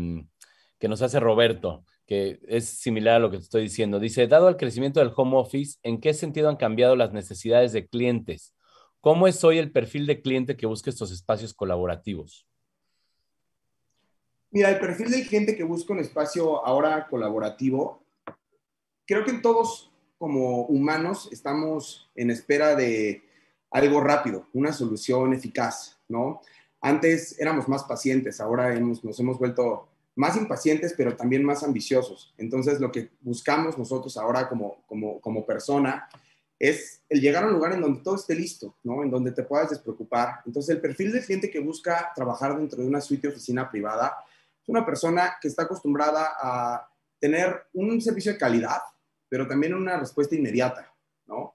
que 0.79 0.89
nos 0.89 1.01
hace 1.01 1.19
Roberto, 1.19 1.85
que 2.07 2.41
es 2.47 2.67
similar 2.69 3.17
a 3.17 3.21
lo 3.21 3.31
que 3.31 3.39
te 3.39 3.45
estoy 3.45 3.63
diciendo. 3.63 4.01
Dice, 4.01 4.27
dado 4.27 4.49
el 4.49 4.57
crecimiento 4.57 5.01
del 5.01 5.13
home 5.17 5.37
office, 5.37 5.79
¿en 5.83 6.01
qué 6.01 6.13
sentido 6.13 6.49
han 6.51 6.57
cambiado 6.57 6.95
las 6.95 7.13
necesidades 7.13 7.73
de 7.73 7.87
clientes? 7.87 8.55
¿Cómo 9.01 9.27
es 9.27 9.43
hoy 9.45 9.59
el 9.59 9.73
perfil 9.73 10.07
de 10.07 10.21
cliente 10.21 10.57
que 10.57 10.67
busca 10.67 10.91
estos 10.91 11.11
espacios 11.11 11.55
colaborativos? 11.55 12.47
Mira, 14.55 14.69
el 14.69 14.79
perfil 14.79 15.11
del 15.11 15.27
cliente 15.27 15.57
que 15.57 15.65
busca 15.65 15.95
un 15.95 16.01
espacio 16.01 16.65
ahora 16.67 17.07
colaborativo, 17.09 18.03
creo 19.07 19.25
que 19.25 19.33
todos 19.33 19.91
como 20.19 20.67
humanos 20.67 21.31
estamos 21.33 22.11
en 22.15 22.31
espera 22.31 22.77
de 22.77 23.23
algo 23.71 24.03
rápido, 24.03 24.47
una 24.53 24.75
solución 24.75 25.33
eficaz, 25.33 25.99
¿no? 26.07 26.43
Antes 26.83 27.41
éramos 27.41 27.67
más 27.67 27.85
pacientes, 27.85 28.43
ahora 28.43 28.75
hemos, 28.77 29.03
nos 29.03 29.19
hemos 29.19 29.39
vuelto 29.39 29.89
más 30.17 30.37
impacientes, 30.37 30.93
pero 30.95 31.17
también 31.17 31.43
más 31.45 31.63
ambiciosos. 31.63 32.35
Entonces, 32.37 32.79
lo 32.79 32.93
que 32.93 33.09
buscamos 33.23 33.79
nosotros 33.79 34.19
ahora 34.19 34.51
como, 34.51 34.83
como, 34.87 35.19
como 35.23 35.47
persona 35.47 36.11
es 36.59 37.01
el 37.09 37.23
llegar 37.23 37.45
a 37.45 37.47
un 37.47 37.55
lugar 37.55 37.73
en 37.73 37.81
donde 37.81 38.03
todo 38.03 38.17
esté 38.17 38.35
listo, 38.35 38.77
¿no? 38.83 39.03
En 39.03 39.11
donde 39.11 39.33
te 39.33 39.45
puedas 39.45 39.71
despreocupar. 39.71 40.41
Entonces, 40.45 40.75
el 40.75 40.83
perfil 40.83 41.11
del 41.11 41.25
cliente 41.25 41.51
que 41.51 41.61
busca 41.61 42.13
trabajar 42.15 42.55
dentro 42.59 42.83
de 42.83 42.87
una 42.87 43.01
suite 43.01 43.29
de 43.29 43.33
oficina 43.33 43.71
privada 43.71 44.15
es 44.63 44.69
una 44.69 44.87
persona 44.87 45.37
que 45.41 45.49
está 45.49 45.65
acostumbrada 45.65 46.31
a 46.41 46.89
tener 47.19 47.65
un 47.73 48.01
servicio 48.01 48.33
de 48.33 48.39
calidad, 48.39 48.81
pero 49.29 49.47
también 49.47 49.75
una 49.75 49.99
respuesta 49.99 50.35
inmediata, 50.35 50.93
¿no? 51.27 51.55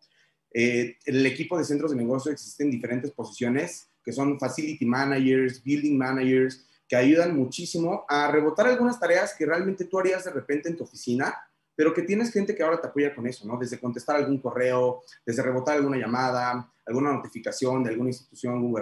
Eh, 0.54 0.98
en 1.06 1.16
el 1.16 1.26
equipo 1.26 1.58
de 1.58 1.64
centros 1.64 1.92
de 1.92 1.98
negocio 1.98 2.32
existen 2.32 2.72
diferentes 2.72 3.12
posiciones 3.12 3.90
que 4.04 4.14
son 4.14 4.40
facility 4.40 4.86
managers, 4.86 5.62
building 5.62 5.98
managers, 5.98 6.66
que 6.88 6.96
ayudan 6.96 7.36
muchísimo 7.36 8.06
a 8.08 8.32
rebotar 8.32 8.68
algunas 8.68 8.98
tareas 8.98 9.36
que 9.38 9.46
realmente 9.46 9.86
tú 9.86 10.00
harías 10.00 10.24
de 10.24 10.32
repente 10.32 10.70
en 10.70 10.78
tu 10.78 10.86
oficina, 10.86 11.36
pero 11.76 11.94
que 11.94 12.02
tienes 12.02 12.32
gente 12.32 12.56
que 12.56 12.64
ahora 12.64 12.80
te 12.80 12.88
apoya 12.88 13.14
con 13.14 13.28
eso, 13.28 13.46
¿no? 13.46 13.58
Desde 13.58 13.80
contestar 13.80 14.16
algún 14.16 14.40
correo, 14.40 15.04
desde 15.26 15.44
rebotar 15.44 15.76
alguna 15.76 15.98
llamada, 15.98 16.72
alguna 16.86 17.12
notificación 17.12 17.84
de 17.84 17.90
alguna 17.90 18.10
institución 18.10 18.74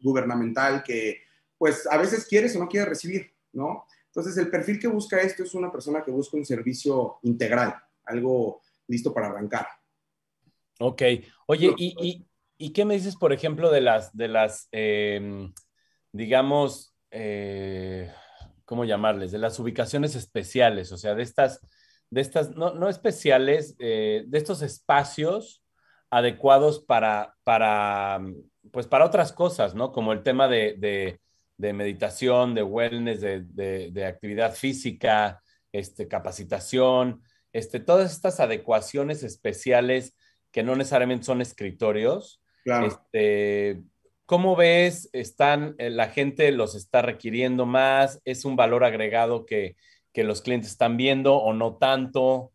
gubernamental 0.00 0.82
que, 0.82 1.20
pues, 1.56 1.86
a 1.88 1.96
veces 1.96 2.26
quieres 2.26 2.54
o 2.56 2.58
no 2.58 2.68
quieres 2.68 2.88
recibir, 2.88 3.35
¿no? 3.56 3.86
Entonces, 4.06 4.36
el 4.38 4.50
perfil 4.50 4.78
que 4.78 4.88
busca 4.88 5.20
esto 5.20 5.42
es 5.42 5.54
una 5.54 5.70
persona 5.70 6.02
que 6.04 6.10
busca 6.10 6.36
un 6.36 6.44
servicio 6.44 7.18
integral, 7.22 7.74
algo 8.04 8.62
listo 8.86 9.12
para 9.12 9.28
arrancar. 9.28 9.66
Ok. 10.78 11.02
Oye, 11.46 11.74
y, 11.76 12.26
¿y 12.58 12.72
qué 12.72 12.84
me 12.84 12.94
dices, 12.94 13.16
por 13.16 13.32
ejemplo, 13.32 13.70
de 13.70 13.80
las, 13.80 14.16
de 14.16 14.28
las 14.28 14.68
em, 14.72 15.52
digamos, 16.16 16.94
eh, 17.10 18.10
¿cómo 18.64 18.84
llamarles? 18.84 19.32
De 19.32 19.38
las 19.38 19.58
ubicaciones 19.58 20.14
especiales, 20.14 20.92
o 20.92 20.96
sea, 20.96 21.14
de 21.14 21.22
estas, 21.22 21.60
de 22.10 22.20
estas, 22.20 22.50
no, 22.56 22.88
especiales, 22.88 23.76
eh, 23.78 24.24
de 24.26 24.38
estos 24.38 24.62
espacios 24.62 25.62
adecuados 26.10 26.80
para, 26.80 27.36
para, 27.44 28.20
pues 28.72 28.86
para 28.86 29.04
otras 29.04 29.32
cosas, 29.32 29.74
¿no? 29.74 29.92
Como 29.92 30.12
el 30.12 30.22
tema 30.22 30.48
de, 30.48 31.20
meditación, 31.58 32.54
de 32.54 32.62
wellness, 32.62 33.20
de, 33.20 34.06
actividad 34.06 34.54
física, 34.54 35.42
este, 35.72 36.08
capacitación, 36.08 37.22
este, 37.52 37.80
todas 37.80 38.12
estas 38.12 38.40
adecuaciones 38.40 39.22
especiales 39.22 40.16
que 40.50 40.62
no 40.62 40.76
necesariamente 40.76 41.24
son 41.24 41.40
escritorios. 41.40 42.42
Claro. 42.64 42.86
Este, 42.86 43.82
¿Cómo 44.26 44.56
ves? 44.56 45.08
¿Están, 45.12 45.74
eh, 45.78 45.90
la 45.90 46.08
gente 46.08 46.50
los 46.50 46.74
está 46.74 47.00
requiriendo 47.00 47.64
más? 47.64 48.20
¿Es 48.24 48.44
un 48.44 48.56
valor 48.56 48.84
agregado 48.84 49.46
que, 49.46 49.76
que 50.12 50.24
los 50.24 50.42
clientes 50.42 50.70
están 50.70 50.96
viendo 50.96 51.36
o 51.36 51.52
no 51.52 51.76
tanto? 51.76 52.52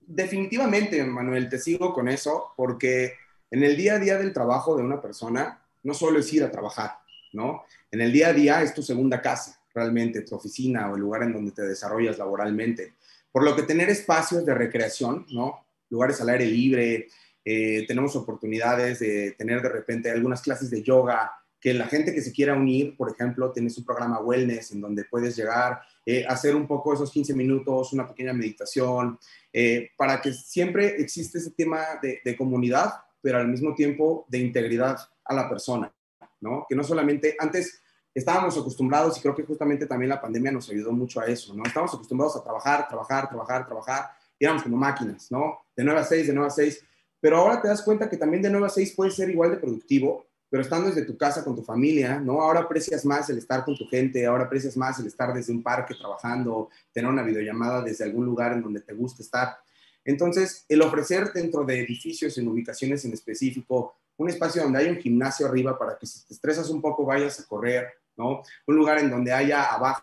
Definitivamente, 0.00 1.02
Manuel, 1.04 1.48
te 1.48 1.58
sigo 1.58 1.94
con 1.94 2.08
eso, 2.08 2.52
porque 2.56 3.14
en 3.50 3.62
el 3.62 3.76
día 3.76 3.94
a 3.94 3.98
día 3.98 4.18
del 4.18 4.32
trabajo 4.32 4.76
de 4.76 4.82
una 4.82 5.00
persona, 5.00 5.62
no 5.82 5.94
solo 5.94 6.18
es 6.18 6.32
ir 6.32 6.42
a 6.42 6.50
trabajar, 6.50 6.98
¿no? 7.32 7.64
En 7.92 8.00
el 8.00 8.10
día 8.10 8.28
a 8.28 8.32
día 8.32 8.62
es 8.62 8.72
tu 8.72 8.82
segunda 8.82 9.20
casa, 9.20 9.60
realmente, 9.74 10.22
tu 10.22 10.34
oficina 10.34 10.90
o 10.90 10.94
el 10.94 11.02
lugar 11.02 11.24
en 11.24 11.34
donde 11.34 11.52
te 11.52 11.60
desarrollas 11.60 12.16
laboralmente. 12.16 12.94
Por 13.30 13.44
lo 13.44 13.54
que 13.54 13.64
tener 13.64 13.90
espacios 13.90 14.46
de 14.46 14.54
recreación, 14.54 15.26
¿no? 15.28 15.66
Lugares 15.90 16.18
al 16.22 16.30
aire 16.30 16.46
libre, 16.46 17.08
eh, 17.44 17.84
tenemos 17.86 18.16
oportunidades 18.16 19.00
de 19.00 19.32
tener 19.32 19.60
de 19.60 19.68
repente 19.68 20.10
algunas 20.10 20.40
clases 20.40 20.70
de 20.70 20.82
yoga, 20.82 21.32
que 21.60 21.74
la 21.74 21.86
gente 21.86 22.14
que 22.14 22.22
se 22.22 22.32
quiera 22.32 22.54
unir, 22.54 22.96
por 22.96 23.10
ejemplo, 23.10 23.52
tienes 23.52 23.76
un 23.76 23.84
programa 23.84 24.20
wellness 24.20 24.72
en 24.72 24.80
donde 24.80 25.04
puedes 25.04 25.36
llegar, 25.36 25.82
eh, 26.06 26.24
hacer 26.26 26.56
un 26.56 26.66
poco 26.66 26.94
esos 26.94 27.12
15 27.12 27.34
minutos, 27.34 27.92
una 27.92 28.08
pequeña 28.08 28.32
meditación, 28.32 29.18
eh, 29.52 29.90
para 29.98 30.22
que 30.22 30.32
siempre 30.32 30.96
existe 30.98 31.38
ese 31.38 31.50
tema 31.50 31.82
de, 32.02 32.20
de, 32.24 32.36
comunidad, 32.38 32.90
pero 33.20 33.36
al 33.36 33.48
mismo 33.48 33.74
tiempo 33.74 34.24
de 34.30 34.38
integridad 34.38 34.96
a 35.24 35.34
la 35.34 35.46
persona, 35.46 35.92
¿no? 36.40 36.64
Que 36.66 36.74
no 36.74 36.82
solamente 36.82 37.36
antes 37.38 37.81
estábamos 38.14 38.56
acostumbrados, 38.58 39.16
y 39.16 39.20
creo 39.20 39.34
que 39.34 39.44
justamente 39.44 39.86
también 39.86 40.10
la 40.10 40.20
pandemia 40.20 40.52
nos 40.52 40.68
ayudó 40.70 40.92
mucho 40.92 41.20
a 41.20 41.26
eso, 41.26 41.54
¿no? 41.54 41.64
Estábamos 41.64 41.94
acostumbrados 41.94 42.36
a 42.36 42.42
trabajar, 42.42 42.88
trabajar, 42.88 43.28
trabajar, 43.28 43.66
trabajar, 43.66 44.10
y 44.38 44.44
éramos 44.44 44.62
como 44.62 44.76
máquinas, 44.76 45.30
¿no? 45.30 45.58
De 45.76 45.84
9 45.84 46.00
a 46.00 46.04
6, 46.04 46.26
de 46.26 46.32
9 46.32 46.46
a 46.46 46.50
6, 46.50 46.84
pero 47.20 47.36
ahora 47.36 47.62
te 47.62 47.68
das 47.68 47.82
cuenta 47.82 48.10
que 48.10 48.16
también 48.16 48.42
de 48.42 48.50
9 48.50 48.66
a 48.66 48.70
6 48.70 48.94
puede 48.96 49.10
ser 49.10 49.30
igual 49.30 49.50
de 49.50 49.56
productivo, 49.56 50.26
pero 50.50 50.62
estando 50.62 50.88
desde 50.88 51.06
tu 51.06 51.16
casa 51.16 51.42
con 51.42 51.56
tu 51.56 51.62
familia, 51.62 52.20
¿no? 52.20 52.42
Ahora 52.42 52.60
aprecias 52.60 53.06
más 53.06 53.30
el 53.30 53.38
estar 53.38 53.64
con 53.64 53.74
tu 53.74 53.86
gente, 53.86 54.26
ahora 54.26 54.44
aprecias 54.44 54.76
más 54.76 54.98
el 55.00 55.06
estar 55.06 55.32
desde 55.32 55.50
un 55.50 55.62
parque 55.62 55.94
trabajando, 55.94 56.68
tener 56.92 57.10
una 57.10 57.22
videollamada 57.22 57.80
desde 57.80 58.04
algún 58.04 58.26
lugar 58.26 58.52
en 58.52 58.62
donde 58.62 58.80
te 58.80 58.92
gusta 58.92 59.22
estar. 59.22 59.56
Entonces, 60.04 60.66
el 60.68 60.82
ofrecer 60.82 61.32
dentro 61.32 61.64
de 61.64 61.78
edificios 61.78 62.36
en 62.36 62.48
ubicaciones 62.48 63.04
en 63.04 63.12
específico, 63.12 63.94
un 64.16 64.28
espacio 64.28 64.62
donde 64.62 64.80
haya 64.80 64.90
un 64.90 64.98
gimnasio 64.98 65.46
arriba 65.46 65.78
para 65.78 65.96
que 65.96 66.06
si 66.06 66.26
te 66.26 66.34
estresas 66.34 66.68
un 66.68 66.82
poco 66.82 67.06
vayas 67.06 67.40
a 67.40 67.46
correr, 67.46 67.88
¿no? 68.16 68.42
Un 68.66 68.76
lugar 68.76 68.98
en 68.98 69.10
donde 69.10 69.32
haya 69.32 69.64
abajo 69.64 70.02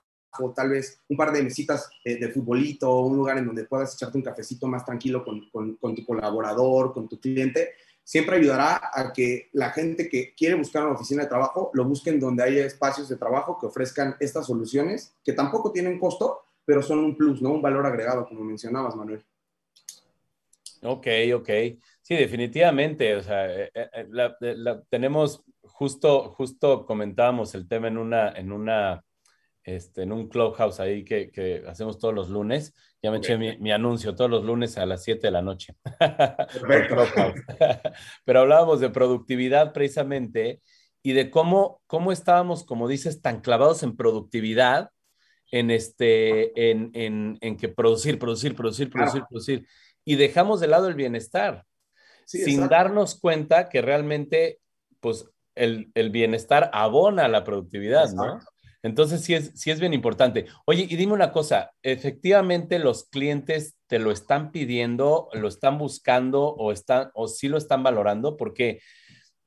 tal 0.56 0.70
vez 0.70 1.02
un 1.10 1.18
par 1.18 1.32
de 1.32 1.44
mesitas 1.44 1.90
eh, 2.04 2.18
de 2.18 2.30
futbolito, 2.30 3.00
un 3.00 3.18
lugar 3.18 3.38
en 3.38 3.46
donde 3.46 3.66
puedas 3.66 3.96
echarte 3.96 4.18
un 4.18 4.24
cafecito 4.24 4.68
más 4.68 4.86
tranquilo 4.86 5.24
con, 5.24 5.50
con, 5.78 5.96
tu 5.96 6.06
colaborador, 6.06 6.94
con 6.94 7.10
tu 7.10 7.20
cliente, 7.20 7.72
siempre 8.04 8.38
ayudará 8.38 8.92
a 8.94 9.12
que 9.12 9.50
la 9.54 9.72
gente 9.72 10.08
que 10.08 10.34
quiere 10.36 10.56
buscar 10.56 10.84
una 10.84 10.96
oficina 10.96 11.24
de 11.24 11.30
trabajo 11.30 11.72
lo 11.74 11.86
busquen 11.86 12.20
donde 12.20 12.44
haya 12.44 12.66
espacios 12.66 13.10
de 13.10 13.18
trabajo 13.18 13.58
que 13.60 13.68
ofrezcan 13.68 14.16
estas 14.20 14.48
soluciones, 14.48 15.16
que 15.24 15.34
tampoco 15.34 15.72
tienen 15.72 16.00
costo, 16.00 16.42
pero 16.66 16.82
son 16.82 17.00
un 17.00 17.18
plus, 17.18 17.42
¿no? 17.42 17.52
Un 17.52 17.62
valor 17.62 17.86
agregado, 17.86 18.28
como 18.28 18.44
mencionabas, 18.44 18.96
Manuel. 18.96 19.24
Ok, 20.82 21.08
ok. 21.36 21.50
Sí, 22.02 22.16
definitivamente. 22.16 23.16
O 23.16 23.22
sea, 23.22 23.54
eh, 23.54 23.72
eh, 23.74 24.82
tenemos 24.90 25.44
justo, 25.80 26.34
justo 26.36 26.86
comentábamos 26.86 27.56
el 27.56 27.66
tema 27.66 27.88
en 27.88 27.98
una, 27.98 28.34
en 28.34 28.52
una 28.52 29.02
este, 29.64 30.02
en 30.02 30.12
un 30.12 30.28
clubhouse 30.28 30.82
ahí 30.82 31.06
que, 31.06 31.64
hacemos 31.70 31.98
todos 31.98 32.14
los 32.14 32.30
lunes. 32.30 32.76
Ya 33.02 33.12
me 33.12 33.20
eché 33.20 33.38
mi, 33.38 33.72
anuncio 33.72 34.14
todos 34.14 34.30
los 34.30 34.44
lunes 34.44 34.78
a 34.78 34.86
las 34.86 35.06
7 35.06 35.28
de 35.28 35.32
la 35.32 35.42
noche. 35.42 35.78
Pero 38.26 38.42
hablábamos 38.42 38.82
de 38.82 38.90
productividad 38.90 39.72
precisamente 39.72 40.62
y 41.02 41.14
de 41.14 41.32
cómo, 41.32 41.82
cómo 41.88 42.12
estábamos, 42.12 42.66
como 42.66 42.90
dices, 42.90 43.22
tan 43.22 43.40
clavados 43.40 43.82
en 43.82 43.96
productividad, 43.96 44.90
en, 45.50 45.72
este, 45.72 46.72
en, 46.72 46.92
en, 46.94 47.56
que 47.56 47.70
producir, 47.70 48.20
producir, 48.20 48.54
producir, 48.54 48.90
producir, 48.90 49.24
producir. 49.30 49.66
Y 50.04 50.18
dejamos 50.18 50.60
de 50.60 50.68
lado 50.68 50.90
el 50.90 50.96
bienestar, 50.96 51.64
sin 52.26 52.68
darnos 52.68 53.18
cuenta 53.18 53.70
que 53.70 53.82
realmente, 53.82 54.60
pues, 55.00 55.32
el, 55.60 55.92
el, 55.94 56.10
bienestar 56.10 56.70
abona 56.74 57.28
la 57.28 57.44
productividad, 57.44 58.12
¿no? 58.14 58.40
Entonces, 58.82 59.22
sí 59.22 59.34
es, 59.34 59.52
sí 59.56 59.72
es 59.72 59.80
bien 59.80 59.94
importante. 59.94 60.46
Oye, 60.66 60.88
y 60.90 60.96
dime 60.96 61.14
una 61.14 61.32
cosa, 61.32 61.72
¿efectivamente 61.84 62.80
los 62.80 63.10
clientes 63.10 63.78
te 63.88 64.00
lo 64.00 64.12
están 64.12 64.52
pidiendo, 64.52 65.30
lo 65.34 65.50
están 65.50 65.78
buscando 65.78 66.48
o, 66.48 66.72
están, 66.72 67.10
o 67.14 67.28
sí 67.28 67.50
lo 67.50 67.58
están 67.58 67.84
valorando? 67.84 68.38
Porque 68.38 68.80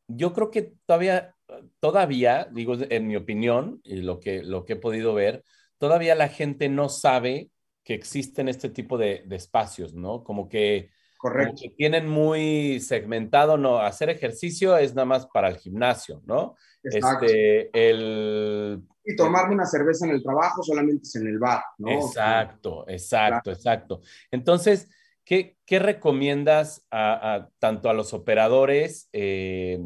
yo 0.07 0.35
creo 0.35 0.51
que 0.51 0.75
todavía, 0.85 1.35
todavía, 1.81 2.49
digo, 2.53 2.77
en 2.79 3.07
mi 3.07 3.17
opinión 3.17 3.81
y 3.85 3.97
lo 3.97 4.21
que, 4.21 4.43
lo 4.43 4.65
que 4.67 4.75
he 4.75 4.77
podido 4.77 5.15
ver, 5.15 5.43
todavía 5.79 6.15
la 6.15 6.29
gente 6.29 6.69
no 6.69 6.91
sabe 6.91 7.51
que 7.85 7.95
existen 7.95 8.49
este 8.49 8.69
tipo 8.69 8.99
de, 8.99 9.25
de 9.27 9.37
espacios, 9.37 9.95
¿no? 9.95 10.23
Como 10.25 10.49
que 10.49 10.91
Correcto. 11.23 11.63
tienen 11.77 12.09
muy 12.09 12.81
segmentado, 12.81 13.57
no, 13.57 13.79
hacer 13.79 14.11
ejercicio 14.11 14.77
es 14.77 14.93
nada 14.97 15.07
más 15.07 15.27
para 15.27 15.51
el 15.51 15.57
gimnasio, 15.57 16.21
¿no? 16.27 16.57
Este, 16.83 17.71
el... 17.73 18.83
Y 19.05 19.15
tomarme 19.15 19.55
una 19.55 19.67
cerveza 19.67 20.05
en 20.05 20.15
el 20.15 20.23
trabajo 20.25 20.65
solamente 20.65 21.05
es 21.05 21.15
en 21.15 21.29
el 21.29 21.39
bar, 21.39 21.63
¿no? 21.79 21.93
Exacto, 21.93 22.85
exacto, 22.89 23.53
exacto. 23.53 24.01
Entonces, 24.33 24.91
¿qué, 25.25 25.57
qué 25.65 25.79
recomiendas 25.79 26.89
a, 26.91 27.47
tanto 27.61 27.89
a 27.89 27.95
los 27.95 28.15
operadores 28.15 29.09
eh, 29.13 29.79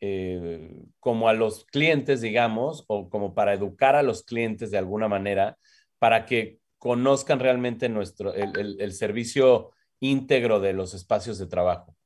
eh, 0.00 0.84
como 1.00 1.28
a 1.28 1.32
los 1.32 1.64
clientes, 1.64 2.20
digamos, 2.20 2.84
o 2.86 3.10
como 3.10 3.34
para 3.34 3.52
educar 3.52 3.96
a 3.96 4.04
los 4.04 4.22
clientes 4.22 4.70
de 4.70 4.78
alguna 4.78 5.08
manera, 5.08 5.58
para 5.98 6.24
que 6.24 6.60
conozcan 6.78 7.40
realmente 7.40 7.88
nuestro, 7.88 8.32
el, 8.32 8.80
el 8.80 8.92
servicio 8.92 9.72
íntegro 10.00 10.60
de 10.60 10.72
los 10.72 10.94
espacios 10.94 11.38
de 11.38 11.46
trabajo? 11.46 11.96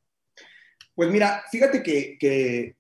Pues 0.95 1.11
mira, 1.11 1.43
fíjate 1.51 1.83
que, 1.83 2.77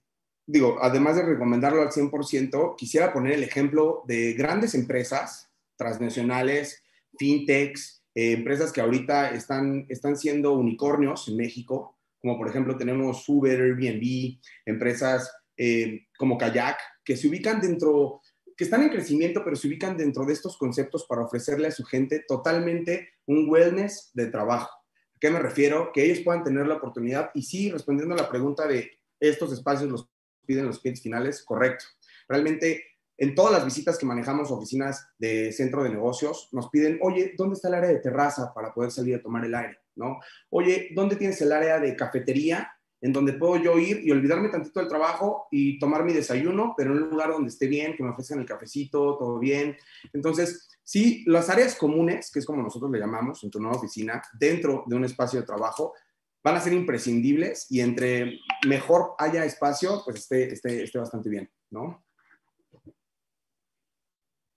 digo, 0.47 0.79
además 0.81 1.17
de 1.17 1.23
recomendarlo 1.23 1.83
al 1.83 1.91
100%, 1.91 2.77
quisiera 2.77 3.13
poner 3.13 3.33
el 3.33 3.43
ejemplo 3.43 4.03
de 4.07 4.35
grandes 4.35 4.75
empresas 4.75 5.51
transnacionales, 5.77 6.83
fintechs, 7.19 8.03
eh, 8.15 8.33
empresas 8.33 8.73
que 8.73 8.83
ahorita 8.83 9.31
están, 9.31 9.87
están 9.89 10.17
siendo 10.17 10.53
unicornios 10.53 11.29
en 11.29 11.37
México, 11.37 11.99
como 12.21 12.37
por 12.37 12.49
ejemplo 12.49 12.77
tenemos 12.77 13.27
Uber, 13.29 13.61
Airbnb, 13.61 14.39
empresas 14.67 15.33
eh, 15.57 16.07
como 16.19 16.37
Kayak, 16.37 16.79
que 17.05 17.17
se 17.17 17.29
ubican 17.29 17.61
dentro, 17.61 18.21
que 18.57 18.65
están 18.65 18.83
en 18.83 18.91
crecimiento, 18.91 19.43
pero 19.43 19.57
se 19.57 19.67
ubican 19.67 19.97
dentro 19.97 20.27
de 20.27 20.35
estos 20.35 20.59
conceptos 20.59 21.07
para 21.09 21.23
ofrecerle 21.23 21.69
a 21.69 21.73
su 21.73 21.85
gente 21.85 22.23
totalmente 22.29 23.09
un 23.27 23.49
wellness 23.49 24.11
de 24.13 24.27
trabajo 24.27 24.82
qué 25.23 25.31
me 25.31 25.39
refiero? 25.39 25.93
Que 25.93 26.05
ellos 26.05 26.19
puedan 26.25 26.43
tener 26.43 26.67
la 26.67 26.75
oportunidad 26.75 27.31
y 27.33 27.43
sí, 27.43 27.71
respondiendo 27.71 28.17
a 28.17 28.19
la 28.19 28.29
pregunta 28.29 28.67
de 28.67 28.91
estos 29.21 29.53
espacios 29.53 29.89
los 29.89 30.09
piden 30.45 30.67
los 30.67 30.81
clientes 30.81 31.01
finales, 31.01 31.45
correcto. 31.45 31.85
Realmente 32.29 32.85
en 33.17 33.37
todas 33.37 33.53
las 33.53 33.65
visitas 33.65 33.97
que 33.97 34.05
manejamos 34.05 34.51
oficinas 34.51 35.07
de 35.17 35.53
centro 35.53 35.85
de 35.85 35.91
negocios, 35.91 36.49
nos 36.51 36.69
piden, 36.71 36.99
oye, 37.03 37.35
¿dónde 37.39 37.55
está 37.55 37.69
el 37.69 37.75
área 37.75 37.91
de 37.91 38.01
terraza 38.01 38.53
para 38.53 38.75
poder 38.75 38.91
salir 38.91 39.15
a 39.15 39.23
tomar 39.23 39.45
el 39.45 39.55
aire? 39.55 39.79
¿No? 39.95 40.19
Oye, 40.51 40.89
¿dónde 40.93 41.15
tienes 41.15 41.41
el 41.41 41.53
área 41.53 41.79
de 41.79 41.95
cafetería 41.95 42.73
en 43.01 43.13
donde 43.13 43.35
puedo 43.35 43.63
yo 43.63 43.79
ir 43.79 44.01
y 44.05 44.11
olvidarme 44.11 44.49
tantito 44.49 44.81
del 44.81 44.89
trabajo 44.89 45.47
y 45.53 45.79
tomar 45.79 46.03
mi 46.03 46.13
desayuno, 46.13 46.75
pero 46.77 46.97
en 46.97 47.05
un 47.05 47.11
lugar 47.11 47.31
donde 47.31 47.51
esté 47.51 47.69
bien, 47.69 47.95
que 47.95 48.03
me 48.03 48.11
ofrezcan 48.11 48.41
el 48.41 48.47
cafecito, 48.47 49.17
todo 49.19 49.39
bien? 49.39 49.77
Entonces, 50.13 50.69
Sí, 50.85 51.25
las 51.27 51.49
áreas 51.49 51.75
comunes, 51.77 52.31
que 52.31 52.41
es 52.41 52.47
como 52.47 52.63
nosotros 52.63 52.91
le 52.91 52.99
llamamos 52.99 53.43
en 53.45 53.51
tu 53.51 53.61
nueva 53.61 53.77
oficina, 53.77 54.23
dentro 54.39 54.85
de 54.87 54.97
un 54.97 55.05
espacio 55.05 55.41
de 55.41 55.47
trabajo, 55.47 55.95
van 56.43 56.57
a 56.57 56.61
ser 56.61 56.73
imprescindibles 56.73 57.67
y 57.71 57.81
entre 57.81 58.39
mejor 58.67 59.15
haya 59.19 59.45
espacio, 59.45 60.03
pues 60.05 60.19
esté, 60.19 60.53
esté, 60.53 60.83
esté 60.83 60.99
bastante 60.99 61.29
bien, 61.29 61.51
¿no? 61.71 62.05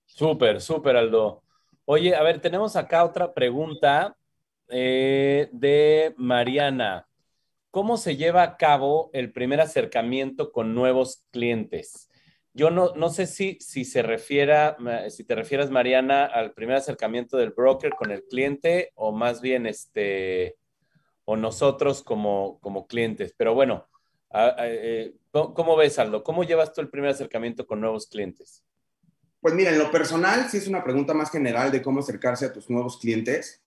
Súper, 0.05 0.61
súper, 0.61 0.95
Aldo. 0.95 1.43
Oye, 1.85 2.15
a 2.15 2.23
ver, 2.23 2.41
tenemos 2.41 2.75
acá 2.75 3.03
otra 3.03 3.33
pregunta 3.33 4.15
eh, 4.69 5.49
de 5.51 6.15
Mariana. 6.17 7.07
¿cómo 7.75 7.97
se 7.97 8.15
lleva 8.15 8.41
a 8.41 8.55
cabo 8.55 9.09
el 9.11 9.33
primer 9.33 9.59
acercamiento 9.59 10.53
con 10.53 10.73
nuevos 10.73 11.25
clientes? 11.31 12.09
Yo 12.57 12.71
no, 12.71 12.93
no 12.95 13.09
sé 13.09 13.27
si, 13.27 13.57
si 13.59 13.83
se 13.83 14.01
refiera, 14.01 14.77
si 15.09 15.25
te 15.25 15.35
refieres, 15.35 15.69
Mariana, 15.69 16.23
al 16.23 16.53
primer 16.53 16.77
acercamiento 16.77 17.35
del 17.35 17.51
broker 17.51 17.91
con 17.91 18.11
el 18.11 18.23
cliente 18.23 18.93
o 18.95 19.11
más 19.11 19.41
bien 19.41 19.65
este, 19.65 20.55
o 21.25 21.35
nosotros 21.35 22.01
como, 22.01 22.57
como 22.61 22.87
clientes. 22.87 23.35
Pero 23.35 23.53
bueno, 23.55 23.89
eh, 24.59 25.13
¿cómo 25.31 25.75
ves, 25.75 25.99
Aldo? 25.99 26.23
¿Cómo 26.23 26.45
llevas 26.45 26.71
tú 26.71 26.79
el 26.79 26.89
primer 26.89 27.09
acercamiento 27.09 27.67
con 27.67 27.81
nuevos 27.81 28.07
clientes? 28.07 28.63
Pues 29.41 29.53
mira, 29.53 29.71
en 29.71 29.77
lo 29.77 29.91
personal, 29.91 30.49
sí 30.49 30.55
es 30.55 30.67
una 30.69 30.81
pregunta 30.81 31.13
más 31.13 31.31
general 31.31 31.73
de 31.73 31.81
cómo 31.81 31.99
acercarse 31.99 32.45
a 32.45 32.53
tus 32.53 32.69
nuevos 32.69 32.97
clientes. 32.99 33.61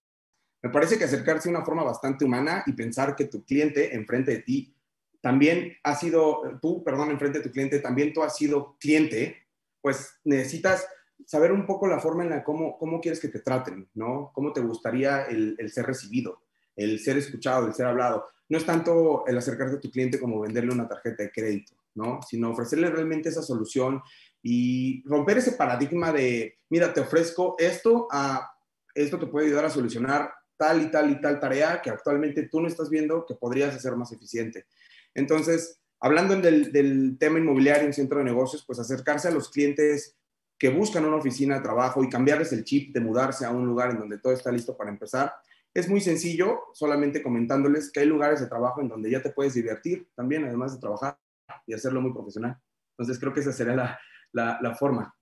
Me 0.62 0.70
parece 0.70 0.96
que 0.96 1.04
acercarse 1.04 1.50
de 1.50 1.54
una 1.54 1.64
forma 1.64 1.84
bastante 1.84 2.24
humana 2.24 2.62
y 2.64 2.72
pensar 2.72 3.14
que 3.14 3.26
tu 3.26 3.44
cliente 3.44 3.94
enfrente 3.94 4.30
de 4.30 4.38
ti 4.38 4.74
también 5.20 5.76
ha 5.82 5.94
sido, 5.94 6.42
tú, 6.62 6.82
perdón, 6.84 7.10
enfrente 7.10 7.38
de 7.38 7.44
tu 7.44 7.50
cliente, 7.50 7.80
también 7.80 8.12
tú 8.12 8.22
has 8.22 8.36
sido 8.36 8.76
cliente, 8.78 9.46
pues 9.80 10.14
necesitas 10.24 10.86
saber 11.26 11.52
un 11.52 11.66
poco 11.66 11.86
la 11.86 12.00
forma 12.00 12.24
en 12.24 12.30
la 12.30 12.44
cómo, 12.44 12.78
cómo 12.78 13.00
quieres 13.00 13.20
que 13.20 13.28
te 13.28 13.40
traten, 13.40 13.88
¿no? 13.94 14.30
Cómo 14.34 14.52
te 14.52 14.60
gustaría 14.60 15.24
el, 15.24 15.56
el 15.58 15.70
ser 15.70 15.86
recibido, 15.86 16.42
el 16.76 17.00
ser 17.00 17.16
escuchado, 17.16 17.66
el 17.66 17.74
ser 17.74 17.86
hablado. 17.86 18.26
No 18.48 18.56
es 18.56 18.64
tanto 18.64 19.26
el 19.26 19.36
acercarte 19.36 19.76
a 19.76 19.80
tu 19.80 19.90
cliente 19.90 20.20
como 20.20 20.40
venderle 20.40 20.72
una 20.72 20.88
tarjeta 20.88 21.24
de 21.24 21.32
crédito, 21.32 21.74
¿no? 21.94 22.20
Sino 22.22 22.50
ofrecerle 22.50 22.88
realmente 22.90 23.28
esa 23.28 23.42
solución 23.42 24.00
y 24.42 25.02
romper 25.04 25.38
ese 25.38 25.52
paradigma 25.52 26.12
de, 26.12 26.58
mira, 26.70 26.94
te 26.94 27.00
ofrezco 27.00 27.56
esto, 27.58 28.06
a, 28.10 28.50
esto 28.94 29.18
te 29.18 29.26
puede 29.26 29.46
ayudar 29.46 29.66
a 29.66 29.70
solucionar 29.70 30.32
tal 30.56 30.82
y 30.82 30.90
tal 30.90 31.10
y 31.10 31.20
tal 31.20 31.38
tarea 31.40 31.80
que 31.82 31.90
actualmente 31.90 32.48
tú 32.48 32.60
no 32.60 32.68
estás 32.68 32.90
viendo 32.90 33.24
que 33.26 33.34
podrías 33.34 33.74
hacer 33.74 33.94
más 33.96 34.12
eficiente. 34.12 34.66
Entonces, 35.14 35.80
hablando 36.00 36.36
del, 36.36 36.72
del 36.72 37.16
tema 37.18 37.38
inmobiliario 37.38 37.86
en 37.86 37.92
centro 37.92 38.18
de 38.18 38.24
negocios, 38.24 38.64
pues 38.66 38.78
acercarse 38.78 39.28
a 39.28 39.32
los 39.32 39.50
clientes 39.50 40.16
que 40.58 40.70
buscan 40.70 41.04
una 41.04 41.16
oficina 41.16 41.56
de 41.56 41.62
trabajo 41.62 42.02
y 42.02 42.08
cambiarles 42.08 42.52
el 42.52 42.64
chip 42.64 42.92
de 42.92 43.00
mudarse 43.00 43.44
a 43.44 43.50
un 43.50 43.66
lugar 43.66 43.90
en 43.90 43.98
donde 43.98 44.18
todo 44.18 44.32
está 44.32 44.50
listo 44.50 44.76
para 44.76 44.90
empezar. 44.90 45.32
Es 45.72 45.88
muy 45.88 46.00
sencillo, 46.00 46.62
solamente 46.72 47.22
comentándoles 47.22 47.92
que 47.92 48.00
hay 48.00 48.06
lugares 48.06 48.40
de 48.40 48.48
trabajo 48.48 48.80
en 48.80 48.88
donde 48.88 49.10
ya 49.10 49.22
te 49.22 49.30
puedes 49.30 49.54
divertir 49.54 50.08
también, 50.16 50.44
además 50.44 50.74
de 50.74 50.80
trabajar 50.80 51.18
y 51.66 51.74
hacerlo 51.74 52.00
muy 52.00 52.12
profesional. 52.12 52.56
Entonces 52.92 53.20
creo 53.20 53.32
que 53.32 53.40
esa 53.40 53.52
sería 53.52 53.76
la, 53.76 54.00
la, 54.32 54.58
la 54.60 54.74
forma. 54.74 55.14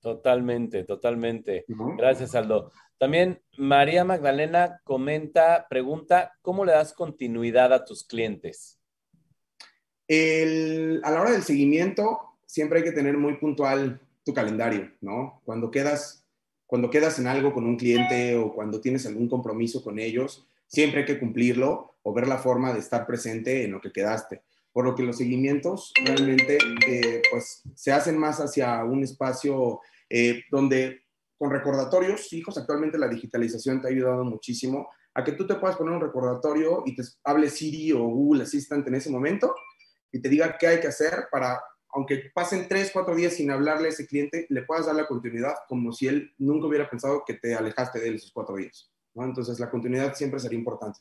Totalmente, 0.00 0.84
totalmente. 0.84 1.64
Gracias, 1.98 2.34
Aldo. 2.34 2.72
También 2.98 3.42
María 3.58 4.04
Magdalena 4.04 4.80
comenta, 4.84 5.66
pregunta, 5.68 6.32
¿cómo 6.40 6.64
le 6.64 6.72
das 6.72 6.92
continuidad 6.92 7.72
a 7.72 7.84
tus 7.84 8.06
clientes? 8.06 8.80
A 10.08 11.10
la 11.10 11.20
hora 11.20 11.32
del 11.32 11.42
seguimiento, 11.42 12.20
siempre 12.46 12.78
hay 12.78 12.84
que 12.84 12.92
tener 12.92 13.16
muy 13.16 13.36
puntual 13.36 14.00
tu 14.24 14.32
calendario, 14.32 14.90
¿no? 15.00 15.40
Cuando 15.44 15.70
quedas, 15.70 16.24
cuando 16.66 16.90
quedas 16.90 17.18
en 17.18 17.26
algo 17.26 17.52
con 17.52 17.66
un 17.66 17.76
cliente 17.76 18.36
o 18.36 18.52
cuando 18.52 18.80
tienes 18.80 19.06
algún 19.06 19.28
compromiso 19.28 19.82
con 19.82 19.98
ellos, 19.98 20.46
siempre 20.66 21.00
hay 21.00 21.06
que 21.06 21.18
cumplirlo 21.18 21.96
o 22.02 22.12
ver 22.12 22.26
la 22.26 22.38
forma 22.38 22.72
de 22.72 22.80
estar 22.80 23.06
presente 23.06 23.64
en 23.64 23.72
lo 23.72 23.80
que 23.80 23.92
quedaste. 23.92 24.42
Por 24.72 24.84
lo 24.84 24.94
que 24.94 25.04
los 25.04 25.18
seguimientos 25.18 25.92
realmente 26.04 26.58
eh, 26.88 27.22
pues, 27.30 27.62
se 27.74 27.92
hacen 27.92 28.18
más 28.18 28.40
hacia 28.40 28.84
un 28.84 29.04
espacio 29.04 29.80
eh, 30.10 30.42
donde 30.50 31.02
con 31.38 31.50
recordatorios 31.50 32.32
hijos, 32.32 32.58
actualmente 32.58 32.98
la 32.98 33.08
digitalización 33.08 33.80
te 33.80 33.88
ha 33.88 33.90
ayudado 33.90 34.24
muchísimo 34.24 34.88
a 35.14 35.22
que 35.22 35.32
tú 35.32 35.46
te 35.46 35.54
puedas 35.54 35.76
poner 35.76 35.94
un 35.94 36.00
recordatorio 36.00 36.82
y 36.86 36.94
te 36.96 37.02
hable 37.22 37.50
Siri 37.50 37.92
o 37.92 38.04
Google 38.04 38.42
Assistant 38.42 38.86
en 38.88 38.96
ese 38.96 39.10
momento 39.10 39.54
y 40.14 40.20
te 40.20 40.28
diga 40.28 40.56
qué 40.58 40.68
hay 40.68 40.80
que 40.80 40.86
hacer 40.86 41.26
para, 41.28 41.60
aunque 41.88 42.30
pasen 42.32 42.68
tres, 42.68 42.90
cuatro 42.92 43.16
días 43.16 43.32
sin 43.32 43.50
hablarle 43.50 43.88
a 43.88 43.90
ese 43.90 44.06
cliente, 44.06 44.46
le 44.48 44.62
puedas 44.62 44.86
dar 44.86 44.94
la 44.94 45.08
continuidad 45.08 45.54
como 45.68 45.92
si 45.92 46.06
él 46.06 46.32
nunca 46.38 46.68
hubiera 46.68 46.88
pensado 46.88 47.24
que 47.26 47.34
te 47.34 47.52
alejaste 47.56 47.98
de 47.98 48.08
él 48.08 48.14
esos 48.14 48.30
cuatro 48.30 48.54
días. 48.54 48.92
¿no? 49.12 49.24
Entonces, 49.24 49.58
la 49.58 49.68
continuidad 49.68 50.14
siempre 50.14 50.38
sería 50.38 50.56
importante. 50.56 51.00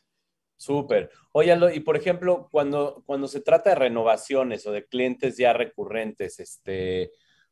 Súper. 0.56 1.12
Oye, 1.32 1.56
y 1.76 1.82
por 1.82 1.96
ejemplo, 1.96 2.48
cuando, 2.52 3.04
cuando 3.06 3.28
se 3.28 3.42
trata 3.42 3.70
de 3.70 3.76
renovaciones 3.76 4.66
o 4.66 4.72
de 4.72 4.88
clientes 4.88 5.38
ya 5.38 5.54
recurrentes, 5.54 6.40
este, 6.40 7.12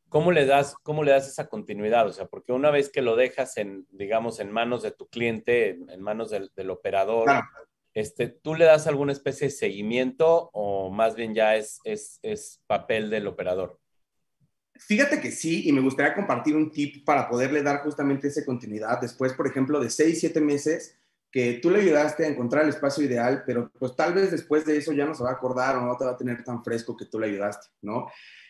¿cómo 0.10 0.32
le 0.32 0.48
das, 0.48 0.76
cómo 0.82 1.04
le 1.04 1.12
das 1.12 1.28
esa 1.28 1.48
continuidad? 1.48 2.08
O 2.08 2.12
sea, 2.12 2.26
porque 2.26 2.54
una 2.54 2.72
vez 2.72 2.90
que 2.90 3.04
lo 3.04 3.16
dejas 3.16 3.58
en, 3.58 3.86
digamos, 3.92 4.40
en 4.40 4.52
manos 4.52 4.82
de 4.82 4.90
tu 4.90 5.08
cliente, 5.10 5.78
en, 5.90 6.02
manos 6.02 6.32
del, 6.32 6.50
del 6.56 6.72
operador, 6.72 7.30
este, 7.94 8.28
¿tú 8.28 8.56
le 8.56 8.66
das 8.66 8.88
alguna 8.88 9.12
especie 9.12 9.48
de 9.48 9.54
seguimiento 9.54 10.50
o 10.54 10.92
más 10.92 11.16
bien 11.16 11.34
ya 11.34 11.56
es, 11.56 11.80
es, 11.84 12.20
es 12.22 12.62
papel 12.68 13.10
del 13.10 13.28
operador? 13.28 13.80
Fíjate 14.76 15.22
que 15.22 15.32
sí, 15.32 15.68
y 15.68 15.72
me 15.74 15.82
gustaría 15.82 16.16
compartir 16.16 16.56
un 16.56 16.72
tip 16.72 17.06
para 17.06 17.30
poderle 17.30 17.62
dar 17.62 17.84
justamente 17.84 18.28
esa 18.28 18.44
continuidad. 18.46 19.00
Después, 19.00 19.34
por 19.34 19.48
ejemplo, 19.48 19.80
de 19.80 19.90
seis, 19.90 20.20
siete 20.20 20.42
meses, 20.42 20.98
que 21.32 21.60
tú 21.62 21.70
le 21.70 21.82
ayudaste 21.82 22.26
a 22.26 22.28
encontrar 22.28 22.64
el 22.64 22.70
espacio 22.70 23.06
ideal, 23.06 23.44
pero 23.46 23.72
pues 23.80 23.96
tal 23.96 24.14
vez 24.14 24.32
después 24.32 24.66
de 24.66 24.78
eso 24.78 24.92
ya 24.92 25.06
no 25.06 25.16
se 25.16 25.24
va 25.24 25.30
a 25.30 25.34
acordar 25.34 25.78
o 25.78 25.86
no 25.86 25.96
te 25.98 26.06
va 26.06 26.12
a 26.12 26.18
tener 26.18 26.44
tan 26.44 26.64
fresco 26.64 26.98
que 26.98 27.06
tú 27.06 27.20
le 27.20 27.28
ayudaste, 27.28 27.68
¿no? 27.82 28.08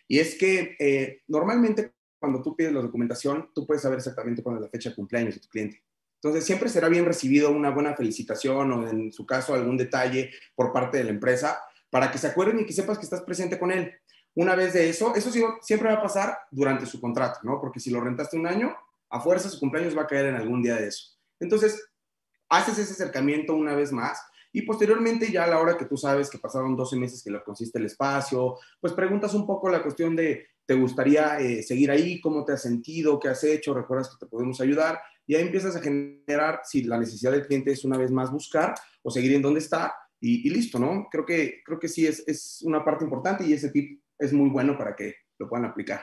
Y 0.07 0.19
es 0.19 0.35
que 0.35 0.75
eh, 0.79 1.21
normalmente 1.27 1.93
cuando 2.19 2.41
tú 2.41 2.55
pides 2.55 2.73
la 2.73 2.81
documentación, 2.81 3.51
tú 3.53 3.67
puedes 3.67 3.83
saber 3.83 3.99
exactamente 3.99 4.41
cuándo 4.41 4.59
es 4.59 4.65
la 4.65 4.71
fecha 4.71 4.89
de 4.89 4.95
cumpleaños 4.95 5.35
de 5.35 5.41
tu 5.41 5.47
cliente. 5.47 5.83
Entonces, 6.23 6.45
siempre 6.45 6.69
será 6.69 6.87
bien 6.87 7.05
recibido 7.05 7.49
una 7.49 7.71
buena 7.71 7.95
felicitación 7.95 8.71
o, 8.71 8.87
en 8.87 9.11
su 9.11 9.25
caso, 9.25 9.55
algún 9.55 9.75
detalle 9.75 10.31
por 10.53 10.71
parte 10.71 10.99
de 10.99 11.05
la 11.05 11.09
empresa 11.09 11.59
para 11.89 12.11
que 12.11 12.19
se 12.19 12.27
acuerden 12.27 12.59
y 12.59 12.65
que 12.65 12.73
sepas 12.73 12.99
que 12.99 13.05
estás 13.05 13.21
presente 13.21 13.57
con 13.57 13.71
él. 13.71 13.91
Una 14.35 14.55
vez 14.55 14.73
de 14.73 14.87
eso, 14.87 15.15
eso 15.15 15.31
siempre 15.61 15.89
va 15.89 15.95
a 15.95 16.01
pasar 16.01 16.37
durante 16.51 16.85
su 16.85 17.01
contrato, 17.01 17.39
¿no? 17.43 17.59
Porque 17.59 17.79
si 17.79 17.89
lo 17.89 17.99
rentaste 17.99 18.37
un 18.37 18.45
año, 18.45 18.75
a 19.09 19.19
fuerza 19.19 19.49
su 19.49 19.59
cumpleaños 19.59 19.97
va 19.97 20.03
a 20.03 20.07
caer 20.07 20.27
en 20.27 20.35
algún 20.35 20.61
día 20.61 20.75
de 20.75 20.87
eso. 20.87 21.17
Entonces, 21.39 21.89
haces 22.49 22.77
ese 22.77 22.93
acercamiento 22.93 23.55
una 23.55 23.75
vez 23.75 23.91
más 23.91 24.21
y 24.53 24.61
posteriormente 24.61 25.31
ya 25.31 25.45
a 25.45 25.47
la 25.47 25.59
hora 25.59 25.77
que 25.77 25.85
tú 25.85 25.97
sabes 25.97 26.29
que 26.29 26.37
pasaron 26.37 26.75
12 26.75 26.97
meses 26.97 27.23
que 27.23 27.31
le 27.31 27.43
consiste 27.43 27.79
el 27.79 27.85
espacio, 27.85 28.57
pues 28.79 28.93
preguntas 28.93 29.33
un 29.33 29.47
poco 29.47 29.69
la 29.69 29.81
cuestión 29.81 30.15
de, 30.15 30.47
¿te 30.65 30.75
gustaría 30.75 31.39
eh, 31.39 31.63
seguir 31.63 31.91
ahí? 31.91 32.21
¿Cómo 32.21 32.45
te 32.45 32.53
has 32.53 32.61
sentido? 32.61 33.19
¿Qué 33.19 33.29
has 33.29 33.43
hecho? 33.43 33.73
¿Recuerdas 33.73 34.09
que 34.09 34.25
te 34.25 34.29
podemos 34.29 34.59
ayudar? 34.61 34.99
Y 35.27 35.35
ahí 35.35 35.43
empiezas 35.43 35.75
a 35.75 35.81
generar 35.81 36.61
si 36.63 36.83
la 36.83 36.97
necesidad 36.97 37.31
del 37.31 37.45
cliente 37.45 37.71
es 37.71 37.83
una 37.85 37.97
vez 37.97 38.11
más 38.11 38.31
buscar 38.31 38.73
o 39.01 39.11
seguir 39.11 39.33
en 39.33 39.41
donde 39.41 39.59
está 39.59 39.93
y, 40.19 40.49
listo, 40.49 40.77
¿no? 40.77 41.07
Creo 41.09 41.25
que, 41.25 41.61
creo 41.65 41.79
que 41.79 41.87
sí 41.87 42.05
es, 42.05 42.23
es 42.27 42.61
una 42.61 42.85
parte 42.85 43.03
importante 43.03 43.43
y 43.43 43.53
ese 43.53 43.71
tip 43.71 44.01
es 44.19 44.31
muy 44.31 44.49
bueno 44.49 44.77
para 44.77 44.95
que 44.95 45.15
lo 45.39 45.49
puedan 45.49 45.65
aplicar. 45.65 46.01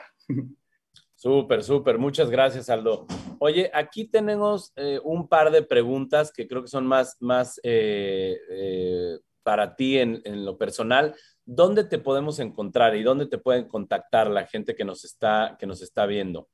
Súper, 1.15 1.63
súper. 1.63 1.97
Muchas 1.97 2.29
gracias, 2.29 2.69
Aldo. 2.69 3.05
Oye, 3.39 3.69
aquí 3.73 4.05
tenemos 4.05 4.71
eh, 4.77 4.99
un 5.03 5.27
par 5.27 5.51
de 5.51 5.63
preguntas 5.63 6.31
que 6.31 6.47
creo 6.47 6.61
que 6.61 6.69
son 6.69 6.87
más, 6.87 7.17
más 7.19 7.59
eh, 7.63 8.37
eh, 8.49 9.19
para 9.43 9.75
ti 9.75 9.97
en, 9.97 10.21
en, 10.23 10.45
lo 10.45 10.57
personal. 10.57 11.13
¿Dónde 11.43 11.83
te 11.83 11.97
podemos 11.97 12.39
encontrar 12.39 12.95
y 12.95 13.03
dónde 13.03 13.25
te 13.25 13.37
pueden 13.37 13.67
contactar 13.67 14.29
la 14.29 14.45
gente 14.45 14.75
que 14.75 14.85
nos 14.85 15.03
está, 15.03 15.57
que 15.59 15.67
nos 15.67 15.81
está 15.81 16.05
viendo? 16.05 16.49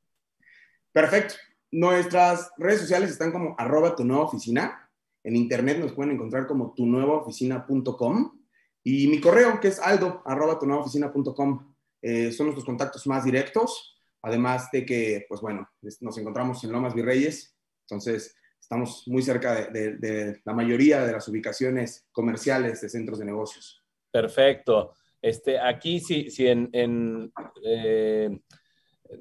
Perfecto. 0.91 1.35
Nuestras 1.75 2.53
redes 2.55 2.79
sociales 2.79 3.11
están 3.11 3.33
como 3.33 3.53
arroba 3.57 3.97
tu 3.97 4.05
nueva 4.05 4.23
oficina. 4.23 4.89
En 5.25 5.35
internet 5.35 5.77
nos 5.77 5.91
pueden 5.91 6.13
encontrar 6.13 6.47
como 6.47 6.73
tu 6.73 6.85
nueva 6.85 7.17
oficina.com. 7.17 8.39
Y 8.81 9.07
mi 9.07 9.19
correo, 9.19 9.59
que 9.59 9.67
es 9.67 9.79
aldo 9.81 10.23
tu 10.57 10.65
nueva 10.65 10.83
oficina.com. 10.83 11.75
Eh, 12.01 12.31
son 12.31 12.45
nuestros 12.45 12.63
contactos 12.63 13.05
más 13.07 13.25
directos. 13.25 13.99
Además 14.21 14.71
de 14.71 14.85
que, 14.85 15.25
pues 15.27 15.41
bueno, 15.41 15.69
nos 15.99 16.17
encontramos 16.17 16.63
en 16.63 16.71
Lomas 16.71 16.95
Virreyes. 16.95 17.57
Entonces, 17.81 18.37
estamos 18.57 19.03
muy 19.07 19.21
cerca 19.21 19.67
de, 19.69 20.41
la 20.45 20.53
mayoría 20.53 21.05
de 21.05 21.11
las 21.11 21.27
ubicaciones 21.27 22.07
comerciales 22.13 22.79
de 22.79 22.87
centros 22.87 23.19
de 23.19 23.25
negocios. 23.25 23.83
Perfecto. 24.09 24.93
Este, 25.21 25.59
aquí 25.59 25.99
sí 25.99 26.47
en, 26.47 26.69
en 26.71 27.33
eh, 27.65 28.29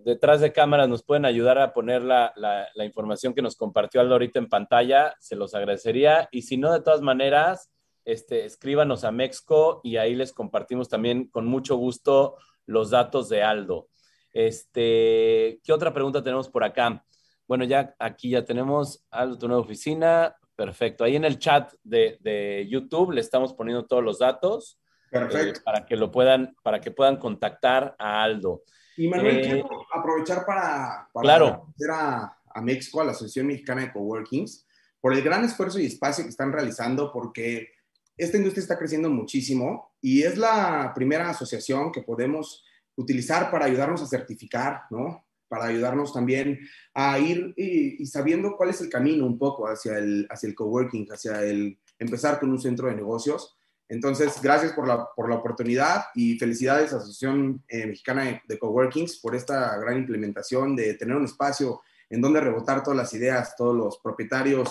detrás 0.04 0.40
de 0.40 0.52
cámaras 0.52 0.88
nos 0.88 1.02
pueden 1.02 1.24
ayudar 1.24 1.58
a 1.58 1.72
poner 1.72 2.02
la, 2.02 2.32
la, 2.36 2.84
información 2.84 3.34
que 3.34 3.42
nos 3.42 3.56
compartió 3.56 4.00
Aldo 4.00 4.14
ahorita 4.14 4.38
en 4.38 4.48
pantalla, 4.48 5.14
se 5.18 5.36
los 5.36 5.54
agradecería. 5.54 6.28
Y 6.30 6.42
si 6.42 6.56
no, 6.56 6.72
de 6.72 6.80
todas 6.80 7.00
maneras, 7.00 7.70
este, 8.04 8.44
escríbanos 8.44 9.04
a 9.04 9.12
Mexco 9.12 9.80
y 9.82 9.96
ahí 9.96 10.14
les 10.14 10.32
compartimos 10.32 10.88
también 10.88 11.28
con 11.28 11.46
mucho 11.46 11.76
gusto 11.76 12.36
los 12.66 12.90
datos 12.90 13.28
de 13.28 13.42
Aldo. 13.42 13.88
Este, 14.32 15.60
¿Qué 15.62 15.72
otra 15.72 15.92
pregunta 15.92 16.22
tenemos 16.22 16.48
por 16.48 16.64
acá? 16.64 17.04
Bueno, 17.46 17.64
ya 17.64 17.94
aquí 17.98 18.30
ya 18.30 18.44
tenemos 18.44 19.06
Aldo, 19.10 19.38
tu 19.38 19.48
nueva 19.48 19.62
oficina. 19.62 20.36
Perfecto. 20.56 21.04
Ahí 21.04 21.16
en 21.16 21.24
el 21.24 21.38
chat 21.38 21.72
de, 21.82 22.18
de 22.20 22.66
YouTube 22.70 23.12
le 23.12 23.20
estamos 23.20 23.52
poniendo 23.52 23.86
todos 23.86 24.02
los 24.02 24.20
datos. 24.20 24.78
Perfecto. 25.10 25.60
Eh, 25.60 25.62
para 25.64 25.84
que 25.84 25.96
lo 25.96 26.10
puedan, 26.10 26.54
para 26.62 26.80
que 26.80 26.90
puedan 26.90 27.16
contactar 27.16 27.94
a 27.98 28.22
Aldo. 28.22 28.62
Y 28.96 29.08
Manuel, 29.08 29.38
eh, 29.38 29.42
quiero 29.42 29.68
aprovechar 29.92 30.44
para, 30.46 31.08
para 31.12 31.22
claro. 31.22 31.74
a, 31.92 32.36
a 32.46 32.62
México, 32.62 33.00
a 33.00 33.04
la 33.04 33.12
Asociación 33.12 33.48
Mexicana 33.48 33.82
de 33.82 33.92
Coworkings, 33.92 34.66
por 35.00 35.12
el 35.12 35.22
gran 35.22 35.44
esfuerzo 35.44 35.78
y 35.80 35.86
espacio 35.86 36.24
que 36.24 36.30
están 36.30 36.52
realizando, 36.52 37.12
porque 37.12 37.68
esta 38.16 38.36
industria 38.36 38.62
está 38.62 38.78
creciendo 38.78 39.10
muchísimo 39.10 39.94
y 40.00 40.22
es 40.22 40.38
la 40.38 40.92
primera 40.94 41.30
asociación 41.30 41.90
que 41.90 42.02
podemos 42.02 42.64
utilizar 42.96 43.50
para 43.50 43.66
ayudarnos 43.66 44.02
a 44.02 44.06
certificar, 44.06 44.82
¿no? 44.90 45.26
Para 45.48 45.66
ayudarnos 45.66 46.12
también 46.12 46.60
a 46.94 47.18
ir 47.18 47.52
y, 47.56 48.06
sabiendo 48.06 48.56
cuál 48.56 48.70
es 48.70 48.80
el 48.80 48.88
camino 48.88 49.26
un 49.26 49.38
poco 49.38 49.66
hacia 49.66 49.98
el, 49.98 50.26
hacia 50.30 50.48
el 50.48 50.54
coworking, 50.54 51.06
hacia 51.10 51.42
el 51.42 51.78
empezar 51.98 52.38
con 52.38 52.50
un 52.50 52.60
centro 52.60 52.88
de 52.88 52.94
negocios. 52.94 53.56
Entonces, 53.88 54.40
gracias 54.42 54.72
por 54.72 54.88
la, 54.88 55.08
por 55.14 55.28
la 55.28 55.36
oportunidad 55.36 56.04
y 56.14 56.38
felicidades 56.38 56.92
a 56.92 56.96
Asociación 56.96 57.62
eh, 57.68 57.86
Mexicana 57.86 58.24
de, 58.24 58.42
de 58.48 58.58
Coworkings 58.58 59.20
por 59.20 59.34
esta 59.34 59.76
gran 59.78 59.98
implementación 59.98 60.74
de 60.74 60.94
tener 60.94 61.16
un 61.16 61.24
espacio 61.24 61.82
en 62.10 62.20
donde 62.20 62.40
rebotar 62.40 62.82
todas 62.82 62.96
las 62.96 63.12
ideas, 63.14 63.56
todos 63.56 63.76
los 63.76 63.98
propietarios 63.98 64.70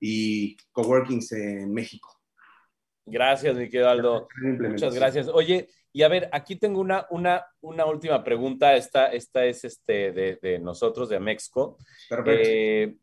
y 0.00 0.56
coworkings 0.72 1.32
en 1.32 1.72
México. 1.72 2.10
Gracias, 3.06 3.54
mi 3.56 3.68
querido 3.68 3.90
Aldo. 3.90 4.28
Muchas 4.40 4.94
gracias. 4.94 5.28
Oye, 5.28 5.68
y 5.92 6.02
a 6.02 6.08
ver, 6.08 6.28
aquí 6.32 6.56
tengo 6.56 6.80
una, 6.80 7.06
una, 7.10 7.44
una 7.60 7.84
última 7.86 8.24
pregunta. 8.24 8.74
Esta, 8.74 9.08
esta 9.08 9.44
es 9.44 9.64
este 9.64 10.12
de, 10.12 10.38
de 10.40 10.58
nosotros, 10.58 11.08
de 11.08 11.16
Amexco. 11.16 11.78
Eh, 12.26 12.96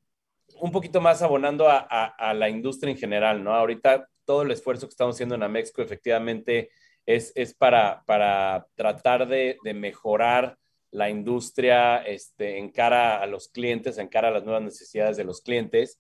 un 0.60 0.72
poquito 0.72 1.00
más 1.02 1.22
abonando 1.22 1.70
a, 1.70 1.80
a, 1.80 2.34
la 2.34 2.50
industria 2.50 2.92
en 2.92 2.98
general, 2.98 3.44
¿no? 3.44 3.54
Ahorita 3.54 4.08
todo 4.32 4.44
el 4.44 4.52
esfuerzo 4.52 4.88
que 4.88 4.92
estamos 4.92 5.18
haciendo 5.18 5.36
en 5.36 5.44
Amexco 5.44 5.82
efectivamente 5.82 6.70
es, 7.06 7.34
es 7.36 7.54
para, 7.54 8.02
para 8.06 8.66
tratar 8.76 9.28
de, 9.28 9.58
de, 9.62 9.74
mejorar 9.74 10.58
la 10.90 11.10
industria 11.10 11.98
este, 11.98 12.58
en 12.58 12.72
cara 12.72 13.22
a 13.22 13.26
los 13.26 13.50
clientes, 13.50 13.98
en 13.98 14.08
cara 14.08 14.30
a 14.30 14.32
las 14.32 14.46
nuevas 14.46 14.64
necesidades 14.64 15.18
de 15.18 15.26
los 15.26 15.42
clientes. 15.42 16.00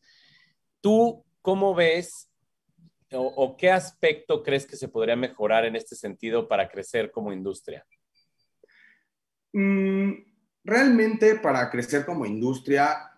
¿Tú 0.79 1.25
cómo 1.41 1.75
ves 1.75 2.29
o, 3.11 3.57
qué 3.57 3.69
aspecto 3.69 4.43
crees 4.43 4.65
que 4.65 4.77
se 4.77 4.87
podría 4.87 5.17
mejorar 5.17 5.65
en 5.65 5.75
este 5.75 5.97
sentido 5.97 6.47
para 6.47 6.69
crecer 6.69 7.11
como 7.11 7.33
industria? 7.33 7.85
Mm, 9.51 10.13
realmente 10.63 11.35
para 11.35 11.69
crecer 11.69 12.05
como 12.05 12.25
industria, 12.25 13.11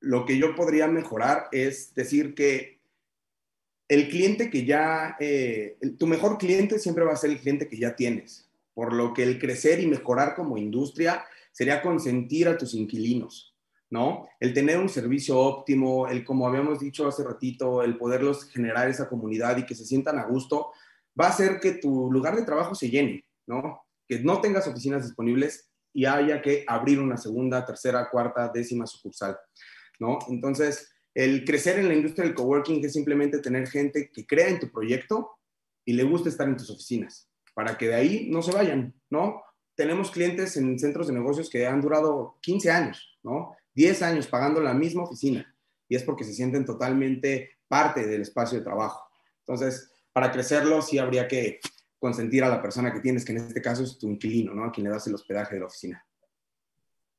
lo 0.00 0.26
que 0.26 0.36
yo 0.36 0.56
podría 0.56 0.88
mejorar 0.88 1.46
es 1.52 1.94
decir 1.94 2.34
que 2.34 2.79
el 3.90 4.08
cliente 4.08 4.50
que 4.50 4.64
ya, 4.64 5.16
eh, 5.18 5.76
tu 5.98 6.06
mejor 6.06 6.38
cliente 6.38 6.78
siempre 6.78 7.04
va 7.04 7.12
a 7.12 7.16
ser 7.16 7.30
el 7.30 7.40
cliente 7.40 7.66
que 7.66 7.76
ya 7.76 7.96
tienes, 7.96 8.48
por 8.72 8.92
lo 8.92 9.12
que 9.12 9.24
el 9.24 9.40
crecer 9.40 9.80
y 9.80 9.88
mejorar 9.88 10.36
como 10.36 10.56
industria 10.56 11.24
sería 11.50 11.82
consentir 11.82 12.46
a 12.46 12.56
tus 12.56 12.74
inquilinos. 12.74 13.56
¿no? 13.90 14.28
El 14.38 14.54
tener 14.54 14.78
un 14.78 14.88
servicio 14.88 15.36
óptimo, 15.36 16.06
el, 16.06 16.24
como 16.24 16.46
habíamos 16.46 16.78
dicho 16.78 17.08
hace 17.08 17.24
ratito, 17.24 17.82
el 17.82 17.98
poderlos 17.98 18.48
generar 18.48 18.88
esa 18.88 19.08
comunidad 19.08 19.56
y 19.56 19.66
que 19.66 19.74
se 19.74 19.84
sientan 19.84 20.20
a 20.20 20.24
gusto, 20.26 20.70
va 21.20 21.26
a 21.26 21.30
hacer 21.30 21.58
que 21.58 21.72
tu 21.72 22.12
lugar 22.12 22.36
de 22.36 22.44
trabajo 22.44 22.76
se 22.76 22.90
llene, 22.90 23.24
¿no? 23.48 23.82
Que 24.06 24.20
no 24.20 24.40
tengas 24.40 24.68
oficinas 24.68 25.02
disponibles 25.02 25.68
y 25.92 26.04
haya 26.04 26.40
que 26.40 26.64
abrir 26.68 27.00
una 27.00 27.16
segunda, 27.16 27.66
tercera, 27.66 28.08
cuarta, 28.08 28.52
décima 28.54 28.86
sucursal, 28.86 29.36
¿no? 29.98 30.20
Entonces, 30.28 30.92
el 31.14 31.44
crecer 31.44 31.78
en 31.78 31.88
la 31.88 31.94
industria 31.94 32.24
del 32.24 32.34
coworking 32.34 32.84
es 32.84 32.92
simplemente 32.92 33.38
tener 33.40 33.68
gente 33.68 34.10
que 34.12 34.26
crea 34.26 34.48
en 34.48 34.60
tu 34.60 34.70
proyecto 34.70 35.32
y 35.84 35.92
le 35.92 36.04
gusta 36.04 36.28
estar 36.28 36.48
en 36.48 36.56
tus 36.56 36.70
oficinas, 36.70 37.28
para 37.54 37.76
que 37.76 37.88
de 37.88 37.94
ahí 37.94 38.28
no 38.30 38.42
se 38.42 38.52
vayan, 38.52 38.94
¿no? 39.10 39.42
Tenemos 39.74 40.10
clientes 40.10 40.56
en 40.56 40.78
centros 40.78 41.06
de 41.06 41.14
negocios 41.14 41.48
que 41.50 41.66
han 41.66 41.80
durado 41.80 42.38
15 42.42 42.70
años, 42.70 43.18
¿no? 43.22 43.56
10 43.74 44.02
años 44.02 44.26
pagando 44.26 44.60
la 44.60 44.74
misma 44.74 45.04
oficina 45.04 45.54
y 45.88 45.96
es 45.96 46.02
porque 46.04 46.24
se 46.24 46.32
sienten 46.32 46.64
totalmente 46.64 47.58
parte 47.66 48.06
del 48.06 48.22
espacio 48.22 48.58
de 48.58 48.64
trabajo. 48.64 49.02
Entonces, 49.40 49.92
para 50.12 50.30
crecerlo 50.30 50.82
sí 50.82 50.98
habría 50.98 51.26
que 51.26 51.60
consentir 51.98 52.44
a 52.44 52.48
la 52.48 52.62
persona 52.62 52.92
que 52.92 53.00
tienes, 53.00 53.24
que 53.24 53.32
en 53.32 53.38
este 53.38 53.60
caso 53.60 53.82
es 53.82 53.98
tu 53.98 54.08
inquilino, 54.08 54.54
¿no? 54.54 54.64
A 54.64 54.72
quien 54.72 54.84
le 54.84 54.90
das 54.90 55.06
el 55.06 55.14
hospedaje 55.14 55.54
de 55.54 55.60
la 55.60 55.66
oficina. 55.66 56.06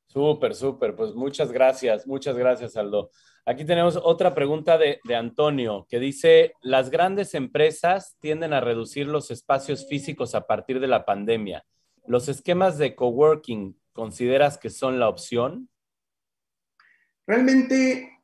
Súper, 0.07 0.55
súper. 0.55 0.95
Pues 0.95 1.13
muchas 1.13 1.51
gracias, 1.51 2.05
muchas 2.07 2.37
gracias, 2.37 2.75
Aldo. 2.75 3.11
Aquí 3.45 3.65
tenemos 3.65 3.99
otra 4.01 4.35
pregunta 4.35 4.77
de, 4.77 4.99
de, 5.03 5.15
Antonio 5.15 5.87
que 5.89 5.99
dice, 5.99 6.53
las 6.61 6.91
grandes 6.91 7.33
empresas 7.33 8.15
tienden 8.19 8.53
a 8.53 8.61
reducir 8.61 9.07
los 9.07 9.31
espacios 9.31 9.87
físicos 9.87 10.35
a 10.35 10.45
partir 10.45 10.79
de 10.79 10.87
la 10.87 11.05
pandemia. 11.05 11.65
¿Los 12.05 12.29
esquemas 12.29 12.77
de 12.77 12.95
coworking 12.95 13.75
consideras 13.93 14.57
que 14.59 14.69
son 14.69 14.99
la 14.99 15.09
opción? 15.09 15.69
Realmente, 17.25 18.19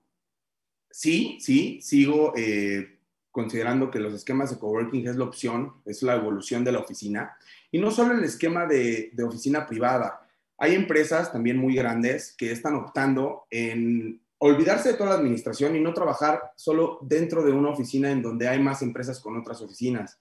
sí, 0.91 1.37
sí, 1.39 1.81
sigo 1.81 2.33
eh, 2.35 2.99
considerando 3.31 3.89
que 3.89 3.99
los 3.99 4.13
esquemas 4.13 4.51
de 4.51 4.59
coworking 4.59 5.07
es 5.07 5.15
la 5.15 5.25
opción, 5.25 5.81
es 5.85 6.03
la 6.03 6.15
evolución 6.15 6.63
de 6.63 6.71
la 6.71 6.79
oficina. 6.79 7.35
Y 7.71 7.79
no 7.79 7.89
solo 7.89 8.13
el 8.13 8.23
esquema 8.23 8.67
de, 8.67 9.09
de 9.13 9.23
oficina 9.23 9.65
privada. 9.65 10.27
Hay 10.59 10.75
empresas 10.75 11.31
también 11.31 11.57
muy 11.57 11.75
grandes 11.75 12.35
que 12.37 12.51
están 12.51 12.75
optando 12.75 13.45
en 13.49 14.21
olvidarse 14.39 14.91
de 14.91 14.97
toda 14.97 15.11
la 15.11 15.15
administración 15.17 15.75
y 15.75 15.79
no 15.79 15.93
trabajar 15.93 16.51
solo 16.55 16.99
dentro 17.01 17.43
de 17.43 17.51
una 17.51 17.69
oficina 17.69 18.11
en 18.11 18.21
donde 18.21 18.47
hay 18.47 18.59
más 18.59 18.81
empresas 18.81 19.19
con 19.19 19.37
otras 19.37 19.61
oficinas, 19.61 20.19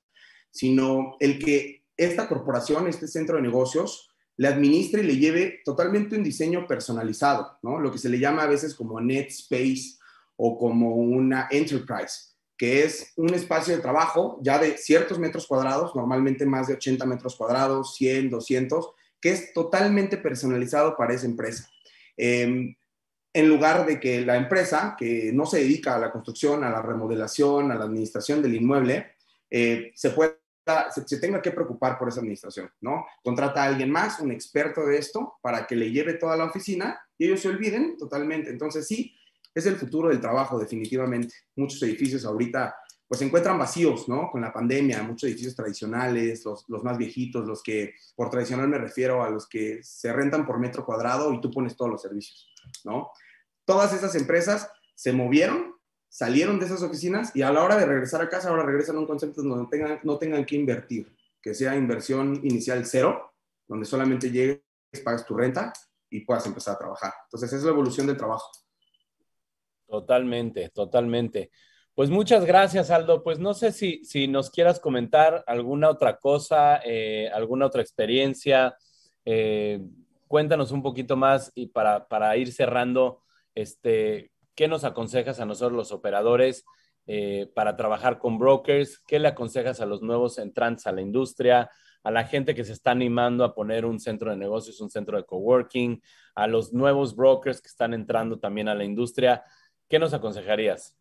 sino 0.51 1.17
el 1.21 1.39
que 1.39 1.85
esta 1.97 2.29
corporación, 2.29 2.87
este 2.87 3.09
centro 3.09 3.37
de 3.37 3.43
negocios, 3.43 4.11
le 4.37 4.49
administre 4.49 5.03
y 5.03 5.07
le 5.07 5.17
lleve 5.17 5.61
totalmente 5.65 6.17
un 6.17 6.23
diseño 6.23 6.67
personalizado, 6.67 7.59
¿no? 7.63 7.81
Lo 7.81 7.91
que 7.91 7.99
se 7.99 8.09
le 8.09 8.19
llama 8.19 8.43
a 8.43 8.49
veces 8.49 8.75
como 8.75 9.01
net 9.01 9.29
space 9.29 9.97
o 10.37 10.59
como 10.59 10.95
una 10.95 11.49
enterprise, 11.51 12.35
que 12.57 12.85
es 12.85 13.13
un 13.17 13.33
espacio 13.33 13.75
de 13.75 13.83
trabajo 13.83 14.39
ya 14.43 14.59
de 14.59 14.77
ciertos 14.77 15.19
metros 15.19 15.47
cuadrados, 15.47 15.95
normalmente 15.95 16.45
más 16.45 16.67
de 16.67 16.75
80 16.75 17.07
metros 17.07 17.35
cuadrados, 17.37 17.97
100, 17.97 18.31
200, 18.31 18.91
que 19.21 19.31
es 19.31 19.55
totalmente 19.55 20.19
personalizado 20.19 20.97
para 20.97 21.15
esa 21.15 21.27
empresa. 21.27 21.71
Em, 22.19 22.75
en 23.37 23.49
lugar 23.49 23.85
de 23.85 24.01
que 24.01 24.23
la 24.23 24.37
empresa, 24.37 24.97
que 24.99 25.31
no 25.33 25.45
se 25.45 25.59
dedica 25.59 25.95
a 25.95 25.99
la 25.99 26.11
construcción, 26.11 26.65
a 26.65 26.71
la 26.71 26.81
remodelación, 26.81 27.71
a 27.71 27.75
la 27.75 27.85
administración 27.85 28.41
del 28.41 28.55
inmueble, 28.55 29.13
eh, 29.51 29.93
se 29.95 30.11
pueda 30.11 30.37
se, 31.07 31.21
tenga 31.21 31.41
que 31.41 31.53
preocupar 31.53 31.99
por 31.99 32.09
esa 32.09 32.21
administración, 32.21 32.71
¿no? 32.81 33.07
Contrata 33.23 33.63
a 33.63 33.67
alguien 33.67 33.91
más, 33.91 34.19
un 34.21 34.33
experto 34.33 34.85
de 34.87 34.99
esto, 34.99 35.35
para 35.41 35.67
que 35.67 35.77
le 35.77 35.93
lleve 35.93 36.15
toda 36.15 36.37
la 36.37 36.45
oficina 36.45 36.99
y 37.17 37.27
ellos 37.27 37.41
se 37.41 37.49
olviden 37.49 37.97
totalmente. 37.97 38.51
Entonces, 38.51 38.87
sí, 38.87 39.15
es 39.55 39.67
el 39.67 39.77
futuro 39.77 40.09
del 40.09 40.21
trabajo, 40.21 40.59
definitivamente. 40.59 41.35
Muchos 41.55 41.81
edificios 41.83 42.25
ahorita, 42.25 42.75
pues 43.07 43.21
se 43.21 43.27
encuentran 43.27 43.59
vacíos, 43.59 44.09
¿no? 44.09 44.29
Con 44.31 44.41
la 44.41 44.53
pandemia, 44.53 45.03
muchos 45.03 45.29
edificios 45.29 45.55
tradicionales, 45.55 46.45
los, 46.45 46.65
los 46.69 46.83
más 46.83 46.99
viejitos, 46.99 47.47
los 47.47 47.63
que, 47.63 47.95
por 48.17 48.31
tradicional 48.31 48.67
me 48.67 48.79
refiero 48.79 49.23
a 49.23 49.31
los 49.31 49.47
que 49.49 49.81
se 49.83 50.13
rentan 50.13 50.45
por 50.45 50.59
metro 50.59 50.85
cuadrado 50.85 51.33
y 51.33 51.41
tú 51.41 51.51
pones 51.51 51.77
todos 51.77 51.93
los 51.93 52.03
servicios, 52.03 52.51
¿no? 52.85 53.13
Todas 53.67 53.93
esas 53.93 54.15
empresas 54.15 54.71
se 54.95 55.13
movieron 55.13 55.77
salieron 56.17 56.59
de 56.59 56.65
esas 56.65 56.83
oficinas 56.83 57.35
y 57.35 57.43
a 57.43 57.53
la 57.53 57.63
hora 57.63 57.77
de 57.77 57.85
regresar 57.85 58.23
a 58.23 58.29
casa, 58.31 58.49
ahora 58.49 58.63
regresan 58.63 58.97
a 58.97 59.01
un 59.01 59.07
concepto 59.07 59.43
donde 59.43 59.69
tengan, 59.71 60.01
no 60.03 60.17
tengan 60.17 60.47
que 60.47 60.57
invertir, 60.57 61.15
que 61.43 61.53
sea 61.53 61.77
inversión 61.77 62.41
inicial 62.43 62.87
cero, 62.87 63.35
donde 63.69 63.85
solamente 63.85 64.31
llegues, 64.31 64.63
pagas 65.05 65.27
tu 65.27 65.37
renta 65.37 65.75
y 66.09 66.21
puedas 66.21 66.47
empezar 66.47 66.75
a 66.75 66.79
trabajar. 66.79 67.13
Entonces, 67.25 67.49
esa 67.49 67.59
es 67.59 67.65
la 67.65 67.71
evolución 67.71 68.07
del 68.07 68.17
trabajo. 68.17 68.51
Totalmente, 69.87 70.71
totalmente. 70.71 71.51
Pues 71.95 72.09
muchas 72.09 72.47
gracias, 72.47 72.91
Aldo. 72.91 73.23
Pues 73.23 73.39
no 73.39 73.53
sé 73.53 73.71
si, 73.73 74.03
si 74.03 74.27
nos 74.27 74.51
quieras 74.51 74.81
comentar 74.81 75.45
alguna 75.47 75.91
otra 75.91 76.17
cosa, 76.17 76.81
eh, 76.83 77.31
alguna 77.35 77.67
otra 77.67 77.83
experiencia. 77.83 78.75
Eh, 79.27 79.81
cuéntanos 80.29 80.73
un 80.73 80.83
poquito 80.83 81.15
más 81.15 81.53
y 81.55 81.67
para, 81.67 82.09
para 82.09 82.35
ir 82.39 82.53
cerrando, 82.53 83.23
este, 83.57 84.31
¿Qué 84.55 84.69
nos 84.69 84.85
aconsejas 84.85 85.41
a 85.41 85.45
nosotros 85.45 85.77
los 85.77 85.93
operadores 85.93 86.65
eh, 87.07 87.51
para 87.55 87.77
trabajar 87.77 88.19
con 88.19 88.39
brokers? 88.39 89.01
¿Qué 89.07 89.19
le 89.19 89.29
aconsejas 89.29 89.81
a 89.81 89.87
los 89.87 90.01
nuevos 90.01 90.39
entrantes 90.39 90.87
a 90.87 90.93
la 90.93 91.03
industria? 91.03 91.71
a 92.03 92.13
la 92.13 92.23
gente 92.23 92.55
que 92.55 92.65
se 92.65 92.73
está 92.73 92.93
animando 92.93 93.43
a 93.43 93.53
poner 93.53 93.85
un 93.85 93.99
centro 93.99 94.31
de 94.31 94.37
negocios, 94.37 94.81
un 94.81 94.89
centro 94.89 95.17
de 95.17 95.25
coworking, 95.25 96.01
a 96.37 96.47
los 96.47 96.73
nuevos 96.73 97.17
brokers 97.17 97.61
que 97.61 97.67
están 97.67 97.95
entrando 97.95 98.39
también 98.39 98.69
a 98.69 98.77
la 98.77 98.85
industria. 98.85 99.43
¿Qué 99.89 99.99
nos 99.99 100.15
aconsejarías? 100.15 100.97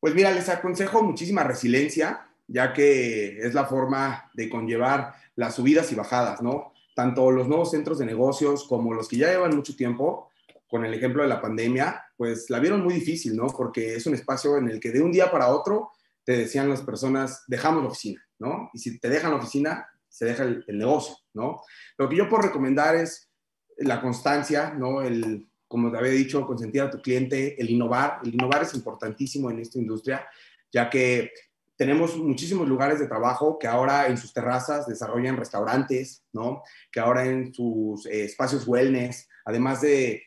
Pues 0.00 0.14
mira, 0.14 0.30
les 0.30 0.48
aconsejo 0.48 1.02
muchísima 1.02 1.44
resiliencia, 1.44 2.26
ya 2.48 2.72
que 2.72 3.36
es 3.40 3.52
la 3.52 3.66
forma 3.66 4.30
de 4.32 4.48
conllevar 4.48 5.12
las 5.36 5.56
subidas 5.56 5.92
y 5.92 5.94
bajadas, 5.94 6.40
¿no? 6.40 6.72
Tanto 6.94 7.30
los 7.30 7.46
nuevos 7.46 7.70
centros 7.70 7.98
de 7.98 8.06
negocios 8.06 8.64
como 8.66 8.94
los 8.94 9.08
que 9.08 9.18
ya 9.18 9.30
llevan 9.30 9.54
mucho 9.54 9.76
tiempo, 9.76 10.30
con 10.72 10.86
el 10.86 10.94
ejemplo 10.94 11.22
de 11.22 11.28
la 11.28 11.42
pandemia, 11.42 12.02
pues 12.16 12.48
la 12.48 12.58
vieron 12.58 12.82
muy 12.82 12.94
difícil, 12.94 13.36
¿no? 13.36 13.48
Porque 13.48 13.94
es 13.94 14.06
un 14.06 14.14
espacio 14.14 14.56
en 14.56 14.70
el 14.70 14.80
que 14.80 14.90
de 14.90 15.02
un 15.02 15.12
día 15.12 15.30
para 15.30 15.48
otro 15.48 15.90
te 16.24 16.34
decían 16.34 16.70
las 16.70 16.80
personas, 16.80 17.44
dejamos 17.46 17.82
la 17.82 17.90
oficina, 17.90 18.26
¿no? 18.38 18.70
Y 18.72 18.78
si 18.78 18.98
te 18.98 19.10
dejan 19.10 19.32
la 19.32 19.36
oficina, 19.36 19.86
se 20.08 20.24
deja 20.24 20.44
el, 20.44 20.64
negocio, 20.68 21.14
¿no? 21.34 21.60
Lo 21.98 22.08
que 22.08 22.16
yo 22.16 22.26
puedo 22.26 22.44
recomendar 22.44 22.96
es 22.96 23.30
la 23.76 24.00
constancia, 24.00 24.72
¿no? 24.72 25.02
El, 25.02 25.46
como 25.68 25.92
te 25.92 25.98
había 25.98 26.12
dicho, 26.12 26.46
consentir 26.46 26.80
a 26.80 26.90
tu 26.90 27.02
cliente, 27.02 27.60
el 27.60 27.68
innovar. 27.68 28.20
El 28.24 28.32
innovar 28.32 28.62
es 28.62 28.72
importantísimo 28.72 29.50
en 29.50 29.58
esta 29.58 29.78
industria, 29.78 30.26
ya 30.72 30.88
que 30.88 31.32
tenemos 31.76 32.16
muchísimos 32.16 32.66
lugares 32.66 32.98
de 32.98 33.08
trabajo 33.08 33.58
que 33.58 33.66
ahora 33.66 34.06
en 34.06 34.16
sus 34.16 34.32
terrazas 34.32 34.86
desarrollan 34.86 35.36
restaurantes, 35.36 36.24
¿no? 36.32 36.62
Que 36.90 37.00
ahora 37.00 37.26
en 37.26 37.52
sus 37.52 38.06
eh, 38.06 38.24
espacios 38.24 38.66
wellness, 38.66 39.28
además 39.44 39.82
de, 39.82 40.22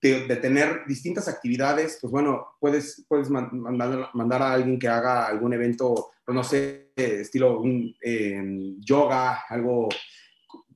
de, 0.00 0.36
tener 0.36 0.82
distintas 0.86 1.28
actividades, 1.28 1.98
pues 2.00 2.10
bueno, 2.10 2.56
puedes, 2.58 3.04
puedes 3.08 3.28
mandar, 3.30 4.10
mandar, 4.14 4.42
a 4.42 4.52
alguien 4.54 4.78
que 4.78 4.88
haga 4.88 5.26
algún 5.26 5.52
evento, 5.52 6.10
pues 6.24 6.34
no 6.34 6.44
sé, 6.44 6.92
estilo 6.96 7.60
un, 7.60 7.94
yoga, 8.80 9.44
algo... 9.48 9.88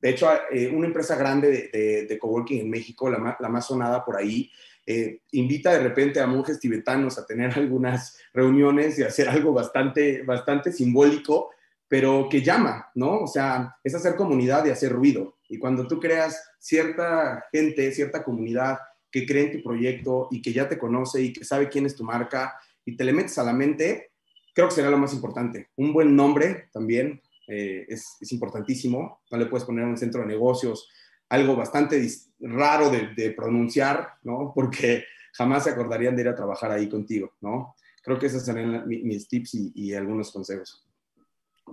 De 0.00 0.10
hecho, 0.10 0.28
eh, 0.52 0.68
una 0.68 0.86
empresa 0.86 1.16
grande 1.16 1.70
de, 1.72 2.06
de, 2.06 2.18
coworking 2.18 2.60
en 2.60 2.70
México, 2.70 3.08
la, 3.08 3.38
la 3.40 3.48
más 3.48 3.66
sonada 3.66 4.04
por 4.04 4.16
ahí, 4.16 4.50
eh, 4.86 5.20
invita 5.32 5.72
de 5.72 5.78
repente 5.78 6.20
a 6.20 6.26
monjes 6.26 6.60
tibetanos 6.60 7.18
a 7.18 7.26
tener 7.26 7.52
algunas 7.58 8.18
reuniones 8.32 8.98
y 8.98 9.02
hacer 9.02 9.28
algo 9.28 9.52
bastante, 9.52 10.22
bastante 10.22 10.72
simbólico, 10.72 11.50
pero 11.88 12.28
que 12.30 12.42
llama, 12.42 12.90
¿no? 12.94 13.20
O 13.20 13.26
sea, 13.26 13.76
es 13.82 13.94
hacer 13.94 14.16
comunidad 14.16 14.64
y 14.66 14.70
hacer 14.70 14.92
ruido. 14.92 15.33
Y 15.48 15.58
cuando 15.58 15.86
tú 15.86 16.00
creas 16.00 16.42
cierta 16.58 17.44
gente, 17.52 17.92
cierta 17.92 18.24
comunidad 18.24 18.78
que 19.10 19.26
cree 19.26 19.44
en 19.44 19.52
tu 19.52 19.62
proyecto 19.62 20.28
y 20.30 20.42
que 20.42 20.52
ya 20.52 20.68
te 20.68 20.78
conoce 20.78 21.22
y 21.22 21.32
que 21.32 21.44
sabe 21.44 21.68
quién 21.68 21.86
es 21.86 21.94
tu 21.94 22.04
marca 22.04 22.54
y 22.84 22.96
te 22.96 23.04
le 23.04 23.12
metes 23.12 23.38
a 23.38 23.44
la 23.44 23.52
mente, 23.52 24.10
creo 24.54 24.68
que 24.68 24.74
será 24.74 24.90
lo 24.90 24.98
más 24.98 25.12
importante. 25.12 25.68
Un 25.76 25.92
buen 25.92 26.16
nombre 26.16 26.68
también 26.72 27.22
eh, 27.46 27.86
es, 27.88 28.16
es, 28.20 28.32
importantísimo. 28.32 29.20
No 29.30 29.38
le 29.38 29.46
puedes 29.46 29.64
poner 29.64 29.84
un 29.84 29.96
centro 29.96 30.22
de 30.22 30.26
negocios 30.26 30.88
algo 31.28 31.56
bastante 31.56 32.06
raro 32.40 32.90
de, 32.90 33.30
pronunciar, 33.32 34.14
¿no? 34.22 34.52
Porque 34.54 35.04
jamás 35.32 35.64
se 35.64 35.70
acordarían 35.70 36.14
de 36.14 36.22
ir 36.22 36.28
a 36.28 36.34
trabajar 36.34 36.70
ahí 36.70 36.88
contigo, 36.88 37.32
¿no? 37.40 37.74
Creo 38.02 38.18
que 38.18 38.26
esos 38.26 38.44
serían 38.44 38.86
mis 38.86 39.28
tips 39.28 39.54
y, 39.74 39.94
algunos 39.94 40.30
consejos. 40.30 40.86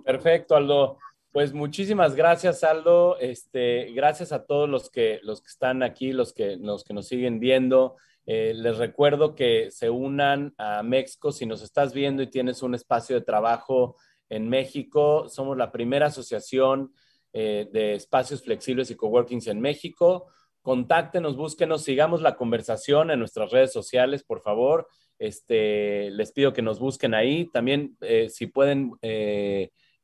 Perfecto, 0.04 0.56
Aldo. 0.56 0.98
Pues 1.32 1.54
muchísimas 1.54 2.14
gracias, 2.14 2.62
Aldo. 2.62 3.18
Este, 3.18 3.94
gracias 3.94 4.34
a 4.34 4.46
todos 4.46 4.68
los 4.68 4.90
que, 4.90 5.22
los 5.24 5.42
que 5.42 5.48
están 5.48 5.82
aquí, 5.82 6.12
los 6.12 6.34
que, 6.34 6.58
los 6.58 6.84
que 6.84 6.94
nos 6.94 7.08
siguen 7.08 7.40
viendo. 7.40 7.96
Eh, 8.26 8.52
les 8.54 8.78
recuerdo 8.78 9.34
que 9.34 9.72
se 9.72 9.90
unan 9.90 10.54
a 10.58 10.84
México 10.84 11.32
si 11.32 11.46
nos 11.46 11.64
estás 11.64 11.94
viendo 11.94 12.22
y 12.22 12.30
tienes 12.30 12.62
un 12.64 12.76
espacio 12.76 13.16
de 13.16 13.26
trabajo 13.26 13.96
en 14.28 14.50
México. 14.50 15.30
Somos 15.30 15.56
la 15.56 15.72
primera 15.72 16.08
asociación 16.08 16.94
eh, 17.32 17.66
de 17.72 17.94
espacios 17.94 18.44
flexibles 18.44 18.92
y 18.92 18.96
coworkings 18.96 19.48
en 19.48 19.62
México. 19.62 20.28
Contáctenos, 20.62 21.38
búsquenos, 21.38 21.86
sigamos 21.86 22.22
la 22.22 22.36
conversación 22.36 23.10
en 23.10 23.20
nuestras 23.20 23.52
redes 23.52 23.72
sociales, 23.72 24.24
por 24.26 24.42
favor. 24.42 24.86
Este, 25.18 26.12
les 26.12 26.34
pido 26.34 26.52
que 26.52 26.62
nos 26.62 26.78
busquen 26.78 27.14
ahí. 27.14 27.46
También, 27.54 27.96
eh, 28.02 28.28
si 28.30 28.48
pueden 28.48 28.92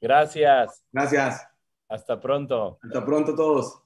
Gracias. 0.00 0.84
Gracias. 0.92 1.46
Hasta 1.88 2.20
pronto. 2.20 2.78
Hasta 2.82 3.04
pronto 3.04 3.34
todos. 3.34 3.83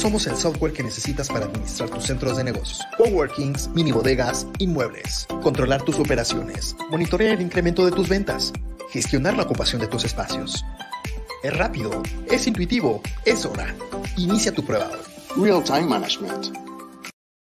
Somos 0.00 0.26
el 0.26 0.34
software 0.34 0.72
que 0.72 0.82
necesitas 0.82 1.28
para 1.28 1.44
administrar 1.44 1.90
tus 1.90 2.04
centros 2.04 2.38
de 2.38 2.44
negocios, 2.44 2.80
coworkings, 2.96 3.68
mini 3.74 3.92
bodegas, 3.92 4.46
inmuebles, 4.56 5.26
controlar 5.42 5.82
tus 5.82 5.98
operaciones, 5.98 6.74
monitorear 6.90 7.34
el 7.34 7.42
incremento 7.42 7.84
de 7.84 7.92
tus 7.92 8.08
ventas, 8.08 8.50
gestionar 8.88 9.36
la 9.36 9.42
ocupación 9.42 9.78
de 9.78 9.88
tus 9.88 10.06
espacios. 10.06 10.64
Es 11.42 11.54
rápido, 11.54 12.02
es 12.30 12.46
intuitivo, 12.46 13.02
es 13.26 13.44
hora. 13.44 13.74
Inicia 14.16 14.54
tu 14.54 14.64
prueba. 14.64 14.90
Real 15.36 15.62
Time 15.62 15.82
Management 15.82 16.69